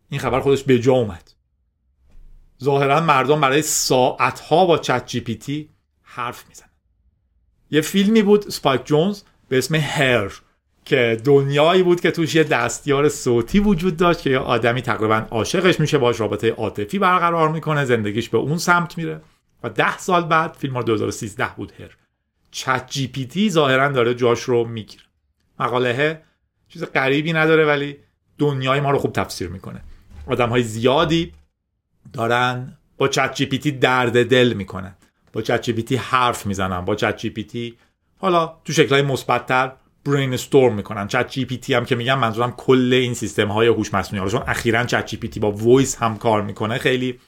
این 0.08 0.20
خبر 0.20 0.40
خودش 0.40 0.62
به 0.62 0.78
جا 0.78 0.92
اومد. 0.92 1.35
ظاهرا 2.64 3.00
مردم 3.00 3.40
برای 3.40 3.62
ساعتها 3.62 4.66
با 4.66 4.78
چت 4.78 5.06
جی 5.06 5.20
پی 5.20 5.34
تی 5.34 5.68
حرف 6.02 6.44
می‌زنن. 6.48 6.68
یه 7.70 7.80
فیلمی 7.80 8.22
بود 8.22 8.48
سپایک 8.48 8.84
جونز 8.84 9.22
به 9.48 9.58
اسم 9.58 9.74
هر 9.74 10.32
که 10.84 11.20
دنیایی 11.24 11.82
بود 11.82 12.00
که 12.00 12.10
توش 12.10 12.34
یه 12.34 12.44
دستیار 12.44 13.08
صوتی 13.08 13.60
وجود 13.60 13.96
داشت 13.96 14.20
که 14.20 14.30
یه 14.30 14.38
آدمی 14.38 14.82
تقریبا 14.82 15.26
عاشقش 15.30 15.80
میشه 15.80 15.98
باش 15.98 16.20
رابطه 16.20 16.50
عاطفی 16.50 16.98
برقرار 16.98 17.48
می‌کنه 17.48 17.84
زندگیش 17.84 18.28
به 18.28 18.38
اون 18.38 18.58
سمت 18.58 18.98
میره. 18.98 19.20
و 19.62 19.70
ده 19.70 19.98
سال 19.98 20.24
بعد 20.24 20.52
فیلم 20.52 20.82
2013 20.82 21.48
بود 21.56 21.72
هر 21.80 21.96
چت 22.50 22.86
جی 22.90 23.08
پی 23.08 23.26
تی 23.26 23.50
ظاهرا 23.50 23.88
داره 23.88 24.14
جاش 24.14 24.42
رو 24.42 24.64
می‌گیره. 24.64 25.04
مقاله 25.60 26.22
چیز 26.68 26.84
غریبی 26.84 27.32
نداره 27.32 27.64
ولی 27.64 27.96
دنیای 28.38 28.80
ما 28.80 28.90
رو 28.90 28.98
خوب 28.98 29.12
تفسیر 29.12 29.48
می‌کنه. 29.48 29.80
آدم 30.26 30.48
های 30.48 30.62
زیادی 30.62 31.32
دارن 32.12 32.78
با 32.98 33.08
ChatGPT 33.08 33.70
درد 33.72 34.28
دل 34.28 34.52
می‌کنن. 34.52 34.96
با 35.32 35.42
ChatGPT 35.42 35.96
حرف 35.96 36.46
می‌زنن. 36.46 36.80
با 36.80 36.94
ChatGPT 36.94 37.76
حالا 38.18 38.56
تو 38.64 38.72
شکلهای 38.72 39.02
مثبتتر 39.02 39.72
brainstorm 40.04 40.74
می‌کنن. 40.74 41.08
ChatGPT 41.08 41.74
هم 41.74 41.84
که 41.84 41.94
میگم 41.94 42.18
منظورم 42.18 42.52
کل 42.52 42.92
این 42.92 43.14
سیستم 43.14 43.48
های 43.48 43.66
هوش 43.66 43.94
مصنوعی 43.94 44.30
چون 44.30 44.42
اخیرا 44.46 44.84
ChatGPT 44.84 45.40
با 45.40 45.52
voice 45.52 45.96
هم 45.96 46.18
کار 46.18 46.42
می‌کنه 46.42 46.78
خیلی 46.78 47.20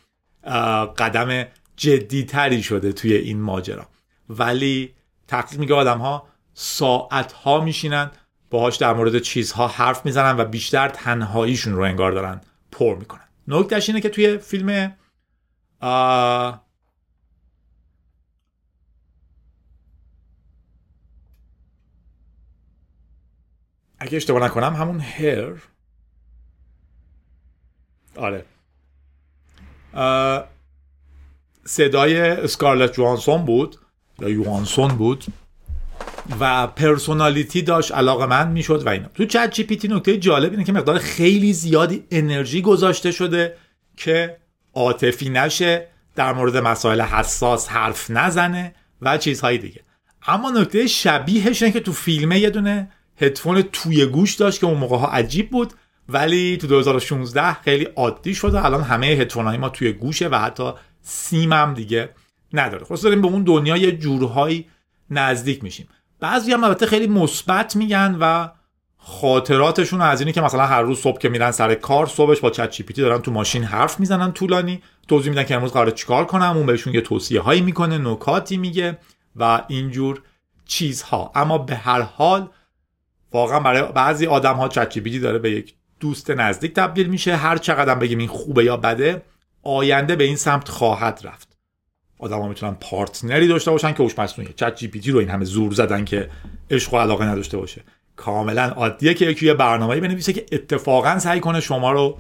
قدم 0.99 1.45
جدی 1.77 2.25
تری 2.25 2.63
شده 2.63 2.93
توی 2.93 3.15
این 3.15 3.41
ماجرا. 3.41 3.87
ولی 4.29 4.95
تحقیق 5.29 5.59
میگه 5.59 5.75
آدم 5.75 5.99
ها 5.99 6.29
ساعت 6.55 7.33
ها 7.33 7.61
میشینن 7.61 8.11
باهاش 8.51 8.77
در 8.77 8.93
مورد 8.93 9.19
چیزها 9.19 9.69
حرف 9.69 10.07
می‌زنن 10.07 10.41
و 10.41 10.45
بیشتر 10.45 10.89
تنهاییشون 10.89 11.75
رو 11.75 11.83
انگار 11.83 12.13
دارن 12.13 12.41
پر 12.73 12.97
می‌کنن. 12.97 13.28
نکتهش 13.49 13.89
اینه 13.89 14.01
که 14.01 14.09
توی 14.09 14.39
فیلم 14.39 14.97
اگه 23.99 24.17
اشتباه 24.17 24.45
نکنم 24.45 24.75
همون 24.75 25.01
Her. 25.01 25.55
آره. 28.17 28.45
صدای 31.65 32.21
اسکارلت 32.21 32.93
جوانسون 32.93 33.45
بود 33.45 33.77
یا 34.19 34.29
یوانسون 34.29 34.89
بود. 34.89 35.25
و 36.41 36.67
personality 36.67 37.63
داشت 37.63 37.93
علاقه‌مند 37.93 38.53
می‌شد 38.53 38.83
و 38.87 38.89
اینا. 38.89 39.09
تو 39.15 39.25
ChatGPT 39.25 39.89
نکته 39.89 40.17
جالب 40.17 40.51
اینه 40.51 40.65
که 40.65 40.73
مقدار 40.73 40.99
خیلی 40.99 41.53
زیادی 41.53 42.05
انرژی 42.11 42.63
گذاشته 42.63 43.11
شده 43.11 43.55
که 43.97 44.37
عاطفی 44.75 45.29
نشه 45.29 45.89
در 46.15 46.33
مورد 46.33 46.57
مسائل 46.57 47.01
حساس 47.01 47.69
حرف 47.69 48.11
نزنه 48.11 48.75
و 49.03 49.19
چیزهای 49.19 49.59
دیگه. 49.59 49.81
اما 50.27 50.51
نکته 50.51 50.87
شبیهش 50.87 51.63
اینه 51.63 51.73
که 51.73 51.81
تو 51.81 51.93
فیلمه 51.93 52.39
یه 52.39 52.51
دونه 52.51 52.91
هدفون 53.21 53.63
توی 53.63 54.07
گوش 54.07 54.35
داشت 54.35 54.61
که 54.61 54.67
اون 54.67 54.79
موقع 54.79 54.97
ها 54.97 55.07
عجیب 55.07 55.51
بود 55.51 55.73
ولی 56.09 56.57
تو 56.57 56.67
2016 56.67 57.53
خیلی 57.53 57.85
عادی 57.85 58.35
شده 58.35 58.65
الان 58.65 58.83
همه 58.83 59.07
هدفون 59.07 59.57
ما 59.57 59.69
توی 59.69 59.93
گوشه 59.93 60.29
و 60.29 60.35
حتی 60.35 60.73
سیم 61.03 61.53
هم 61.53 61.75
دیگه 61.75 62.09
نداره. 62.53 62.85
خلاص 62.85 63.05
داریم 63.05 63.23
به 63.23 63.29
اون 63.29 63.43
دنیا 63.43 63.77
یه 63.77 63.93
جورهایی 63.93 64.67
نزدیک 65.11 65.65
میشیم. 65.65 65.89
بعضی 66.21 66.53
هم 66.53 66.65
البته 66.65 66.87
خیلی 66.87 67.07
مثبت 67.07 67.77
میگن 67.77 68.17
و 68.21 68.49
خاطراتشون 68.99 70.01
از 70.01 70.21
اینی 70.21 70.33
که 70.33 70.41
مثلا 70.41 70.67
هر 70.67 70.83
روز 70.83 71.01
صبح 71.01 71.19
که 71.19 71.29
میرن 71.29 71.51
سر 71.51 71.75
کار 71.75 72.07
صبحش 72.07 72.41
با 72.41 72.51
Chat 72.51 72.71
G 72.71 72.83
دارن 72.83 73.23
تو 73.23 73.31
ماشین 73.31 73.65
حرف 73.65 74.01
می‌زنن 74.01 74.33
طولانی. 74.33 74.83
توضیح 75.09 75.31
میدن 75.31 75.45
که 75.45 75.55
امروز 75.55 75.73
قراره 75.73 75.93
چیکار 75.93 76.25
کنم 76.25 76.57
اون 76.57 76.67
بهشون 76.67 76.95
یه 76.95 77.01
توصیه 77.01 77.41
هایی 77.41 77.61
می‌کنه 77.61 77.99
نکاتی 77.99 78.57
میگه 78.57 78.99
و 79.37 79.63
اینجور 79.69 80.23
چیزها. 80.67 81.33
اما 81.35 81.59
به 81.59 81.77
هر 81.77 82.01
حال 82.01 82.49
واقعا 83.33 83.61
برای 83.61 83.93
بعضی 83.93 84.27
آدم 84.27 84.55
ها 84.55 84.69
Chat 84.69 84.91
G 84.91 85.21
داره 85.21 85.39
به 85.39 85.51
یک 85.51 85.75
دوست 86.01 86.31
نزدیک 86.31 86.75
تبدیل 86.75 87.07
میشه. 87.07 87.37
هر 87.37 87.57
چقدر 87.57 87.95
بگیم 87.95 88.19
این 88.19 88.29
خوبه 88.29 88.65
یا 88.65 88.77
بده 88.77 89.23
آینده 89.63 90.17
به 90.17 90.25
این 90.25 90.37
سمت 90.37 90.69
خواهد 90.69 91.21
رفت. 91.25 91.48
آدما 92.19 92.49
می‌تونن 92.49 92.77
partner 92.81 93.40
ی 93.40 93.49
داشته 93.49 93.71
باشن 93.71 93.93
که 93.93 94.03
هوش 94.03 94.19
مصنوعی 94.19 94.53
ChatGP 94.57 95.11
رو 95.11 95.19
این 95.19 95.31
همه 95.31 95.45
زور 95.45 95.73
زدن 95.73 96.05
که 96.05 96.29
عشق 96.71 96.95
و 96.95 96.99
علاقه 96.99 97.25
نداشته 97.25 97.57
باشه. 97.57 97.83
کاملا 98.17 98.63
عادیه 98.63 99.15
که 99.15 99.27
یکی 99.27 99.47
یه 99.47 99.55
برنامه‌ای 99.55 100.01
بنویسه 100.01 100.33
که 100.33 100.47
اتفاقا 100.53 101.19
سعی 101.19 101.41
کنه 101.41 101.61
شما 101.61 101.93
رو 101.93 102.19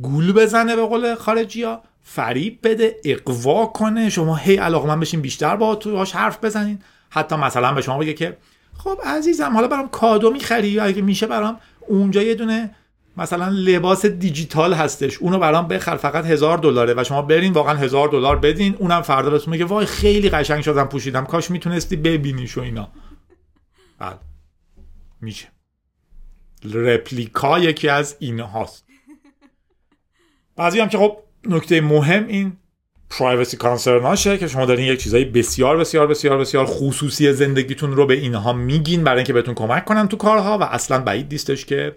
گول 0.00 0.32
بزنه 0.32 0.76
به 0.76 0.82
قول 0.82 1.14
خارجی 1.14 1.62
ها 1.62 1.82
فریب 2.02 2.58
بده 2.62 2.96
اقوا 3.04 3.66
کنه 3.66 4.08
شما 4.08 4.36
هی 4.36 4.56
علاقه 4.56 4.88
من 4.88 5.00
بشین 5.00 5.20
بیشتر 5.20 5.56
با 5.56 5.74
توش 5.74 6.12
حرف 6.12 6.44
بزنین. 6.44 6.78
حتی 7.10 7.36
مثلا 7.36 7.72
به 7.72 7.82
شما 7.82 7.98
بگه 7.98 8.12
که 8.12 8.36
خب 8.78 8.98
عزیزم 9.04 9.52
حالا 9.54 9.68
برام 9.68 9.88
کادو 9.88 10.30
می‌خری؟ 10.30 10.80
اگه 10.80 11.02
میشه 11.02 11.26
برام 11.26 11.56
اونجا 11.88 12.22
یه 12.22 12.34
دونه 12.34 12.70
مثلا 13.16 13.48
لباس 13.48 14.06
دیجیتال 14.06 14.74
هستش. 14.74 15.18
اونو 15.18 15.38
برام 15.38 15.68
بخر. 15.68 15.96
فقط 15.96 16.24
هزار 16.26 16.58
دلاره 16.58 16.94
و 16.96 17.04
شما 17.04 17.22
برین 17.22 17.52
واقعا 17.52 17.74
هزار 17.74 18.08
دلار 18.08 18.38
بدین. 18.38 18.76
اونم 18.78 19.02
فردا 19.02 19.30
بهتون 19.30 19.52
میگه 19.52 19.64
وای 19.64 19.86
خیلی 19.86 20.30
قشنگ 20.30 20.62
شدم 20.62 20.84
پوشیدم. 20.84 21.24
کاش 21.24 21.50
می‌تونستی 21.50 21.96
ببینیش 21.96 22.58
و 22.58 22.60
اینا. 22.60 22.88
بله. 23.98 24.18
میشه. 25.20 25.48
رپلیکا 26.74 27.58
یکی 27.58 27.88
از 27.88 28.16
این 28.18 28.40
هاست 28.40 28.84
بعضی 30.56 30.80
هم 30.80 30.88
که 30.88 30.98
خب 30.98 31.16
نکته 31.48 31.80
مهم 31.80 32.26
این 32.26 32.56
پرایوسی 33.10 33.56
کانسرناشه 33.56 34.38
که 34.38 34.48
شما 34.48 34.66
دارین 34.66 34.86
یک 34.86 35.02
چیزایی 35.02 35.24
بسیار 35.24 35.76
بسیار 35.76 36.06
بسیار 36.06 36.38
بسیار 36.38 36.66
خصوصی 36.66 37.32
زندگیتون 37.32 37.92
رو 37.92 38.06
به 38.06 38.14
اینها 38.14 38.52
میگین 38.52 39.04
برای 39.04 39.18
اینکه 39.18 39.32
بهتون 39.32 39.54
کمک 39.54 39.84
کنن 39.84 40.08
تو 40.08 40.16
کارها 40.16 40.58
و 40.58 40.62
اصلا 40.62 40.98
بعید 40.98 41.32
نیستش 41.32 41.64
که 41.64 41.96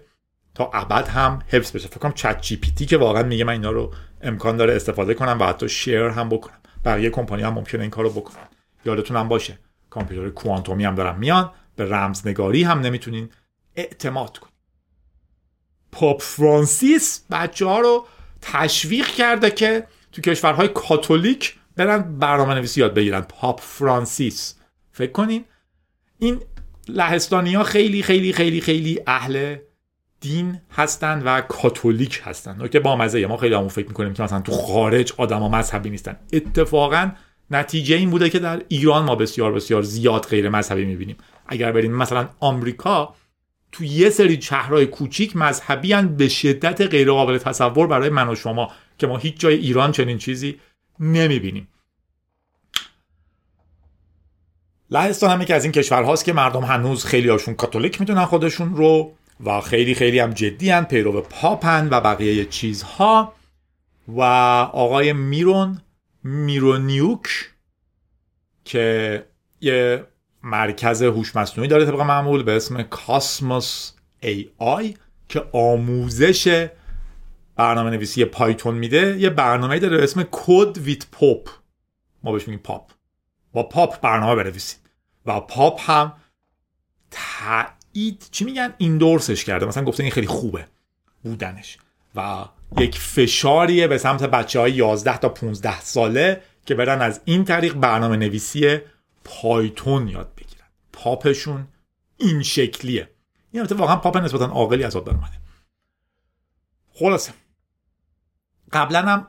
تا 0.56 0.70
ابد 0.74 1.08
هم 1.08 1.38
حفظ 1.48 1.72
بشه. 1.72 1.88
فکر 1.88 1.98
کنم 1.98 2.12
چت 2.12 2.40
جی 2.40 2.56
پی 2.56 2.70
تی 2.70 2.86
که 2.86 2.96
واقعا 2.96 3.22
میگه 3.22 3.44
من 3.44 3.52
اینا 3.52 3.70
رو 3.70 3.92
امکان 4.20 4.56
داره 4.56 4.76
استفاده 4.76 5.14
کنم 5.14 5.38
و 5.40 5.44
حتی 5.44 5.68
شیر 5.68 6.00
هم 6.00 6.28
بکنم. 6.28 6.58
بقیه 6.84 7.10
کمپانی 7.10 7.42
هم 7.42 7.52
ممکنه 7.54 7.80
این 7.80 7.90
کارو 7.90 8.10
بکنن. 8.10 8.48
یادتون 8.84 9.16
هم 9.16 9.28
باشه 9.28 9.58
کامپیوتر 9.90 10.30
کوانتومی 10.30 10.84
هم 10.84 10.94
دارن. 10.94 11.18
میان 11.18 11.50
به 11.76 11.84
رمزنگاری 11.84 12.62
هم 12.62 12.80
نمی‌تونین 12.80 13.30
اعتماد 13.76 14.38
کنین. 14.38 14.52
پاپ 15.92 16.22
فرانسیس 16.22 17.24
بچه 17.30 17.66
ها 17.66 17.78
رو 17.78 18.06
تشویق 18.40 19.06
کرده 19.06 19.50
که 19.50 19.86
تو 20.12 20.22
کشورهای 20.22 20.68
کاتولیک 20.68 21.56
برن 21.76 22.18
برنامه 22.18 22.54
نویسی 22.54 22.80
یاد 22.80 22.94
بگیرن. 22.94 23.20
پاپ 23.20 23.60
فرانسیس. 23.60 24.54
فکر 24.92 25.12
کنین 25.12 25.44
این 26.18 26.40
لهستانی 26.88 27.54
ها 27.54 27.64
خیلی 27.64 28.02
خیلی 28.02 28.32
خیلی 28.32 28.60
خیلی 28.60 29.00
اهل 29.06 29.56
دین 30.28 30.60
هستند 30.70 31.22
و 31.26 31.40
کاتولیک 31.40 32.22
هستند 32.24 32.70
که 32.70 32.80
با 32.80 32.96
مزه 32.96 33.26
ما 33.26 33.36
خیلی 33.36 33.54
همون 33.54 33.68
فکر 33.68 33.88
می‌کنیم 33.88 34.14
که 34.14 34.22
مثلا 34.22 34.40
تو 34.40 34.52
خارج 34.52 35.12
آدما 35.16 35.48
مذهبی 35.48 35.90
نیستن. 35.90 36.16
اتفاقا 36.32 37.10
نتیجه 37.50 37.96
این 37.96 38.10
بوده 38.10 38.30
که 38.30 38.38
در 38.38 38.62
ایران 38.68 39.04
ما 39.04 39.14
بسیار 39.14 39.52
بسیار 39.52 39.82
زیاد 39.82 40.26
غیر 40.26 40.48
مذهبی 40.48 40.84
می‌بینیم. 40.84 41.16
اگر 41.46 41.72
بریم 41.72 41.92
مثلا 41.92 42.28
آمریکا 42.40 43.14
تو 43.72 43.84
یه 43.84 44.10
سری 44.10 44.42
شهرهای 44.42 44.86
کوچیک 44.86 45.36
مذهبی 45.36 45.94
به 46.02 46.28
شدت 46.28 46.80
غیر 46.80 47.10
قابل 47.10 47.38
تصور 47.38 47.86
برای 47.86 48.08
من 48.08 48.28
و 48.28 48.34
شما 48.34 48.72
که 48.98 49.06
ما 49.06 49.16
هیچ 49.16 49.40
جای 49.40 49.54
ایران 49.54 49.92
چنین 49.92 50.18
چیزی 50.18 50.60
نمی‌بینیم. 51.00 51.68
لهستان 54.90 55.30
هم 55.30 55.44
که 55.44 55.54
از 55.54 55.64
این 55.64 55.72
کشورهاست 55.72 56.24
که 56.24 56.32
مردم 56.32 56.62
هنوز 56.62 57.04
خیلی 57.04 57.28
هاشون 57.28 57.54
کاتولیک 57.54 58.00
می‌دونن 58.00 58.24
خودشون 58.24 58.76
رو. 58.76 59.12
و 59.44 59.60
خیلی 59.60 59.94
خیلی 59.94 60.18
هم 60.18 60.30
جدی 60.30 60.70
هن 60.70 60.84
پیرو 60.84 61.20
پاپن 61.20 61.88
و 61.90 62.00
بقیه 62.00 62.44
چیزها. 62.44 63.32
و 64.08 64.20
آقای 64.72 65.12
میرون 65.12 65.80
میرونیوک 66.24 67.50
که 68.64 69.24
یه 69.60 70.04
مرکز 70.42 71.02
هوش 71.02 71.36
مصنوعی 71.36 71.68
داره 71.68 71.86
طبق 71.86 72.00
معمول 72.00 72.42
به 72.42 72.56
اسم 72.56 72.82
Cosmose 72.82 73.92
AI 74.20 74.94
که 75.28 75.44
آموزش 75.52 76.68
برنامه 77.56 77.90
نویسی 77.90 78.24
پایتون 78.24 78.74
میده. 78.74 79.16
یه 79.18 79.30
برنامه 79.30 79.78
داره 79.78 79.96
به 79.96 80.02
اسم 80.02 80.26
Code 80.30 80.78
with 80.78 81.06
Pope 81.12 81.48
ما 82.22 82.32
بهش 82.32 82.48
میگیم 82.48 82.62
پاپ. 82.62 82.90
با 83.52 83.62
پاپ 83.62 84.00
برنامه 84.00 84.42
بنویسیم 84.42 84.78
و 85.26 85.40
پاپ 85.40 85.90
هم 85.90 86.12
تایید 87.96 88.28
چی 88.30 88.44
میگن؟ 88.44 88.74
endorse 88.78 89.29
ش 89.29 89.44
کرده. 89.44 89.66
مثلا 89.66 89.84
گفته 89.84 90.02
این 90.02 90.12
خیلی 90.12 90.26
خوبه. 90.26 90.66
بودنش. 91.22 91.78
و 92.16 92.44
یک 92.78 92.98
فشاریه 92.98 93.88
به 93.88 93.98
سمت 93.98 94.22
بچه 94.22 94.60
های 94.60 94.72
11 94.72 95.18
تا 95.18 95.28
15 95.28 95.80
ساله 95.80 96.42
که 96.66 96.74
برن 96.74 97.02
از 97.02 97.20
این 97.24 97.44
طریق 97.44 97.74
برنامه 97.74 98.16
نویسی 98.16 98.78
پایتون 99.24 100.08
یاد 100.08 100.32
بگیرن. 100.36 100.66
پاپشون 100.92 101.68
این 102.16 102.42
شکلیه. 102.42 103.10
این 103.52 103.60
البته 103.60 103.74
واقعا 103.74 103.96
پاپ 103.96 104.16
نسبتا 104.16 104.46
عاقلی 104.46 104.84
از 104.84 104.96
آب 104.96 105.08
اومده. 105.08 105.38
خلاصه. 106.94 107.32
قبلا 108.72 109.02
هم 109.02 109.26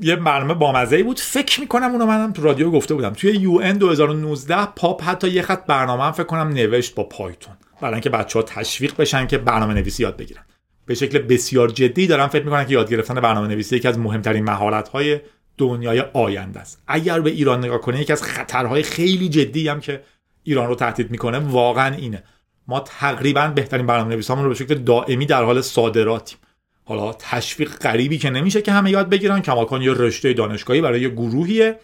یه 0.00 0.16
برنامه 0.16 0.54
بامزه 0.54 1.02
بود. 1.02 1.18
فکر 1.18 1.60
می‌کنم 1.60 1.92
اونو 1.92 2.06
منم 2.06 2.32
تو 2.32 2.42
رادیو 2.42 2.70
گفته 2.70 2.94
بودم. 2.94 3.12
توی 3.12 3.32
یو 3.32 3.60
ان 3.62 3.78
2019 3.78 4.66
پاپ 4.66 5.02
حتی 5.02 5.28
یه 5.28 5.42
خط 5.42 5.66
برنامه 5.66 6.02
هم 6.02 6.12
فکر 6.12 6.24
کنم 6.26 6.48
نوشت 6.48 6.94
با 6.94 7.04
پایتون. 7.04 7.56
برای 7.80 7.94
اینکه 7.94 8.10
بچه 8.10 8.38
ها 8.38 8.42
تشویق 8.42 8.96
بشن 8.96 9.26
که 9.26 9.38
برنامه 9.38 9.74
نویسی 9.74 10.02
یاد 10.02 10.16
بگیرن. 10.16 10.42
به 10.86 10.94
شکل 10.94 11.18
بسیار 11.18 11.68
جدی 11.68 12.06
دارم 12.06 12.28
فکر 12.28 12.44
می‌کنن 12.44 12.66
که 12.66 12.72
یاد 12.72 12.90
گرفتن 12.90 13.14
برنامه 13.14 13.48
نویسی 13.48 13.76
یکی 13.76 13.88
از 13.88 13.98
مهمترین 13.98 14.44
مهارت 14.44 14.88
های 14.88 15.20
دنیای 15.58 16.00
آینده 16.00 16.60
است. 16.60 16.82
اگر 16.86 17.20
به 17.20 17.30
ایران 17.30 17.64
نگاه 17.64 17.80
کنه 17.80 18.00
یکی 18.00 18.12
از 18.12 18.22
خطرهای 18.22 18.82
خیلی 18.82 19.28
جدی 19.28 19.68
هم 19.68 19.80
که 19.80 20.02
ایران 20.42 20.68
رو 20.68 20.74
تهدید 20.74 21.10
می‌کنه 21.10 21.38
واقعا 21.38 21.94
اینه. 21.94 22.22
ما 22.68 22.80
تقریبا 22.80 23.48
بهترین 23.48 23.86
برنامه 23.86 24.10
نویسامون 24.10 24.44
رو 24.44 24.50
به 24.50 24.56
شکل 24.56 24.74
دائمی 24.74 25.26
در 25.26 25.44
حال 25.44 25.60
صادراتیم. 25.60 26.38
حالا 26.84 27.12
تشویق 27.12 27.78
غریبی 27.78 28.18
که 28.18 28.30
نمیشه 28.30 28.62
که 28.62 28.72
همه 28.72 28.90
یاد 28.90 29.08
بگیرن. 29.08 29.40
کماکان 29.40 29.82
یه 29.82 29.92
رشته 29.92 30.32
دانشگاهی 30.32 30.80
برای 30.80 31.00
یه 31.00 31.08
گروهیه. 31.08 31.78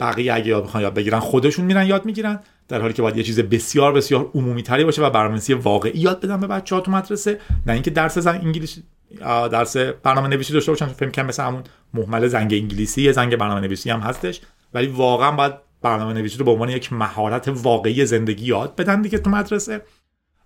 بقیه 0.00 0.34
اگه 0.34 0.46
یاد 0.46 0.64
بخوان 0.64 0.82
یاد 0.82 0.94
بگیرن 0.94 1.18
خودشون 1.18 1.64
میرن 1.64 1.86
یاد 1.86 2.04
می‌گیرن. 2.04 2.40
در 2.68 2.80
حالی 2.80 2.92
که 2.92 3.02
باید 3.02 3.16
یه 3.16 3.22
چیز 3.22 3.40
بسیار 3.40 3.92
بسیار 3.92 4.30
عمومی 4.34 4.62
تری 4.62 4.84
باشه 4.84 5.02
و 5.02 5.10
برنامه‌نویسی 5.10 5.54
واقعی 5.54 6.00
یاد 6.00 6.20
بدم 6.20 6.40
به 6.40 6.46
بچه‌ها 6.46 6.80
تو 6.80 6.90
مدرسه. 6.90 7.40
نه 7.66 7.72
اینکه 7.72 7.90
درس 7.90 8.18
زنگ 8.18 8.40
انگلیسی 8.44 8.82
درس 9.20 9.76
برنامه 9.76 10.28
نویسی 10.28 10.52
داشته 10.52 10.72
باشن 10.72 10.86
فکر 10.86 11.10
کنم 11.10 11.26
مثل 11.26 11.42
همون 11.42 11.62
محمل 11.94 12.26
زنگ 12.26 12.54
انگلیسی 12.54 13.02
یه 13.02 13.12
زنگ 13.12 13.36
برنامه 13.36 13.60
نویسی 13.60 13.90
هم 13.90 14.00
هستش. 14.00 14.40
ولی 14.74 14.86
واقعا 14.86 15.30
باید 15.32 15.52
برنامه 15.82 16.12
نویسی 16.12 16.38
رو 16.38 16.44
به 16.44 16.50
عنوان 16.50 16.68
یک 16.68 16.92
مهارت 16.92 17.48
واقعی 17.48 18.06
زندگی 18.06 18.44
یاد 18.46 18.76
بدن 18.76 19.02
دیگه 19.02 19.18
تو 19.18 19.30
مدرسه. 19.30 19.82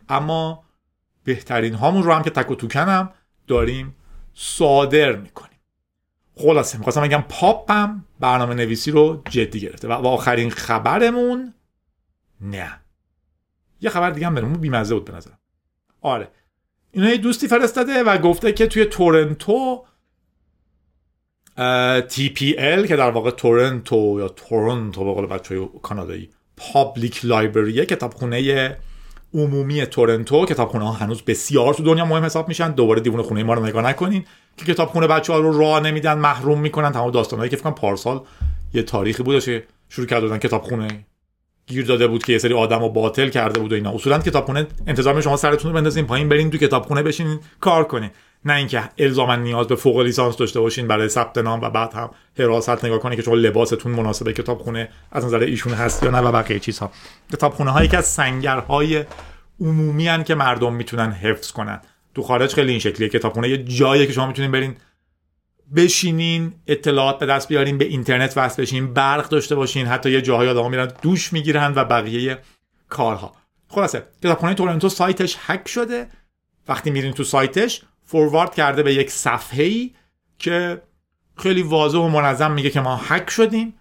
اما 0.09 0.64
بهترین 1.25 1.75
هامون 1.75 2.03
رو 2.03 2.12
هم 2.12 2.23
که 2.23 2.31
تک 2.31 2.51
و 2.51 2.55
توکنم 2.55 3.11
داریم 3.47 3.95
صادر 4.35 5.16
می‌کنیم. 5.16 5.59
خلاصه 6.37 6.79
می‌خواستم 6.79 7.03
بگم 7.03 7.25
پاپم 7.29 8.05
برنامه 8.21 8.55
نویسی 8.55 8.91
رو 8.91 9.23
جدی 9.31 9.61
گرفته 9.61 9.89
و 9.89 9.93
آخرین 9.93 10.51
خبرمون 10.51 11.55
نه. 12.41 12.80
یه 13.80 13.91
خبر 13.91 14.11
دیگه 14.11 14.26
هم 14.26 14.34
برمون 14.34 14.53
بیمزه 14.53 14.95
بود 14.95 15.05
به 15.05 15.12
نظرم. 15.12 15.38
آره. 16.01 16.28
اینا 16.93 17.11
یه 17.11 17.16
دوستی 17.16 17.49
فرستاده 17.49 18.03
و 18.03 18.18
گفته 18.18 18.53
که 18.53 18.66
توی 18.66 18.84
تورنتو 18.84 19.84
ال 22.59 22.86
که 22.86 22.97
در 22.97 23.11
واقع 23.11 23.30
تورنتو 23.30 24.16
یا 24.18 24.28
تورنتو 24.28 25.05
به 25.05 25.12
قول 25.12 25.26
بچه 25.26 25.68
کانادایی 25.82 26.30
پابلیک 26.57 27.24
لایبرریه 27.24 27.86
کتابخونه 27.86 28.76
عمومی 29.34 29.86
تورنتو. 29.86 30.47
کتابخونه 30.47 30.84
ها 30.84 30.93
هنوز 30.93 31.22
بسیار 31.22 31.74
تو 31.74 31.82
دنیا 31.82 32.05
مهم 32.05 32.24
حساب 32.24 32.49
میشن. 32.49 32.70
دوباره 32.70 33.01
دیوونه 33.01 33.22
خونه 33.22 33.43
ما 33.43 33.55
رو 33.55 33.66
نگاه 33.66 33.84
نکنین. 33.84 34.24
که 34.57 34.64
کتابخونه 34.64 35.07
بچه 35.07 35.32
ها 35.32 35.38
رو 35.38 35.59
راه 35.59 35.80
نمیدن 35.80 36.18
محروم 36.18 36.61
می‌کنن. 36.61 36.93
تمام 36.93 37.11
داستانهایی 37.11 37.51
که 37.51 37.57
فکر 37.57 37.70
پارسال 37.70 38.20
یه 38.74 38.82
تاریخی 38.82 39.22
بود 39.22 39.43
شروع 39.88 40.07
کرده 40.07 40.26
بودن 40.26 40.38
کتابخونه. 40.38 41.07
گیر 41.71 41.87
داده 41.87 42.07
بود 42.07 42.25
که 42.25 42.33
یه 42.33 42.39
سری 42.39 42.55
آدم 42.55 42.79
باطل 42.79 43.29
کرده 43.29 43.61
بود 43.61 43.73
و 43.73 43.75
اینا. 43.75 43.95
اصولا 43.95 44.18
کتابخونه 44.18 44.66
انتظار 44.87 45.21
شما 45.21 45.37
سرتون 45.37 45.71
رو 45.71 45.77
بندازین 45.77 46.07
پایین 46.07 46.29
برین 46.29 46.51
تو 46.51 46.59
کتابخونه 46.59 47.03
بشین 47.03 47.39
کار 47.61 47.85
کنین. 47.85 48.11
نه 48.45 48.55
اینکه 48.55 48.83
الزاما 48.99 49.37
نیاز 49.37 49.66
به 49.66 49.77
فوق 49.77 50.01
لیسانس 50.01 50.37
داشته 50.37 50.61
باشین 50.61 50.89
برای 50.89 51.09
ثبت 51.09 51.39
نام 51.39 51.61
و 51.61 51.71
بعد 51.71 51.95
هم 51.95 52.11
حراست 52.39 52.85
نگاه 52.85 52.99
کنید 52.99 53.18
که 53.18 53.25
شما 53.25 53.35
لباستون 53.35 53.93
مناسب 53.93 54.33
کتابخونه 54.33 54.89
از 55.12 55.25
نظر 55.25 55.39
ایشون 55.39 55.73
هست 55.73 56.03
یا 56.03 56.11
نه 56.11 56.18
و 56.18 56.33
بقیه 56.33 56.59
چیزها. 56.59 56.91
کتابخونه 57.33 57.71
هایی 57.71 57.89
که 57.89 57.97
از 57.97 58.07
سنگرهای 58.07 59.05
عمومی 59.61 60.09
هن 60.09 60.25
که 60.25 60.35
مردم 60.35 60.75
می‌تونن 60.75 61.12
حفظ 61.12 61.53
کنن. 61.53 61.81
تو 62.14 62.23
خارج 62.23 62.55
خیلی 62.55 62.71
این 62.71 62.81
شکلیه. 62.81 63.09
کتابخونه 63.09 63.49
یه 63.49 63.64
جایی 63.64 64.07
که 64.07 64.12
شما 64.12 64.27
می‌تونین 64.27 64.51
برین 64.51 64.77
بشینین 65.77 66.53
اطلاعات 66.66 67.18
به 67.18 67.27
دست 67.27 67.49
بیارین 67.49 67.79
به 67.79 67.85
اینترنت 67.85 68.33
وصل 68.37 68.62
بشین 68.62 68.95
برق 68.95 69.29
داشته 69.29 69.55
باشین 69.55 69.87
حتی 69.87 70.11
یه 70.11 70.23
جاهای 70.23 70.49
آدم 70.49 70.71
میرن 70.71 70.93
دوش 71.03 71.33
می‌گیرن 71.33 71.73
و 71.77 71.85
بقیه 71.85 72.39
کارها. 72.89 73.33
خلاصه 73.68 74.03
کتابخونه 74.23 74.55
تورنتو 74.55 74.89
سایتش 74.89 75.37
هک 75.41 75.68
شده. 75.68 76.07
وقتی 76.68 76.91
میرین 76.91 77.12
تو 77.12 77.25
سایتش 77.25 77.83
فوروارد 78.05 78.55
کرده 78.55 78.83
به 78.83 78.95
یک 78.95 79.11
صفحه 79.11 79.64
ای 79.64 79.91
که 80.39 80.83
خیلی 81.37 81.62
واضح 81.62 81.99
و 81.99 82.09
منظم 82.09 82.53
میگه 82.53 82.71
که 82.71 82.81
ما 82.81 82.97
هک 82.97 83.31
شدیم. 83.31 83.75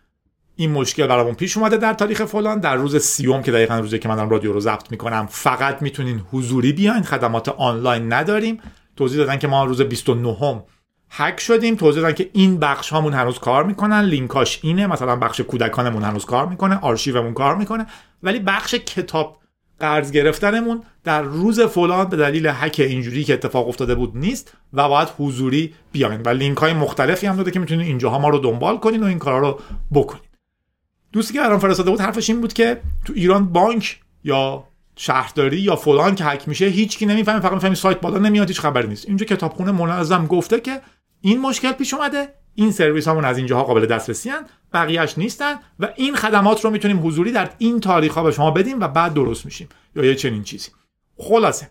این 0.56 0.72
مشکل 0.72 1.08
برامون 1.08 1.34
پیش 1.34 1.58
اومده 1.58 1.78
در 1.78 1.94
تاریخ 1.94 2.26
فلان. 2.26 2.60
در 2.60 2.76
روز 2.76 2.98
سیوم 2.98 3.42
که 3.42 3.52
دقیقا 3.52 3.80
روزی 3.80 4.00
که 4.00 4.10
من 4.10 4.30
رادیو 4.30 4.54
رو 4.54 4.60
ضبط 4.60 4.92
می‌کنم 4.92 5.28
فقط 5.30 5.82
می‌تونین 5.82 6.22
حضوری 6.32 6.74
بیاین. 6.74 7.04
خدمات 7.04 7.50
آنلاین 7.50 8.14
نداریم. 8.14 8.62
توضیح 8.96 9.18
دادن 9.18 9.38
که 9.38 9.48
ما 9.48 9.66
روز 9.66 9.82
29 9.82 10.38
هم 10.42 10.64
هک 11.10 11.40
شدیم. 11.40 11.76
توضیح 11.76 12.02
دادن 12.02 12.16
که 12.16 12.30
این 12.34 12.60
بخش 12.60 12.90
هامون 12.90 13.14
هنوز 13.14 13.40
کار 13.40 13.64
می‌کنن. 13.64 14.02
لینکاش 14.02 14.60
اینه. 14.64 14.88
مثلا 14.88 15.16
بخش 15.16 15.42
کودکانمون 15.42 16.04
هنوز 16.04 16.26
کار 16.26 16.46
می‌کنه. 16.46 16.80
آرشیومون 16.80 17.34
کار 17.34 17.56
می‌کنه. 17.56 17.86
ولی 18.24 18.40
بخش 18.40 18.76
کتاب 18.76 19.40
قرض 19.80 20.12
گرفتنمون 20.12 20.84
در 21.04 21.22
روز 21.22 21.62
فلان 21.62 22.10
به 22.10 22.18
دلیل 22.18 22.48
هک 22.48 22.76
اینجوری 22.80 23.24
که 23.24 23.34
اتفاق 23.34 23.68
افتاده 23.68 23.96
بود 23.96 24.18
نیست 24.18 24.54
و 24.74 24.90
باید 24.90 25.08
حضوری 25.18 25.74
بیاین. 25.92 26.22
و 26.22 26.30
لینک 26.30 26.58
های 26.58 26.74
مختلفی 26.74 27.28
هم 27.28 27.36
داده 27.36 27.52
که 27.52 27.60
می‌تونید 27.60 27.88
اینجاها 27.88 28.20
ما 28.20 28.30
رو 28.30 28.40
دنبال 28.40 28.78
کنین 28.78 29.04
و 29.04 29.06
این 29.06 29.20
کارا 29.20 29.40
رو 29.40 29.60
بکنین. 29.94 30.24
دوستی 31.12 31.34
که 31.34 31.40
برام 31.40 31.60
فرستاده 31.60 31.92
بود 31.92 32.02
حرفش 32.02 32.30
این 32.30 32.42
بود 32.42 32.54
که 32.54 32.82
تو 33.06 33.14
ایران 33.16 33.46
بانک 33.46 34.00
یا 34.24 34.64
شهرداری 34.96 35.58
یا 35.58 35.76
فلان 35.76 36.16
که 36.16 36.26
هک 36.26 36.48
میشه 36.48 36.66
هیچکی 36.66 37.06
نمی‌فهمه. 37.06 37.40
فقط 37.40 37.54
می‌فهمی 37.54 37.76
سایت 37.76 38.02
بالا 38.02 38.18
نمیاد 38.18 38.48
هیچ 38.48 38.60
خبری 38.60 38.88
نیست. 38.88 39.08
اینجا 39.08 39.26
کتابخونه 39.26 39.72
منظم 39.72 40.28
گفته 40.28 40.60
که 40.60 40.82
این 41.22 41.42
مشکل 41.42 41.72
پیش 41.72 41.94
اومده 41.94 42.34
این 42.56 42.72
سرویس 42.72 43.08
همون 43.08 43.26
از 43.26 43.38
اینجاها 43.38 43.64
قابل 43.64 43.86
دسترسی 43.86 44.30
هن 44.30 44.46
بقیهش 44.74 45.18
نیستن 45.18 45.56
و 45.80 45.90
این 45.96 46.16
خدمات 46.16 46.66
رو 46.66 46.70
می‌تونیم 46.70 47.08
حضوری 47.08 47.32
در 47.32 47.50
این 47.58 47.80
تاریخ 47.80 48.14
ها 48.14 48.24
به 48.24 48.32
شما 48.32 48.52
بدیم 48.52 48.80
و 48.80 48.88
بعد 48.88 49.14
درست 49.14 49.46
میشیم 49.46 49.70
یا 49.96 50.06
یه 50.06 50.16
چنین 50.16 50.44
چیزی. 50.44 50.72
خلاصه 51.18 51.70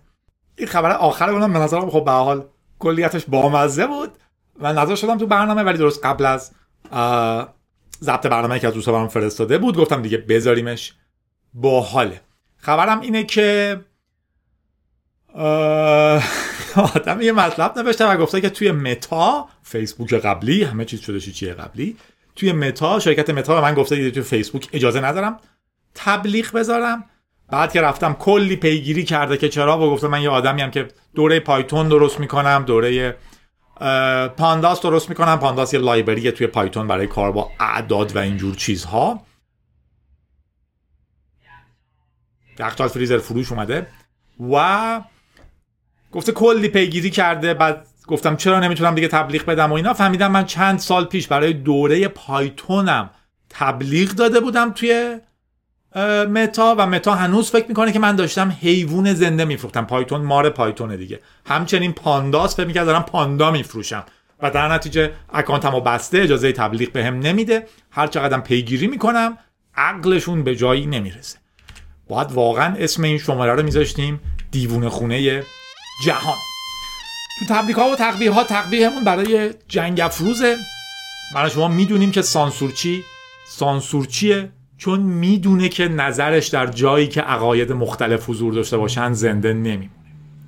این 0.56 0.68
خبر 0.68 0.90
آخر 0.90 1.30
اونم 1.30 1.52
به 1.52 1.58
نظرم 1.58 1.90
خب 1.90 2.04
به 2.04 2.10
حال 2.10 2.44
کلیتش 2.78 3.24
بامزه 3.28 3.86
بود. 3.86 4.10
و 4.60 4.72
نظر 4.72 4.94
شدم 4.94 5.18
تو 5.18 5.26
برنامه 5.26 5.62
ولی 5.62 5.78
درست 5.78 6.06
قبل 6.06 6.26
از 6.26 6.52
ضبط 8.02 8.26
برنامه 8.26 8.58
که 8.58 8.68
از 8.68 8.74
دوستا 8.74 8.92
برام 8.92 9.08
فرستاده 9.08 9.58
بود 9.58 9.76
گفتم 9.76 10.02
دیگه 10.02 10.18
بذاریمش 10.18 10.94
باحاله. 11.54 12.20
خبرم 12.56 13.00
اینه 13.00 13.24
که 13.24 13.80
آدم 16.94 17.20
یه 17.20 17.32
مطلب 17.32 17.78
نوشته 17.78 18.06
و 18.06 18.16
گفته 18.16 18.40
که 18.40 18.50
توی 18.50 18.72
Meta 18.72 19.48
فیسبوک 19.62 20.14
قبلی 20.14 20.64
همه 20.64 20.84
چیز 20.84 21.00
شده 21.00 21.20
چیه 21.20 21.54
قبلی 21.54 21.96
توی 22.36 22.52
Meta 22.52 22.98
شرکت 22.98 23.30
Meta 23.30 23.54
به 23.54 23.60
من 23.60 23.74
گفته 23.74 24.10
توی 24.10 24.22
فیسبوک 24.22 24.68
اجازه 24.72 25.00
ندارم 25.00 25.38
تبلیغ 25.94 26.52
بذارم. 26.52 27.04
بعد 27.48 27.72
که 27.72 27.80
رفتم 27.80 28.14
کلی 28.14 28.56
پیگیری 28.56 29.04
کرده 29.04 29.36
که 29.36 29.48
چرا 29.48 29.78
و 29.78 29.90
گفته 29.90 30.08
من 30.08 30.22
یه 30.22 30.30
آدمی 30.30 30.62
هم 30.62 30.70
که 30.70 30.88
دوره 31.14 31.40
پایتون 31.40 31.88
درست 31.88 32.20
می‌کنم 32.20 32.64
دوره 32.66 33.16
Pandas 34.36 34.80
درست 34.80 35.08
می‌کنم. 35.08 35.38
Pandas 35.38 35.74
یه 35.74 35.80
library 35.80 36.32
توی 36.32 36.46
پایتون 36.46 36.88
برای 36.88 37.06
کار 37.06 37.32
با 37.32 37.50
اعداد 37.60 38.16
و 38.16 38.18
اینجور 38.18 38.54
چیزها. 38.54 39.22
یخچال 42.58 42.88
فریزر 42.88 43.18
فروش 43.18 43.52
اومده. 43.52 43.86
و 44.52 45.00
گفته 46.12 46.32
کلی 46.32 46.68
پیگیری 46.68 47.10
کرده 47.10 47.54
بعد 47.54 47.86
گفتم 48.06 48.36
چرا 48.36 48.60
نمی‌تونم 48.60 48.94
دیگه 48.94 49.08
تبلیغ 49.08 49.44
بدم 49.44 49.70
و 49.70 49.74
اینا. 49.74 49.94
فهمیدم 49.94 50.30
من 50.30 50.44
چند 50.44 50.78
سال 50.78 51.04
پیش 51.04 51.26
برای 51.26 51.52
دوره 51.52 52.08
پایتونم 52.08 53.10
تبلیغ 53.50 54.10
داده 54.10 54.40
بودم 54.40 54.70
توی 54.70 55.18
متا 56.30 56.74
و 56.78 56.86
متا 56.86 57.14
هنوز 57.14 57.50
فکر 57.50 57.66
می‌کنه 57.68 57.92
که 57.92 57.98
من 57.98 58.16
داشتم 58.16 58.56
حیوان 58.60 59.14
زنده 59.14 59.44
میفروختم. 59.44 59.84
پایتون 59.84 60.20
مار 60.20 60.50
پایتونه 60.50 60.96
دیگه. 60.96 61.20
همچنین 61.46 61.92
پانداس 61.92 62.56
فکر 62.56 62.66
می‌کرد 62.66 62.86
دارم 62.86 63.02
پاندا 63.02 63.50
میفروشم. 63.50 64.04
و 64.42 64.50
در 64.50 64.68
نتیجه 64.68 65.12
اکانتم 65.32 65.72
رو 65.72 65.80
بسته 65.80 66.18
اجازه 66.18 66.52
تبلیغ 66.52 66.92
بهم 66.92 67.20
به 67.20 67.28
نمیده. 67.28 67.66
هر 67.90 68.06
چقدر 68.06 68.40
پیگیری 68.40 68.86
می‌کنم 68.86 69.38
عقلشون 69.74 70.44
به 70.44 70.56
جایی 70.56 70.86
نمی‌رسه. 70.86 71.38
باید 72.08 72.32
واقعا 72.32 72.74
اسم 72.78 73.02
این 73.02 73.18
شماره 73.18 73.54
رو 73.54 73.62
میذاشتیم 73.62 74.20
دیوونه 74.50 74.88
خونه 74.88 75.42
جهان. 76.04 76.36
تو 77.38 77.44
تبلیغ 77.48 77.78
ها 77.78 77.90
و 77.90 77.96
تقبیه 77.96 78.30
ها 78.30 78.44
تقبیهمون 78.44 79.04
برای 79.04 79.54
جنگ 79.68 80.00
افروزه. 80.00 80.56
برای 81.34 81.50
شما 81.50 81.68
می‌دونیم 81.68 82.10
که 82.10 82.22
سانسورچی 82.22 83.04
سانسورچیه 83.46 84.50
چون 84.76 85.00
می‌دونه 85.00 85.68
که 85.68 85.88
نظرش 85.88 86.48
در 86.48 86.66
جایی 86.66 87.08
که 87.08 87.20
عقاید 87.20 87.72
مختلف 87.72 88.30
حضور 88.30 88.54
داشته 88.54 88.76
باشن 88.76 89.12
زنده 89.12 89.52
نمیمونه. 89.52 89.90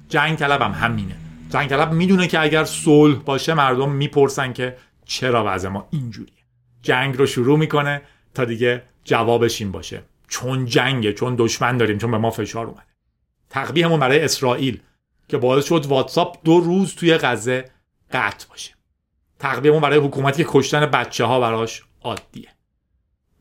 جنگ 0.08 0.38
طلب 0.38 0.62
هم 0.62 0.72
همینه. 0.72 1.16
جنگ 1.50 1.68
طلب 1.68 1.92
می‌دونه 1.92 2.26
که 2.26 2.40
اگر 2.40 2.64
صلح 2.64 3.18
باشه 3.18 3.54
مردم 3.54 3.90
می‌پرسن 3.92 4.52
که 4.52 4.76
چرا 5.04 5.44
وضع 5.46 5.68
ما 5.68 5.88
اینجوریه. 5.90 6.34
جنگ 6.82 7.16
رو 7.18 7.26
شروع 7.26 7.58
می‌کنه 7.58 8.02
تا 8.34 8.44
دیگه 8.44 8.82
جوابش 9.04 9.60
این 9.60 9.72
باشه. 9.72 10.02
چون 10.28 10.66
جنگه 10.66 11.12
چون 11.12 11.34
دشمن 11.38 11.76
داریم 11.76 11.98
چون 11.98 12.10
به 12.10 12.18
ما 12.18 12.30
فشار 12.30 12.66
اومده. 12.66 12.82
تقبیحمون 13.50 14.00
برای 14.00 14.20
اسرائیل. 14.20 14.80
که 15.30 15.38
باعث 15.38 15.64
شد 15.64 15.86
واتساپ 15.86 16.38
دو 16.44 16.60
روز 16.60 16.94
توی 16.94 17.16
غزه 17.16 17.70
قطع 18.12 18.48
باشه. 18.48 18.74
تقبیحمون 19.38 19.80
برای 19.80 19.98
حکومتی 19.98 20.44
که 20.44 20.50
کشتن 20.52 20.86
بچه 20.86 21.24
ها 21.24 21.40
براش 21.40 21.82
عادیه. 22.02 22.48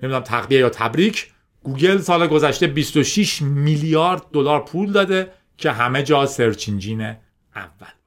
نمی‌دونم 0.04 0.24
تقبیح 0.24 0.60
یا 0.60 0.70
تبریک. 0.70 1.32
گوگل 1.64 1.98
سال 1.98 2.28
گذشته 2.28 2.68
26 2.68 3.42
میلیارد 3.42 4.22
دلار 4.34 4.66
پول 4.66 4.92
داده 4.92 5.32
که 5.58 5.72
همه 5.72 6.04
جا 6.04 6.26
search 6.26 6.70
engine 6.70 7.02
اول. 7.56 7.99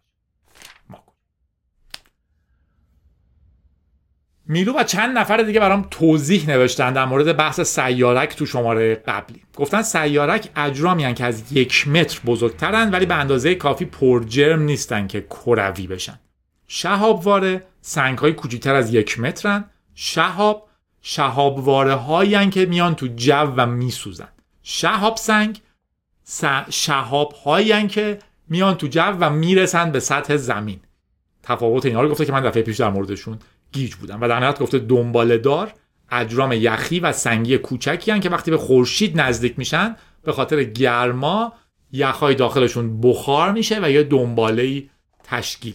میلو 4.53 4.73
و 4.79 4.85
چند 4.85 5.19
نفر 5.19 5.37
دیگه 5.37 5.61
برام 5.61 5.87
توضیح 5.91 6.49
نوشتن 6.49 6.93
در 6.93 7.05
مورد 7.05 7.37
بحث 7.37 7.61
سیارک 7.61 8.37
تو 8.37 8.47
شماره 8.47 8.95
قبلی. 8.95 9.43
گفتن 9.57 9.83
سیارک 9.83 10.49
اجرامی 10.57 11.15
که 11.15 11.25
از 11.25 11.53
یک 11.53 11.89
متر 11.89 12.21
بزرگترن 12.27 12.91
ولی 12.91 13.07
به 13.07 13.15
اندازه 13.15 13.55
کافی 13.55 13.85
پرجرم 13.85 14.63
نیستن 14.63 15.07
که 15.07 15.21
کروی 15.21 15.87
بشن. 15.87 16.19
شهابواره 16.69 17.65
سنگ 17.81 18.19
های 18.19 18.33
کوچیکتر 18.33 18.75
از 18.75 18.95
یک 18.95 19.21
مترن. 19.21 19.65
شهاب 19.95 20.69
شهابواره 21.03 21.95
هایی 21.95 22.51
که 22.51 22.67
میان 22.67 22.95
تو 22.95 23.09
جو 23.17 23.53
و 23.57 23.67
میسوزن. 23.67 24.29
شهاب 24.63 25.17
سنگ 25.17 25.61
شهاب 26.71 27.33
هایی 27.33 27.87
که 27.87 28.19
میان 28.49 28.75
تو 28.75 28.87
جو 28.87 29.17
و 29.21 29.31
می‌رسن 29.31 29.91
به 29.93 30.01
سطح 30.01 30.37
زمین. 30.37 30.81
تفاوت 31.43 31.87
اینا 31.87 32.03
رو 32.03 32.09
گفته 32.09 32.25
که 32.25 32.33
من 32.33 32.41
دفعه 32.41 32.63
پیش 32.63 32.77
در 32.77 32.91
موردشون 32.91 33.39
گیج 33.73 33.95
بودم 33.95 34.21
و 34.21 34.29
در 34.29 34.41
نهایت 34.41 34.59
گفته 34.59 34.79
دنباله 34.79 35.39
دار 35.39 35.73
اجرام 36.11 36.53
یخی 36.53 37.01
و 37.01 37.13
سنگی 37.13 37.59
کوچکی 37.59 38.21
که 38.21 38.31
وقتی 38.31 38.51
به 38.51 38.59
خورشید 38.59 39.21
نزدیک 39.21 39.59
میشن 39.59 39.97
به 40.25 40.33
خاطر 40.33 40.65
گرما 40.65 41.53
یخهای 41.93 42.35
داخلشون 42.35 43.01
بخار 43.01 43.53
میشه 43.53 43.81
و 43.83 43.91
یه 43.91 44.03
دنباله 44.03 44.63
ای 44.63 44.91
تشکیل 45.25 45.75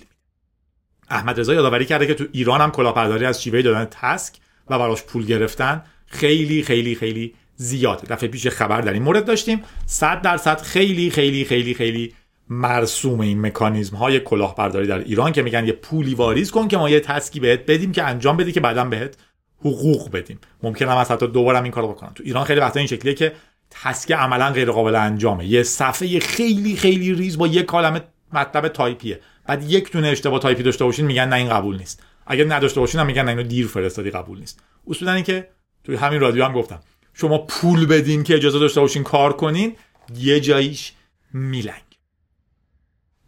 احمد 1.10 1.40
رضا 1.40 1.54
یادآوری 1.54 1.86
کرده 1.86 2.08
که 2.08 2.14
تو 2.14 2.26
ایران 2.32 2.62
هم 2.62 2.72
کلاهبرداری 2.72 3.26
از 3.26 3.44
شیوه 3.44 3.62
دادن 3.62 3.88
تسک 3.92 4.36
و 4.70 4.80
براش 4.80 5.04
پول 5.04 5.26
گرفتن 5.26 5.84
خیلی 6.06 6.64
خیلی 6.64 6.96
خیلی 6.96 7.34
زیاده. 7.56 8.16
دفعه 8.16 8.30
پیش 8.30 8.48
خبر 8.48 8.82
در 8.82 8.94
این 8.94 9.04
مورد 9.04 9.26
داشتیم. 9.26 9.64
100 9.86 10.22
درصد 10.22 10.62
خیلی 10.62 11.10
خیلی 11.10 11.46
خیلی 11.46 11.74
خیلی 11.74 12.14
مرسوم 12.50 13.20
این 13.20 13.42
مکانیزم 13.42 13.96
های 13.96 14.20
کلاهبرداری 14.20 14.88
در 14.88 15.00
ایران 15.00 15.32
که 15.32 15.42
میگن 15.42 15.68
یه 15.68 15.72
پولی 15.72 16.16
واریز 16.16 16.52
کن 16.52 16.68
که 16.68 16.78
ما 16.78 16.90
یه 16.90 17.00
task 17.00 17.32
ی 17.32 17.40
بهت 17.40 17.66
بدیم 17.66 17.92
که 17.92 18.04
انجام 18.04 18.38
بدی 18.38 18.52
که 18.52 18.60
بعدا 18.60 18.84
بهت 18.84 19.18
حقوق 19.60 20.12
بدیم. 20.12 20.40
ممکن 20.64 20.88
هم 20.88 20.98
هست 20.98 21.12
حتی 21.12 21.28
دوباره 21.28 21.64
این 21.64 21.72
کارو 21.72 21.88
بکنن. 21.88 22.14
تو 22.14 22.24
ایران 22.26 22.44
خیلی 22.44 22.60
وقتا 22.60 22.80
این 22.80 22.88
شکلیه 22.88 23.14
که 23.14 23.34
task 23.70 24.12
عملا 24.12 24.50
غیر 24.50 24.72
قابل 24.72 24.96
انجامه. 24.96 25.46
یه 25.46 25.64
صفحه 25.64 26.20
خیلی 26.20 26.76
خیلی 26.76 27.14
ریز 27.14 27.38
با 27.38 27.48
یه 27.48 27.64
کلمه 27.64 28.02
مطلب 28.34 28.68
تایپیه. 28.68 29.20
بعد 29.46 29.72
یک 29.72 29.92
دونه 29.92 30.08
اشتباه 30.08 30.40
تایپی 30.40 30.64
داشته 30.64 30.86
باشین 30.86 31.06
میگن 31.06 31.30
نه 31.30 31.36
این 31.36 31.50
قبول 31.50 31.78
نیست. 31.78 32.04
اگر 32.28 32.56
نداشته 32.56 32.80
باشین 32.80 33.04
میگن 33.04 33.22
نه 33.22 33.30
اینو 33.30 33.44
دیر 33.44 33.68
فرستادی 33.68 34.10
قبول 34.10 34.40
نیست. 34.40 34.64
اصولا 34.88 35.14
اینکه 35.14 35.48
توی 35.84 35.96
همین 35.96 36.20
رادیو 36.20 36.46
هم 36.46 36.54
گفتم. 36.54 36.80
شما 37.14 37.38
پول 37.38 37.86
بدین 37.86 38.24
که 38.24 38.36
اجازه 38.36 38.60
داشته 38.60 38.82
باشین 38.82 39.04
کار 39.04 39.34
کنین 39.34 39.76
یه 40.16 40.40
جاییش 40.40 40.94
میلنگ. 41.34 41.87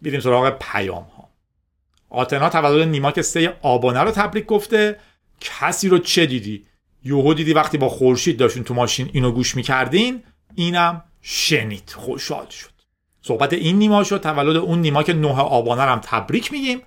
بریم 0.02 0.20
سراغ 0.20 0.50
پیام 0.50 1.04
ها. 1.04 1.30
آتنا 2.10 2.50
تولد 2.50 2.88
نیماک 2.88 3.22
سه 3.22 3.58
آبانه 3.62 4.00
رو 4.00 4.12
تبریک 4.12 4.46
گفته. 4.46 5.00
کسی 5.42 5.90
رو 5.90 5.98
چه 5.98 6.26
دیدی؟ 6.26 6.66
یوهو 7.04 7.34
دیدی 7.34 7.54
وقتی 7.54 7.78
با 7.78 7.90
خورشید 7.90 8.38
داشتین 8.38 8.64
تو 8.64 8.74
ماشین 8.74 9.10
اینو 9.14 9.32
گوش 9.32 9.56
می‌کردین؟ 9.56 10.24
اینم 10.56 11.04
شنید. 11.22 11.94
خوشحال 11.96 12.50
شد. 12.50 12.70
صحبت 13.22 13.54
این 13.54 13.78
نیما 13.78 14.04
شد. 14.04 14.22
تولد 14.22 14.58
اون 14.58 14.80
نیما 14.80 15.04
که 15.04 15.14
نه 15.14 15.40
آبانه 15.40 15.82
هم 15.82 16.00
تبریک 16.04 16.52
میگیم. 16.52 16.82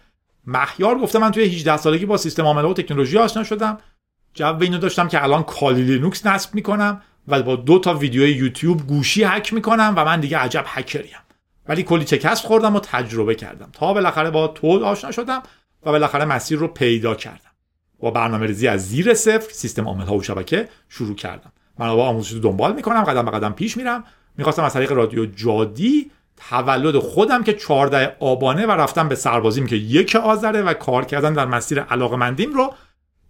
مهیار 0.47 0.99
گفته 0.99 1.19
من 1.19 1.31
توی 1.31 1.45
18 1.45 1.77
سالگی 1.77 2.07
با 2.07 2.17
سیستم 2.17 2.45
عامله 2.45 2.69
و 2.69 2.73
تکنولوژی 2.73 3.19
آشنا 3.19 3.45
شدم. 3.45 3.79
جو 4.35 4.57
اینو 4.61 4.79
داشتم 4.79 5.09
که 5.09 5.23
الان 5.23 5.43
Kali 5.43 5.83
Linux 5.83 6.27
نصب 6.27 6.55
می‌کنم 6.55 7.03
و 7.29 7.43
با 7.43 7.57
دو 7.57 7.79
تا 7.79 7.95
ویدیو 7.95 8.29
یوتیوب 8.29 8.87
گوشی 8.87 9.25
هک 9.25 9.53
می‌کنم 9.53 9.95
و 9.97 10.05
من 10.05 10.21
دیگه 10.21 10.39
عجب 10.39 10.65
هکریم. 10.67 11.17
ولی 11.69 11.83
کلی 11.83 12.07
شکست 12.07 12.47
خوردم 12.47 12.77
و 12.77 12.81
تجربه 12.81 13.35
کردم. 13.35 13.69
تا 13.73 13.95
بالاخره 13.95 14.31
با 14.31 14.49
تو 14.49 14.85
آشنا 14.85 15.11
شدم 15.11 15.43
و 15.83 15.91
بالاخره 15.91 16.25
مسیر 16.25 16.59
رو 16.59 16.69
پیدا 16.69 17.15
کردم. 17.15 17.51
با 17.99 18.11
برنامه 18.11 18.47
ریزی 18.47 18.69
از 18.69 18.89
زیر 18.89 19.15
صفر 19.15 19.53
سیستم 19.53 19.89
عامل 19.89 20.05
ها 20.05 20.17
و 20.17 20.23
شبکه 20.23 20.69
شروع 20.89 21.15
کردم. 21.15 21.53
من 21.79 21.97
با 21.97 22.07
آموزش 22.09 22.33
دنبال 22.43 22.75
می‌کنم 22.75 23.05
قدم 23.05 23.25
به 23.25 23.31
قدم 23.31 23.53
پیش 23.53 23.77
میرم. 23.77 24.05
می‌خواستم 24.39 24.65
از 24.65 24.73
طریق 24.73 24.93
رادیو 24.93 25.27
جادی 25.27 26.11
تولد 26.51 26.99
خودم 26.99 27.45
که 27.45 27.53
14 27.53 28.17
آبانه 28.21 28.67
و 28.67 28.71
رفتنم 28.71 29.09
به 29.09 29.15
سربازیم 29.15 29.67
که 29.67 29.77
یک 29.77 30.17
آذره 30.17 30.63
و 30.63 30.75
کار 30.75 31.05
کردن 31.05 31.33
در 31.33 31.47
مسیر 31.47 31.81
علاقمندیم 31.81 32.53
رو 32.53 32.75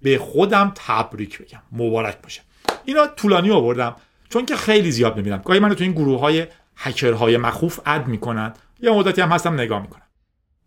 به 0.02 0.18
خودم 0.18 0.72
تبریک 0.74 1.42
بگم. 1.42 1.62
مبارک 1.72 2.22
باشه. 2.22 2.40
اینا 2.84 3.06
طولانی 3.06 3.50
آوردم 3.50 3.96
چون 4.28 4.46
که 4.46 4.56
خیلی 4.56 4.90
زیاد 4.90 5.16
می‌بینم. 5.16 5.42
گاهی 5.44 5.60
من 5.60 5.74
تو 5.74 5.84
این 5.84 5.92
گروه 5.92 6.20
های 6.20 6.46
هکرهای 6.82 7.36
مخوف 7.36 7.80
اد 7.86 8.06
می‌کنن 8.06 8.52
یه 8.80 8.90
مدتی 8.90 9.20
هم 9.20 9.32
هستم 9.32 9.54
نگاه 9.54 9.82
می‌کنم. 9.82 10.02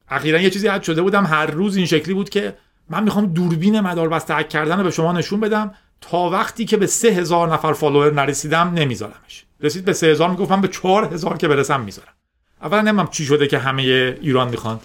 اخیرا 0.09 0.41
یه 0.41 0.49
چیزی 0.49 0.67
اد 0.67 0.81
شده 0.81 1.01
بودم. 1.01 1.25
هر 1.25 1.45
روز 1.45 1.75
این 1.75 1.85
شکلی 1.85 2.13
بود 2.13 2.29
که 2.29 2.57
من 2.89 3.03
می‌خوام 3.03 3.25
دوربین 3.25 3.79
مدار 3.79 4.09
بسته 4.09 4.35
هک 4.35 4.49
کردن 4.49 4.77
رو 4.77 4.83
به 4.83 4.91
شما 4.91 5.11
نشون 5.11 5.39
بدم. 5.39 5.71
تا 6.01 6.29
وقتی 6.29 6.65
که 6.65 6.77
به 6.77 6.87
سه 6.87 7.07
هزار 7.07 7.53
نفر 7.53 7.73
فالوور 7.73 8.13
نرسیدم 8.13 8.73
نمیذارمش. 8.75 9.45
رسید 9.59 9.85
به 9.85 9.93
سه 9.93 10.07
هزار 10.07 10.29
می‌گفتم 10.29 10.61
به 10.61 10.67
چهار 10.67 11.13
هزار 11.13 11.37
که 11.37 11.47
برسم 11.47 11.81
می‌ذارم. 11.81 12.13
اولا 12.61 12.81
نمیم 12.81 13.07
چی 13.07 13.25
شده 13.25 13.47
که 13.47 13.57
همه 13.57 13.81
ایران 14.21 14.49
می‌خوان 14.49 14.79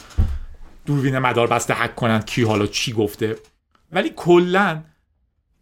دوربین 0.86 1.18
مدار 1.18 1.46
بسته 1.46 1.74
حک 1.74 1.94
کنن. 1.94 2.20
کی 2.20 2.42
حالا 2.42 2.66
چی 2.66 2.92
گفته. 2.92 3.36
ولی 3.92 4.12
کلا 4.16 4.82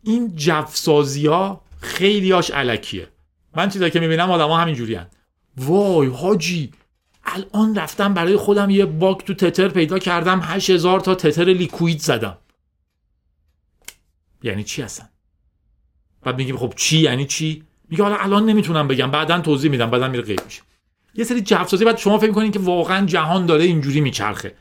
این 0.03 0.37
جفسازی 0.37 1.27
ها 1.27 1.61
خیلی 1.81 2.33
هاش 2.33 2.51
علکیه. 2.51 3.09
من 3.57 3.69
چیزایی 3.69 3.91
که 3.91 4.01
می‌بینم 4.01 4.31
آدما 4.31 4.57
همینجوری 4.57 4.95
هن. 4.95 5.07
وای 5.59 6.09
حاجی 6.09 6.73
الان 7.25 7.75
رفتم 7.75 8.15
برای 8.15 8.37
خودم 8.37 8.71
یه 8.71 8.87
باگ 8.87 9.19
تو 9.19 9.35
تتر 9.35 9.69
پیدا 9.69 9.99
کردم 9.99 10.41
8000 10.43 11.01
تا 11.01 11.15
تتر 11.15 11.45
لیکوید 11.45 12.01
زدم. 12.01 12.39
یعنی 14.43 14.65
چی 14.65 14.83
هستن 14.83 15.09
بعد 16.23 16.37
میگیم 16.37 16.57
خب 16.57 16.73
چی؟ 16.77 16.99
یعنی 16.99 17.27
چی؟ 17.27 17.65
میگه 17.89 18.03
حالا 18.03 18.17
الان 18.17 18.47
نمی‌تونم 18.47 18.89
بگم 18.89 19.11
بعدا 19.11 19.41
توضیح 19.41 19.71
میدم 19.71 19.91
بعدا 19.91 20.09
میره 20.09 20.23
غیب 20.23 20.41
میشه. 20.45 20.63
یه 21.15 21.25
سری 21.25 21.41
جفسازی 21.41 21.85
بعد 21.85 21.99
شما 21.99 22.19
فکر 22.19 22.33
کنید 22.33 22.53
که 22.53 22.59
واقعا 22.59 23.07
جهان 23.07 23.47
داره 23.47 23.65
اینجوری 23.65 24.01
میچرخه. 24.01 24.55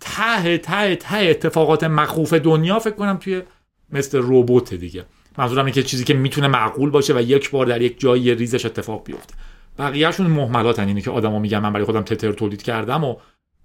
ته 0.00 0.58
ته 0.58 0.96
ته 0.96 1.16
اتفاقات 1.16 1.84
مخوف 1.84 2.34
دنیا 2.34 2.78
فکر 2.78 2.94
کنم 2.94 3.16
توی 3.16 3.42
مثل 3.90 4.20
ربات 4.22 4.74
دیگه. 4.74 5.04
منظورم 5.38 5.64
اینه 5.64 5.74
که 5.74 5.82
چیزی 5.82 6.04
که 6.04 6.14
می‌تونه 6.14 6.48
معقول 6.48 6.90
باشه 6.90 7.14
و 7.14 7.20
یک 7.20 7.50
بار 7.50 7.66
در 7.66 7.82
یک 7.82 8.00
جایی 8.00 8.34
ریزش 8.34 8.66
اتفاق 8.66 9.04
بیفته. 9.04 9.34
بقیهشون 9.78 10.26
مهملاتن 10.26 10.88
اینه 10.88 11.00
که 11.00 11.10
آدما 11.10 11.38
میگن 11.38 11.58
من 11.58 11.72
برای 11.72 11.86
خودم 11.86 12.02
تتر 12.02 12.32
تولید 12.32 12.62
کردم 12.62 13.04
و 13.04 13.16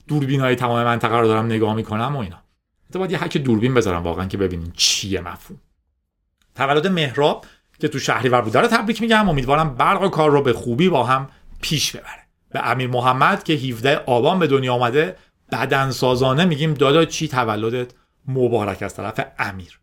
دوربین 0.08 0.40
های 0.40 0.56
تمام 0.56 0.84
منطقه 0.84 1.18
رو 1.18 1.28
دارم 1.28 1.46
نگاه 1.46 1.76
می‌کنم 1.76 2.16
و 2.16 2.20
اینا. 2.20 2.44
حتی 2.90 3.00
باید 3.00 3.12
یه 3.12 3.24
حک 3.24 3.38
دوربین 3.38 3.74
بذارم 3.74 4.04
واقعا 4.04 4.26
که 4.26 4.38
ببینین 4.38 4.72
چیه 4.76 5.22
مفهوم. 5.22 5.60
تولد 6.56 6.88
مهراب 6.88 7.46
که 7.80 7.88
تو 7.88 8.00
شهریور 8.00 8.42
بوده 8.42 8.60
رو 8.60 8.68
تبریک 8.68 9.02
میگم. 9.02 9.30
امیدوارم 9.30 9.76
برق 9.76 10.10
کار 10.10 10.32
رو 10.32 10.42
به 10.42 10.54
خوبی 10.54 10.90
با 10.90 11.04
هم 11.04 11.30
پیش 11.62 11.92
ببره. 11.92 12.28
به 12.50 12.72
امیر 12.72 12.90
محمد 12.90 13.44
که 13.44 13.54
17 13.54 13.98
آبان 13.98 14.40
به 14.40 14.48
دنیا 14.48 14.74
آمده 14.74 15.16
بدن 15.52 15.92
سازانه 15.92 16.46
میگیم 16.46 16.74
دادا 16.74 17.06
چی 17.06 17.28
تولدت 17.28 17.92
مبارک 18.28 18.84
از 18.84 18.96
طرف 18.96 19.20
امیر. 19.40 19.80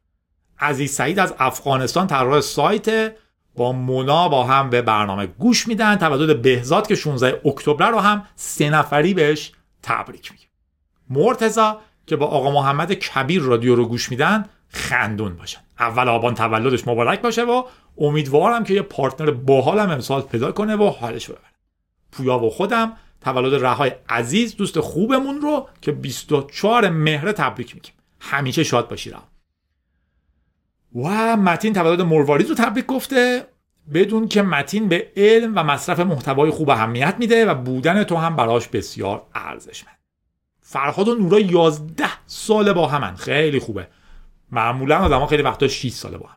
عزیز 0.59 0.93
سعید 0.93 1.19
از 1.19 1.35
افغانستان 1.39 2.07
طراح 2.07 2.41
سایت 2.41 3.17
با 3.57 3.73
مونا 3.73 4.29
با 4.29 4.45
هم 4.45 4.71
به 4.71 4.83
برنامه 4.83 5.27
گوش 5.27 5.69
میدن. 5.69 5.97
تولد 5.97 6.43
بهزاد 6.43 6.87
که 6.87 6.95
16 6.95 7.41
اکتبر 7.45 7.91
رو 7.91 7.99
هم 7.99 8.27
سه 8.37 8.71
نفری 8.71 9.15
بهش 9.15 9.53
تبریک 9.83 10.33
میگیم. 10.33 10.49
مرتزا 11.11 11.81
که 12.07 12.17
با 12.17 12.27
آقا 12.27 12.51
محمد 12.51 12.93
کبیر 12.93 13.43
رادیو 13.43 13.75
رو 13.75 13.89
گوش 13.89 14.11
میدن 14.11 14.45
خندون 14.69 15.37
باشن. 15.37 15.61
اول 15.79 16.09
آبان 16.09 16.35
تولدش 16.35 16.89
مبارک 16.89 17.21
باشه 17.21 17.45
و 17.45 17.63
امیدوارم 17.99 18.65
که 18.65 18.75
یه 18.75 18.83
پارتنر 18.83 19.31
باحالم 19.31 19.91
امسال 19.91 20.23
پیدا 20.23 20.53
کنه 20.53 20.77
و 20.77 20.91
حالش 20.91 21.31
ببره. 21.31 21.51
پویا 22.13 22.39
و 22.39 22.51
خودم 22.51 22.93
تولد 23.21 23.65
رهای 23.65 23.93
عزیز 24.09 24.57
دوست 24.57 24.81
خوبمون 24.81 25.41
رو 25.41 25.69
که 25.81 25.93
24 25.93 26.89
مهر 26.89 27.33
تبریک 27.33 27.75
میگیم. 27.75 27.93
همیشه 28.21 28.65
شاد 28.65 28.89
باشی 28.89 29.11
رها. 29.11 29.34
و 30.95 31.37
متین 31.37 31.73
تولد 31.73 32.01
مرواریز 32.01 32.49
رو 32.49 32.55
تبریک 32.55 32.87
گفته 32.87 33.47
بدون 33.95 34.29
که 34.29 34.43
متین 34.43 34.89
به 34.89 35.13
علم 35.17 35.53
و 35.57 35.63
مصرف 35.63 36.01
محتوای 36.01 36.51
خوب 36.51 36.71
اهمیت 36.71 37.17
میده 37.19 37.47
و 37.47 37.55
بودن 37.55 38.05
تو 38.05 38.17
هم 38.17 38.37
براش 38.37 38.69
بسیار 38.69 39.23
ارزشمند. 39.35 39.99
فرهاد 40.61 41.09
و 41.09 41.15
نورا 41.15 41.41
11 41.41 42.05
ساله 42.27 42.73
با 42.73 42.87
همن. 42.87 43.15
خیلی 43.15 43.59
خوبه. 43.59 43.89
معمولا 44.51 44.99
آدما 44.99 45.27
خیلی 45.27 45.43
وقتا 45.43 45.69
6 45.69 45.93
ساله 45.93 46.19
با 46.19 46.27
هم 46.27 46.37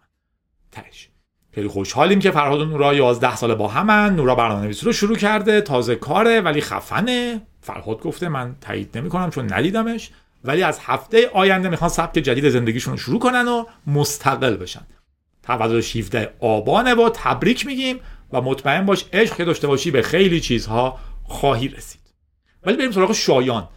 تش 0.71 1.09
خیلی 1.51 1.67
خوشحالیم 1.67 2.19
که 2.19 2.31
فرهاد 2.31 2.61
و 2.61 2.65
نورا 2.65 2.93
11 2.93 3.35
ساله 3.35 3.55
با 3.55 3.67
همن. 3.67 4.15
نورا 4.15 4.35
برنامه‌نویسی 4.35 4.85
رو 4.85 4.93
شروع 4.93 5.15
کرده 5.15 5.61
تازه 5.61 5.95
کاره 5.95 6.41
ولی 6.41 6.61
خفنه. 6.61 7.41
فرهاد 7.61 8.01
گفته 8.01 8.29
من 8.29 8.55
تایید 8.61 8.97
نمی‌کنم 8.97 9.29
چون 9.29 9.53
ندیدمش. 9.53 10.11
ولی 10.43 10.63
از 10.63 10.79
هفته 10.79 11.29
آینده 11.33 11.69
می‌خوان 11.69 11.89
سبک 11.89 12.13
جدید 12.13 12.49
زندگیشون 12.49 12.93
رو 12.93 12.97
شروع 12.97 13.19
کنن 13.19 13.47
و 13.47 13.65
مستقل 13.87 14.55
بشن. 14.55 14.87
تولد 15.43 15.83
17 15.95 16.33
آبانه 16.39 16.95
و 16.95 17.09
تبریک 17.13 17.65
میگیم 17.65 17.99
و 18.33 18.41
مطمئن 18.41 18.85
باش 18.85 19.05
عشق 19.13 19.35
که 19.35 19.45
داشته 19.45 19.67
باشی 19.67 19.91
به 19.91 20.01
خیلی 20.01 20.39
چیزها 20.39 20.99
خواهی 21.23 21.67
رسید. 21.67 22.01
ولی 22.63 22.77
بریم 22.77 22.91
سراغ 22.91 23.13
شایان. 23.13 23.69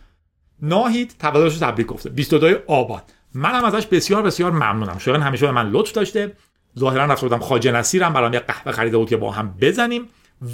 ناهید 0.62 1.14
تولدش 1.18 1.58
تبریک 1.58 1.86
گفته. 1.86 2.10
22 2.10 2.56
آبان. 2.66 3.02
منم 3.34 3.64
ازش 3.64 3.86
بسیار 3.86 4.22
بسیار 4.22 4.50
ممنونم. 4.50 4.98
شایان 4.98 5.22
همیشه 5.22 5.46
به 5.46 5.52
من 5.52 5.70
لطف 5.70 5.92
داشته. 5.92 6.32
ظاهرا 6.78 7.04
رفته 7.04 7.26
بودم 7.26 7.38
خواجه 7.38 7.72
نصیرم 7.72 8.12
برام 8.12 8.32
یه 8.32 8.40
قهوه 8.40 8.72
خریده 8.72 8.96
بود 8.96 9.08
که 9.08 9.16
با 9.16 9.30
هم 9.30 9.54
بزنیم. 9.60 10.08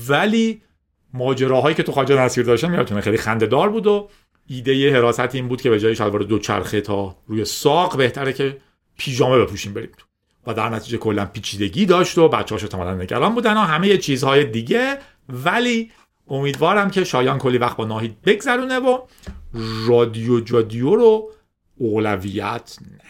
ولی 0.08 0.62
ماجراهایی 1.14 1.74
که 1.74 1.82
تو 1.82 1.92
خواجه 1.92 2.20
نصیر 2.20 2.44
داشتم 2.44 2.74
یادتونه 2.74 3.00
خیلی 3.00 3.16
خنده 3.16 3.46
دار 3.46 3.68
بود 3.68 3.86
و 3.86 4.08
ایده 4.48 4.92
حراست 4.96 5.34
این 5.34 5.48
بود 5.48 5.62
که 5.62 5.70
به 5.70 5.80
جای 5.80 5.96
شلوار 5.96 6.22
دو 6.22 6.38
چرخه 6.38 6.80
تا 6.80 7.16
روی 7.26 7.44
ساق 7.44 7.96
بهتره 7.96 8.32
که 8.32 8.58
پیژامه 8.98 9.38
بپوشیم 9.38 9.74
بریم 9.74 9.90
تو. 9.98 10.06
و 10.46 10.54
در 10.54 10.68
نتیجه 10.68 10.98
کلا 10.98 11.24
پیچیدگی 11.24 11.86
داشت 11.86 12.18
و 12.18 12.28
بچه‌هاش 12.28 12.62
احتمالاً 12.62 12.94
نگران 12.94 13.34
بودن 13.34 13.56
و 13.56 13.60
همه 13.60 13.98
چیزهای 13.98 14.44
دیگه. 14.44 14.98
ولی 15.28 15.90
امیدوارم 16.28 16.90
که 16.90 17.04
شایان 17.04 17.38
کلی 17.38 17.58
وقت 17.58 17.76
با 17.76 17.84
ناهید 17.84 18.22
بگذرونه 18.22 18.78
و 18.78 18.98
رادیو 19.86 20.40
جادیو 20.40 20.96
رو 20.96 21.30
اولویت 21.76 22.76
نده. 22.80 23.06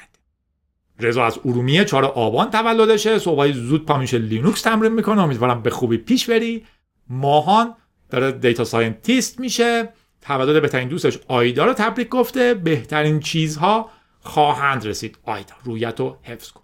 رضا 1.01 1.25
از 1.25 1.39
ارومیه 1.45 1.85
4 1.85 2.05
آبان 2.05 2.51
تولدشه. 2.51 3.19
صبحای 3.19 3.53
زود 3.53 3.87
پا 3.87 3.99
میشه 3.99 4.19
لینوکس 4.19 4.63
تمرین 4.63 4.93
می‌کنه. 4.93 5.23
امیدوارم 5.23 5.63
به 5.63 5.71
خوبی 5.71 5.97
پیش 5.97 6.31
بری. 6.31 6.65
ماهان 7.09 7.75
داره 8.11 8.33
data 8.33 8.65
scientist 8.65 9.41
میشه. 9.41 9.89
تولد 10.27 10.63
بهترین 10.63 10.89
دوستش 10.89 11.19
آیدا 11.29 11.65
رو 11.65 11.73
تبریک 11.73 12.09
گفته. 12.09 12.55
بهترین 12.55 13.21
چیزها 13.21 13.91
خواهند 14.21 14.87
رسید. 14.87 15.19
آیدا 15.23 15.55
روحیت 15.65 16.01
رو 16.01 16.19
حفظ 16.23 16.51
کن. 16.51 16.63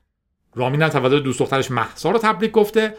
رامین 0.55 0.89
تولد 0.89 1.23
دوست 1.23 1.39
دخترش 1.39 1.71
مهسا 1.71 2.11
رو 2.11 2.19
تبریک 2.19 2.51
گفته 2.51 2.97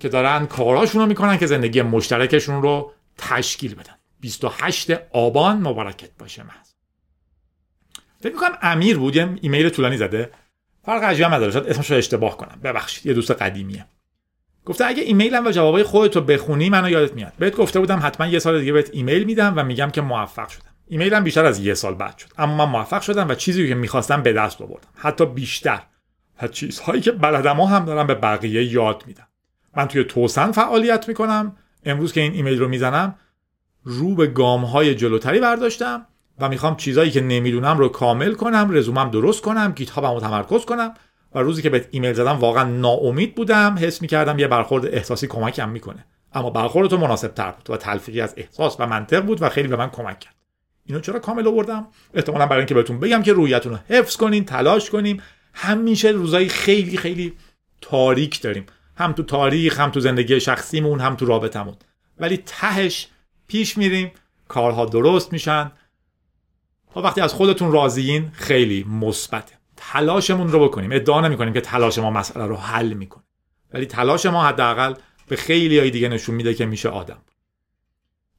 که 0.00 0.08
دارن 0.08 0.46
کاراشون 0.46 1.00
رو 1.00 1.06
می‌کنن 1.06 1.38
که 1.38 1.46
زندگی 1.46 1.82
مشترکشون 1.82 2.62
رو 2.62 2.92
تشکیل 3.18 3.74
بدن. 3.74 3.94
28 4.20 4.90
آبان. 5.12 5.56
مبارکت 5.56 6.10
باشه 6.18 6.42
محض. 6.42 6.72
فکر 8.20 8.32
می‌کنم 8.32 8.58
امیر 8.62 8.98
بود. 8.98 9.16
یه 9.16 9.36
ایمیل 9.40 9.68
طولانی 9.68 9.96
زده. 9.96 10.30
فرق 10.84 11.02
عجیبی 11.04 11.24
هم 11.24 11.34
نداره. 11.34 11.70
اسمش 11.70 11.90
رو 11.90 11.96
اشتباه 11.96 12.36
کنم. 12.36 12.60
ببخشید. 12.64 13.06
یه 13.06 13.14
دوست 13.14 13.30
قدیمیه. 13.30 13.86
گفته 14.64 14.86
اگه 14.86 15.02
ایمیلم 15.02 15.46
و 15.46 15.50
جوابای 15.50 15.82
خودتو 15.82 16.20
بخونی 16.20 16.70
منو 16.70 16.90
یادت 16.90 17.14
میاد. 17.14 17.32
بهت 17.38 17.56
گفته 17.56 17.80
بودم 17.80 18.00
حتما 18.02 18.26
یه 18.26 18.38
سال 18.38 18.60
دیگه 18.60 18.72
بهت 18.72 18.90
ایمیل 18.92 19.24
میدم 19.24 19.52
و 19.56 19.64
میگم 19.64 19.90
که 19.90 20.00
موفق 20.00 20.48
شدم. 20.48 20.70
ایمیلم 20.86 21.24
بیشتر 21.24 21.44
از 21.44 21.60
یه 21.60 21.74
سال 21.74 21.94
بعد 21.94 22.18
شد. 22.18 22.28
اما 22.38 22.66
من 22.66 22.72
موفق 22.72 23.02
شدم 23.02 23.28
و 23.28 23.34
چیزی 23.34 23.68
که 23.68 23.74
می‌خواستم 23.74 24.22
به 24.22 24.32
دست 24.32 24.62
آوردم. 24.62 24.88
حتی 24.94 25.26
بیشتر. 25.26 25.82
و 26.42 26.48
چیزهایی 26.48 27.00
که 27.00 27.12
بلدم 27.12 27.60
هم 27.60 27.84
دارم 27.84 28.06
به 28.06 28.14
بقیه 28.14 28.72
یاد 28.72 29.04
میدم. 29.06 29.26
من 29.76 29.88
توی 29.88 30.04
توسن 30.04 30.52
فعالیت 30.52 31.08
می‌کنم. 31.08 31.56
امروز 31.84 32.12
که 32.12 32.20
این 32.20 32.32
ایمیل 32.32 32.58
رو 32.58 32.68
می‌زنم 32.68 33.14
رو 33.84 34.14
به 34.14 34.26
گام 34.26 34.64
های 34.64 34.94
جلوتری 34.94 35.40
برداشتم 35.40 36.06
و 36.40 36.48
می‌خوام 36.48 36.76
چیزایی 36.76 37.10
که 37.10 37.20
نمی‌دونم 37.20 37.78
رو 37.78 37.88
کامل 37.88 38.34
کنم 38.34 38.68
رزومم 38.70 39.10
درست 39.10 39.42
کنم 39.42 39.72
گیت 39.76 39.98
رو 39.98 40.20
تمرکز 40.20 40.64
کنم. 40.64 40.94
و 41.34 41.38
روزی 41.38 41.62
که 41.62 41.70
به 41.70 41.88
ایمیل 41.90 42.12
زدم 42.12 42.38
واقعا 42.38 42.64
ناامید 42.64 43.34
بودم 43.34 43.76
حس 43.80 44.02
می‌کردم 44.02 44.38
یه 44.38 44.48
برخورد 44.48 44.86
احساسی 44.86 45.26
کمکم 45.26 45.68
می‌کنه. 45.68 46.04
اما 46.32 46.50
برخورد 46.50 46.90
تو 46.90 46.98
مناسب 46.98 47.34
تر 47.34 47.50
بود 47.50 47.70
و 47.70 47.76
تلفیقی 47.76 48.20
از 48.20 48.34
احساس 48.36 48.76
و 48.78 48.86
منطق 48.86 49.20
بود 49.20 49.42
و 49.42 49.48
خیلی 49.48 49.68
به 49.68 49.76
من 49.76 49.90
کمک 49.90 50.18
کرد. 50.18 50.34
اینو 50.84 51.00
چرا 51.00 51.18
کامل 51.18 51.48
آوردم 51.48 51.86
احتمالا 52.14 52.46
برای 52.46 52.58
اینکه 52.58 52.74
بهتون 52.74 53.00
بگم 53.00 53.22
که 53.22 53.32
رویتون 53.32 53.72
رو 53.72 53.78
حفظ 53.88 54.16
کنین 54.16 54.44
تلاش 54.44 54.90
کنیم 54.90 55.22
همیشه 55.54 56.08
روزای 56.08 56.48
خیلی 56.48 56.96
خیلی 56.96 57.32
تاریک 57.80 58.40
داریم. 58.40 58.66
هم 58.96 59.12
تو 59.12 59.22
تاریخ 59.22 59.80
هم 59.80 59.90
تو 59.90 60.00
زندگی 60.00 60.40
شخصیمون 60.40 61.00
هم 61.00 61.16
تو 61.16 61.26
رابطمون. 61.26 61.74
ولی 62.18 62.36
تهش 62.46 63.08
پیش 63.46 63.78
میریم 63.78 64.12
کارها 64.48 64.84
درست 64.84 65.32
میشن. 65.32 65.72
تا 66.94 67.02
وقتی 67.02 67.20
از 67.20 67.32
خودتون 67.34 67.72
راضیین 67.72 68.30
خیلی 68.32 68.84
مثبته. 68.84 69.61
تلاشمون 69.90 70.48
رو 70.48 70.68
بکنیم. 70.68 70.92
ادعا 70.92 71.20
نمی‌کنیم 71.20 71.52
که 71.52 71.60
تلاش 71.60 71.98
ما 71.98 72.10
مسئله 72.10 72.46
رو 72.46 72.56
حل 72.56 72.92
می‌کنه. 72.92 73.24
ولی 73.72 73.86
تلاش 73.86 74.26
ما 74.26 74.44
حداقل 74.44 74.94
به 75.28 75.36
خیلی 75.36 75.78
های 75.78 75.90
دیگه 75.90 76.08
نشون 76.08 76.34
میده 76.34 76.54
که 76.54 76.66
میشه 76.66 76.88
آدم 76.88 77.18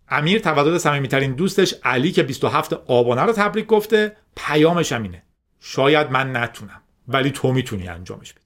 امیر 0.10 0.40
تولد 0.40 0.78
صمیمیترین 0.78 1.34
دوستش 1.34 1.76
علی 1.84 2.12
که 2.12 2.24
27 2.24 2.74
آبانه 2.74 3.22
رو 3.22 3.34
تبریک 3.34 3.66
گفته 3.66 4.16
پیامش 4.36 4.92
اینه. 4.92 5.24
شاید 5.60 6.12
من 6.12 6.36
نتونم 6.36 6.82
ولی 7.08 7.32
تو 7.32 7.52
می‌تونی 7.52 7.88
انجامش 7.88 8.34
بدی. 8.34 8.46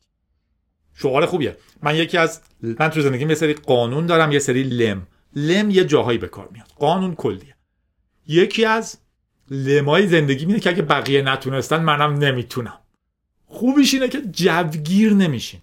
شعار 0.95 1.25
خوبیه. 1.25 1.57
من 1.83 1.95
یکی 1.95 2.17
از 2.17 2.41
من 2.79 2.89
تو 2.89 3.01
زندگیم 3.01 3.29
یه 3.29 3.35
سری 3.35 3.53
قانون 3.53 4.05
دارم 4.05 4.31
یه 4.31 4.39
سری 4.39 4.63
لم. 4.63 5.07
لم 5.35 5.69
یه 5.69 5.85
جاهایی 5.85 6.17
به 6.17 6.27
کار 6.27 6.49
میاد. 6.51 6.67
قانون 6.79 7.15
کلیه. 7.15 7.55
یکی 8.27 8.65
از 8.65 8.97
لمای 9.51 10.07
زندگی 10.07 10.45
اینه 10.45 10.59
که 10.59 10.69
اگه 10.69 10.81
بقیه 10.81 11.21
نتونستن 11.21 11.83
منم 11.83 12.13
نمی‌تونم. 12.13 12.79
خوبیش 13.47 13.93
اینه 13.93 14.07
که 14.07 14.21
جوگیر 14.21 15.13
نمیشین. 15.13 15.61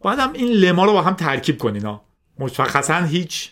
باید 0.00 0.18
هم 0.18 0.32
این 0.32 0.48
لما 0.48 0.84
رو 0.84 0.92
با 0.92 1.02
هم 1.02 1.14
ترکیب 1.14 1.58
کنین 1.58 1.84
ها. 1.84 2.04
مشخصا 2.38 2.98
هیچ 2.98 3.50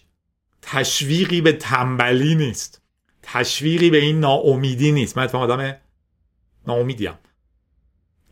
تشویقی 0.62 1.40
به 1.40 1.52
تنبلی 1.52 2.34
نیست. 2.34 2.82
تشویقی 3.22 3.90
به 3.90 3.98
این 3.98 4.20
ناامیدی 4.20 4.92
نیست. 4.92 5.16
من 5.16 5.24
اتفاقا 5.24 5.44
آدم 5.44 5.76
ناامیدیم 6.66 7.12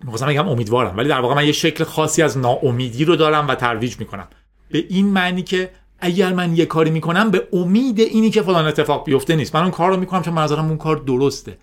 می‌خواستم 0.00 0.26
بگم 0.26 0.48
امیدوارم 0.48 0.96
ولی 0.96 1.08
در 1.08 1.20
واقع 1.20 1.34
من 1.34 1.46
یه 1.46 1.52
شکل 1.52 1.84
خاصی 1.84 2.22
از 2.22 2.38
ناامیدی 2.38 3.04
رو 3.04 3.16
دارم 3.16 3.48
و 3.48 3.54
ترویج 3.54 3.98
می‌کنم. 3.98 4.28
به 4.70 4.86
این 4.88 5.06
معنی 5.06 5.42
که 5.42 5.70
اگر 5.98 6.32
من 6.32 6.56
یه 6.56 6.66
کاری 6.66 6.90
می‌کنم 6.90 7.30
به 7.30 7.48
امید 7.52 8.00
اینی 8.00 8.30
که 8.30 8.42
فلان 8.42 8.66
اتفاق 8.66 9.04
بیفته 9.04 9.36
نیست. 9.36 9.56
من 9.56 9.62
اون 9.62 9.70
کار 9.70 9.90
رو 9.90 9.96
می‌کنم 9.96 10.22
چون 10.22 10.34
منظرم 10.34 10.64
اون 10.64 10.78
کار 10.78 10.96
درسته. 10.96 11.58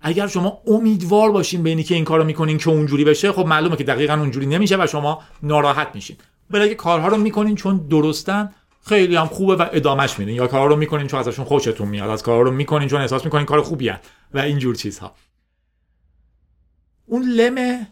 اگر 0.00 0.26
شما 0.26 0.62
امیدوار 0.66 1.32
باشین 1.32 1.62
به 1.62 1.68
اینی 1.68 1.82
که 1.82 1.94
این 1.94 2.04
کارو 2.04 2.24
می‌کنین 2.24 2.58
که 2.58 2.70
اونجوری 2.70 3.04
بشه 3.04 3.32
خب 3.32 3.46
معلومه 3.46 3.76
که 3.76 3.84
دقیقا 3.84 4.14
اونجوری 4.14 4.46
نمیشه 4.46 4.76
و 4.76 4.86
شما 4.86 5.22
ناراحت 5.42 5.88
میشین. 5.94 6.16
ولی 6.50 6.64
اگه 6.64 6.74
کارها 6.74 7.08
رو 7.08 7.16
می‌کنین 7.16 7.54
چون 7.54 7.86
درستن 7.90 8.50
خیلی 8.86 9.16
هم 9.16 9.26
خوبه 9.26 9.56
و 9.56 9.66
ادامش 9.72 10.18
میدین. 10.18 10.34
یا 10.34 10.46
کارها 10.46 10.66
رو 10.66 10.76
می‌کنین 10.76 11.06
چون 11.06 11.20
ازشون 11.20 11.44
خوشتون 11.44 11.88
میاد 11.88 12.10
از 12.10 12.22
کارها 12.22 12.42
رو 12.42 12.50
می‌کنین 12.50 12.88
چون 12.88 13.00
احساس 13.00 13.24
می‌کنین 13.24 13.46
کار 13.46 13.62
خوبی 13.62 13.90
و 14.34 14.38
اینجور 14.38 14.74
چیزها. 14.74 15.14
اون 17.06 17.22
لمه 17.22 17.86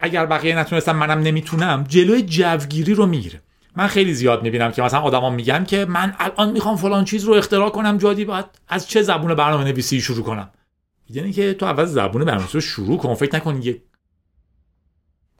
اگر 0.00 0.26
بقیه 0.26 0.58
نتونستم 0.58 0.96
منم 0.96 1.18
نمی‌تونم 1.18 1.84
جلوی 1.88 2.22
جوگیری 2.22 2.94
رو 2.94 3.06
می‌گیره. 3.06 3.42
من 3.76 3.86
خیلی 3.86 4.14
زیاد 4.14 4.42
می‌بینم 4.42 4.72
که 4.72 4.82
مثلا 4.82 5.00
آدما 5.00 5.30
میگن 5.30 5.64
که 5.64 5.84
من 5.84 6.14
الان 6.18 6.52
می‌خوام 6.52 6.76
فلان 6.76 7.04
چیز 7.04 7.24
رو 7.24 7.34
اختراع 7.34 7.70
کنم 7.70 7.98
جادی 7.98 8.24
باید 8.24 8.44
از 8.68 8.88
چه 8.88 9.02
زبون 9.02 9.34
برنامه 9.34 9.64
نویسی 9.64 10.00
شروع 10.00 10.24
کنم. 10.24 10.50
یعنی 11.12 11.32
که 11.32 11.54
تو 11.54 11.66
اول 11.66 11.84
زبون 11.84 12.24
برنامه 12.24 12.48
رو 12.52 12.60
شروع 12.60 12.98
کن 12.98 13.14
فکر 13.14 13.36
نکن 13.36 13.62
یه 13.62 13.82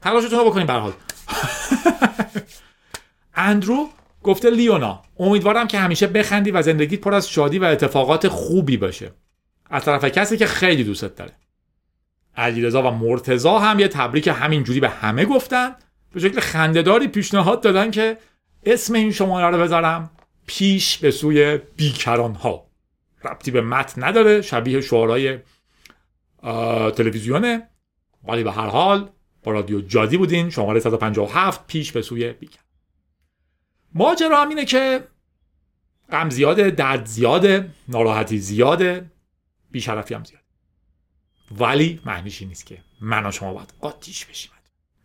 تلاشتون 0.02 0.38
رو 0.38 0.50
بکنین 0.50 0.66
به 0.66 0.72
اندرو 3.34 3.88
گفته 4.22 4.50
لیونا 4.50 5.02
امیدوارم 5.18 5.68
که 5.68 5.78
همیشه 5.78 6.06
بخندی 6.06 6.50
و 6.50 6.62
زندگیت 6.62 7.00
پر 7.00 7.14
از 7.14 7.28
شادی 7.28 7.58
و 7.58 7.64
اتفاقات 7.64 8.28
خوبی 8.28 8.76
باشه. 8.76 9.12
از 9.70 9.84
طرف 9.84 10.04
کسی 10.04 10.36
که 10.36 10.46
خیلی 10.46 10.84
دوستت 10.84 11.14
داره. 11.14 11.32
علیرضا 12.36 12.82
و 12.82 12.90
مرتزا 12.90 13.58
هم 13.58 13.78
یه 13.78 13.88
تبریک 13.88 14.28
همینجوری 14.28 14.80
به 14.80 14.88
همه 14.88 15.24
گفتن. 15.24 15.74
به 16.12 16.20
شکل 16.20 16.40
خندهداری 16.40 17.08
پیشنهاد 17.08 17.60
دادن 17.60 17.90
که 17.90 18.18
اسم 18.64 18.94
این 18.94 19.12
شماره 19.12 19.56
رو 19.56 19.62
بذارم 19.62 20.10
پیش 20.46 20.98
به 20.98 21.10
سوی 21.10 21.58
بیکران 21.76 22.34
ها 22.34 22.66
ربطی 23.24 23.50
به 23.50 23.60
متن 23.60 24.04
نداره 24.04 24.42
شبیه 24.42 24.80
شعارهای 24.80 25.38
تلویزیونه. 26.96 27.68
ولی 28.24 28.44
به 28.44 28.52
هر 28.52 28.66
حال 28.66 29.10
با 29.42 29.52
رادیو 29.52 29.80
جادی 29.80 30.16
بودین. 30.16 30.50
شماره 30.50 30.80
157 30.80 31.66
پیش 31.66 31.92
به 31.92 32.02
سوی 32.02 32.32
بیکران 32.32 32.64
ماجرا 33.94 34.42
هم 34.42 34.48
اینه 34.48 34.64
که 34.64 35.04
غم 36.10 36.30
زیاده 36.30 36.70
درد 36.70 37.06
زیاده 37.06 37.70
ناراحتی 37.88 38.38
زیاده 38.38 39.10
بیشرفی 39.70 40.14
هم 40.14 40.24
زیاده. 40.24 40.44
ولی 41.58 42.00
معنیش 42.04 42.42
نیست 42.42 42.66
که 42.66 42.78
من 43.00 43.26
و 43.26 43.30
شما 43.30 43.54
باید 43.54 43.72
قاطیش 43.80 44.26
بشیم. 44.26 44.50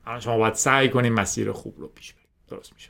من 0.08 0.20
شما 0.20 0.38
باید 0.38 0.54
سعی 0.54 0.90
کنیم 0.90 1.14
مسیر 1.14 1.52
خوب 1.52 1.80
رو 1.80 1.88
پیش 1.88 2.14
بریم. 2.14 2.28
درست 2.48 2.74
میشه. 2.74 2.90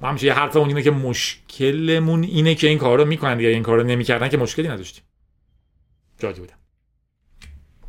ما 0.00 0.08
همیشه 0.08 0.26
یه 0.26 0.32
حرفمون 0.32 0.68
اینه 0.68 0.82
که 0.82 0.90
مشکلمون 0.90 2.22
اینه 2.22 2.54
که 2.54 2.66
این 2.66 2.78
کار 2.78 2.98
رو 2.98 3.04
می‌کنن 3.04 3.36
دیگه 3.36 3.48
این 3.48 3.62
کار 3.62 3.78
رو 3.78 3.86
نمی‌کردن 3.86 4.28
که 4.28 4.36
مشکلی 4.36 4.68
نداشتیم. 4.68 5.04
جادی 6.20 6.40
بودم 6.40 6.59